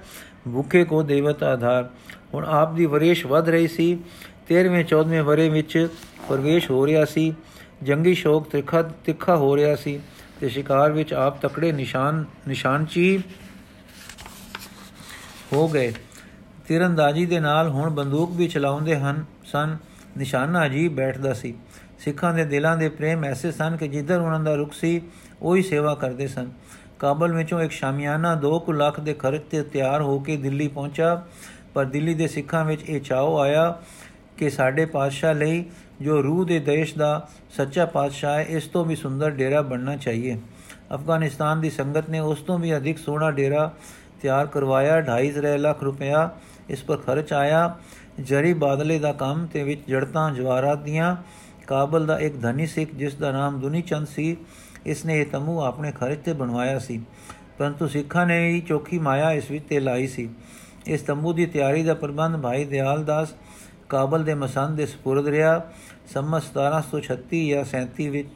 ਭੁੱਖੇ 0.53 0.83
ਕੋ 0.83 1.03
ਦੇਵਤ 1.03 1.43
ਆਧਾਰ। 1.43 1.89
ਹੁਣ 2.33 2.45
ਆਪ 2.45 2.73
ਦੀ 2.73 2.85
ਵਰੇਸ਼ 2.85 3.25
ਵਧ 3.25 3.49
ਰਹੀ 3.49 3.67
ਸੀ। 3.67 3.99
13ਵੇਂ 4.47 4.85
14ਵੇਂ 4.85 5.23
ਵਰੇ 5.23 5.49
ਵਿੱਚ 5.49 5.87
ਪ੍ਰਵੇਸ਼ 6.27 6.71
ਹੋ 6.71 6.85
ਰਿਹਾ 6.87 7.05
ਸੀ। 7.05 7.33
ਜੰਗੀ 7.83 8.13
ਸ਼ੌਕ 8.13 8.49
ਤਿੱਖਾ 8.49 8.81
ਤਿੱਖਾ 8.81 9.35
ਹੋ 9.35 9.55
ਰਿਹਾ 9.55 9.75
ਸੀ 9.75 9.99
ਤੇ 10.39 10.49
ਸ਼ਿਕਾਰ 10.49 10.91
ਵਿੱਚ 10.91 11.13
ਆਪ 11.13 11.41
ਤਕੜੇ 11.41 11.71
ਨਿਸ਼ਾਨ, 11.71 12.25
ਨਿਸ਼ਾਨਚੀ 12.47 13.19
ਹੋ 15.53 15.67
ਗਏ। 15.67 15.93
ਤੀਰੰਦਾਜ਼ੀ 16.67 17.25
ਦੇ 17.25 17.39
ਨਾਲ 17.39 17.69
ਹੁਣ 17.69 17.89
ਬੰਦੂਕ 17.89 18.31
ਵੀ 18.31 18.47
ਚਲਾਉਂਦੇ 18.47 18.95
ਹਨ, 18.95 19.25
ਸਨ। 19.45 19.77
ਨਿਸ਼ਾਨਾ 20.17 20.67
ਜੀ 20.67 20.87
ਬੈਠਦਾ 20.87 21.33
ਸੀ। 21.33 21.53
ਸਿੱਖਾਂ 21.99 22.33
ਦੇ 22.33 22.45
ਦਿਲਾਂ 22.45 22.77
ਦੇ 22.77 22.89
ਪ੍ਰੇਮ 22.89 23.25
ਐਸੇ 23.25 23.51
ਸਨ 23.51 23.77
ਕਿ 23.77 23.87
ਜਿੱਧਰ 23.87 24.19
ਉਹਨਾਂ 24.19 24.39
ਦਾ 24.39 24.55
ਰੁਖ 24.55 24.73
ਸੀ, 24.73 25.01
ਉਹੀ 25.41 25.61
ਸੇਵਾ 25.61 25.95
ਕਰਦੇ 25.95 26.27
ਸਨ। 26.27 26.51
ਕਾਬਲ 26.99 27.33
ਵਿੱਚੋਂ 27.33 27.61
ਇੱਕ 27.61 27.71
ਸ਼ਾਮਿਆਨਾ 27.71 28.35
2 28.35 28.73
ਲੱਖ 28.73 28.99
ਦੇ 28.99 29.13
ਖਰਚ 29.13 29.41
ਤੇ 29.51 29.63
ਤਿਆਰ 29.63 30.01
ਹੋ 30.01 30.19
ਕੇ 30.19 30.37
ਦਿੱਲੀ 30.37 30.67
ਪਹੁੰਚਾ, 30.67 31.25
ਪਰ 31.73 31.85
ਦਿੱਲੀ 31.85 32.13
ਦੇ 32.13 32.27
ਸਿੱਖਾਂ 32.27 32.65
ਵਿੱਚ 32.65 32.89
ਇਹ 32.89 33.01
ਚਾਹੋ 33.01 33.39
ਆਇਆ 33.39 33.79
ਕਿ 34.37 34.49
ਸਾਡੇ 34.49 34.85
ਪਾਤਸ਼ਾਹ 34.85 35.33
ਲਈ 35.33 35.65
ਜੋ 36.01 36.23
ਰੂਹ 36.23 36.45
ਦੇ 36.45 36.59
ਦੇਸ਼ 36.59 36.95
ਦਾ 36.95 37.27
ਸੱਚਾ 37.57 37.85
ਪਾਤਸ਼ਾਹ 37.85 38.37
ਹੈ, 38.37 38.45
ਇਸ 38.49 38.67
ਤੋਂ 38.67 38.85
ਵੀ 38.85 38.95
ਸੁੰਦਰ 38.95 39.29
ਡੇਰਾ 39.29 39.61
ਬਣਨਾ 39.61 39.95
ਚਾਹੀਏ। 39.95 40.37
ਅਫਗਾਨਿਸਤਾਨ 40.93 41.61
ਦੀ 41.61 41.69
ਸੰਗਤ 41.69 42.09
ਨੇ 42.09 42.19
ਉਸ 42.19 42.41
ਤੋਂ 42.41 42.59
ਵੀ 42.59 42.77
ਅਧਿਕ 42.77 42.97
ਸੋਹਣਾ 42.97 43.31
ਡੇਰਾ 43.31 43.71
ਤਿਆਰ 44.21 44.47
ਕਰਵਾਇਆ। 44.47 45.01
2.5 45.01 45.57
ਲੱਖ 45.57 45.83
ਰੁਪਇਆ 45.83 46.29
ਇਸ 46.69 46.83
ਪਰ 46.83 46.97
ਖਰਚ 46.97 47.33
ਆਇਆ। 47.33 47.75
ਜਰੀ 48.21 48.53
ਬਾਦਲੇ 48.53 48.99
ਦਾ 48.99 49.13
ਕੰਮ 49.13 49.47
ਤੇ 49.47 49.63
ਵਿੱਚ 49.63 49.81
ਜੜਤਾਂ 49.87 50.31
ਜਵਾਰਾਤ 50.31 50.83
ਦੀਆਂ 50.83 51.15
ਕਾਬਲ 51.67 52.05
ਦਾ 52.05 52.19
ਇੱਕ 52.19 52.41
ਧਨੀ 52.41 52.65
ਸਿੱਖ, 52.65 52.91
ਜਿਸ 52.95 53.15
ਦਾ 53.15 53.31
ਨਾਮ 53.31 53.59
ਦੁਨੀ 53.59 53.81
ਚੰਦ 53.81 54.07
ਸੀ 54.07 54.37
ਇਸ 54.85 55.05
ਨੇ 55.05 55.21
ਇਹ 55.21 55.25
ਤਮੂ 55.25 55.61
ਆਪਣੇ 55.61 55.91
ਖਰਚ 55.91 56.19
ਤੇ 56.25 56.33
ਬਣਵਾਇਆ 56.33 56.79
ਸੀ। 56.79 57.01
ਪਰੰਤੂ 57.57 57.87
ਸਿੱਖਾਂ 57.87 58.25
ਨੇ 58.25 58.49
ਹੀ 58.49 58.61
ਚੋਖੀ 58.61 58.99
ਮਾਇਆ 58.99 59.31
ਇਸ 59.31 59.51
ਵਿੱਚ 59.51 59.65
ਤੇ 59.69 59.79
ਲਾਈ 59.79 60.07
ਸੀ। 60.07 60.29
ਇਸ 60.85 61.01
ਤੰਬੂ 61.01 61.33
ਦੀ 61.33 61.45
ਤਿਆਰੀ 61.45 61.83
ਦਾ 61.83 61.93
ਪ੍ਰਬੰਧ 61.93 62.37
ਭਾਈ 62.37 62.65
ਦਿਆਲ 62.65 63.03
ਦਾਸ 63.05 63.33
ਕਾਬਲ 63.89 64.23
ਦੇ 64.23 64.33
ਮਸੰਦ 64.33 64.77
ਦੇ 64.77 64.85
ਸਪੁਰਦ 64.85 65.27
ਰਿਹਾ। 65.27 65.61
ਸੰਮਤ 66.13 66.43
1736 66.43 67.47
ਜਾਂ 67.49 67.63
37 67.65 68.09
ਵਿੱਚ 68.09 68.29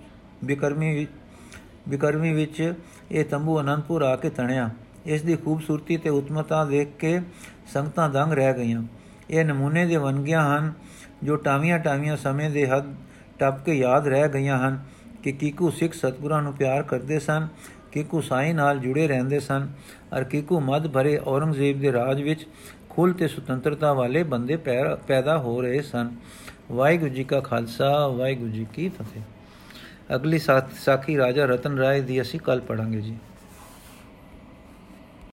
ਬਿਕਰਮੀ 0.43 1.07
ਬਿਕਰਮੀ 1.89 2.33
ਵਿੱਚ 2.33 2.73
ਇਹ 3.11 3.25
ਤੰਬੂ 3.25 3.59
ਅਨੰਦਪੁਰ 3.61 4.01
ਆ 4.01 4.15
ਕੇ 4.15 4.29
ਤਣਿਆ। 4.29 4.69
ਇਸ 5.05 5.21
ਦੀ 5.21 5.35
ਖੂਬਸੂਰਤੀ 5.35 5.97
ਤੇ 5.97 6.09
ਉਤਮਤਾ 6.09 6.65
ਦੇਖ 6.65 6.87
ਕੇ 6.99 7.19
ਸੰਗਤਾਂ 7.73 8.09
ਦੰਗ 8.09 8.33
ਰਹਿ 8.33 8.53
ਗਈਆਂ। 8.53 8.83
ਇਹ 9.29 9.45
ਨਮੂਨੇ 9.45 9.85
ਦੇ 9.85 9.95
ਵਨਗੀਆਂ 9.95 10.43
ਹਨ, 10.49 10.73
ਜੋ 11.23 11.35
ਟਾਵੀਆਂ 11.35 11.79
ਟਾਵੀਆਂ 11.79 12.17
ਸਮੇਂ 12.17 12.49
ਦੇ 12.49 12.67
ਹੱਦ 12.67 12.95
ਟੱਪ 13.39 13.63
ਕੇ 13.65 13.73
ਯਾਦ 13.73 14.07
ਰਹਿ 14.07 14.29
ਗਈਆਂ 14.29 14.57
ਹਨ 14.57 14.79
ਕਿ 15.23 15.31
ਕੀਕੂ 15.31 15.69
ਸਿੱਖ 15.69 15.93
ਸਤਗੁਰਾਂ 15.93 16.41
ਨੂੰ 16.41 16.53
ਪਿਆਰ 16.53 16.83
ਕਰਦੇ 16.83 17.19
ਸਨ, 17.19 17.47
ਕਿਕੂ 17.91 18.21
ਸਾਈ 18.21 18.53
ਨਾਲ 18.53 18.79
ਜੁੜੇ 18.79 19.07
ਰਹਿੰਦੇ 19.07 19.39
ਸਨ, 19.39 19.67
ਅਰ 20.17 20.23
ਕਿਕੂ 20.23 20.59
ਮਦ 20.59 20.87
ਭਰੇ 20.87 21.17
ਔਰੰਗਜ਼ੇਬ 21.17 21.79
ਦੇ 21.79 21.91
ਰਾਜ 21.91 22.21
ਵਿੱਚ 22.21 22.47
ਖੁੱਲ 22.89 23.13
ਤੇ 23.13 23.27
ਸੁਤੰਤਰਤਾ 23.27 23.93
ਵਾਲੇ 23.93 24.23
ਬੰਦੇ 24.23 24.57
ਪੈਦਾ 25.07 25.37
ਹੋ 25.37 25.61
ਰਹੇ 25.61 25.81
ਸਨ। 25.81 26.09
ਵਾਹਿਗੁਰੂ 26.71 27.13
ਜੀ 27.13 27.23
ਕਾ 27.23 27.39
ਖਾਲਸਾ, 27.39 28.07
ਵਾਹਿਗੁਰੂ 28.07 28.49
ਜੀ 28.49 28.65
ਕੀ 28.73 28.89
ਫਤਿਹ। 28.89 30.15
ਅਗਲੀ 30.15 30.39
ਸਾਖੀ 30.39 31.17
ਰਾਜਾ 31.17 31.45
ਰਤਨ 31.45 31.77
ਰਾਏ 31.77 32.01
ਦੀ 32.01 32.21
ਅਸੀਂ 32.21 32.39
ਕੱਲ 32.39 32.59
ਪੜਾਂਗੇ 32.59 33.01
ਜੀ। 33.01 33.15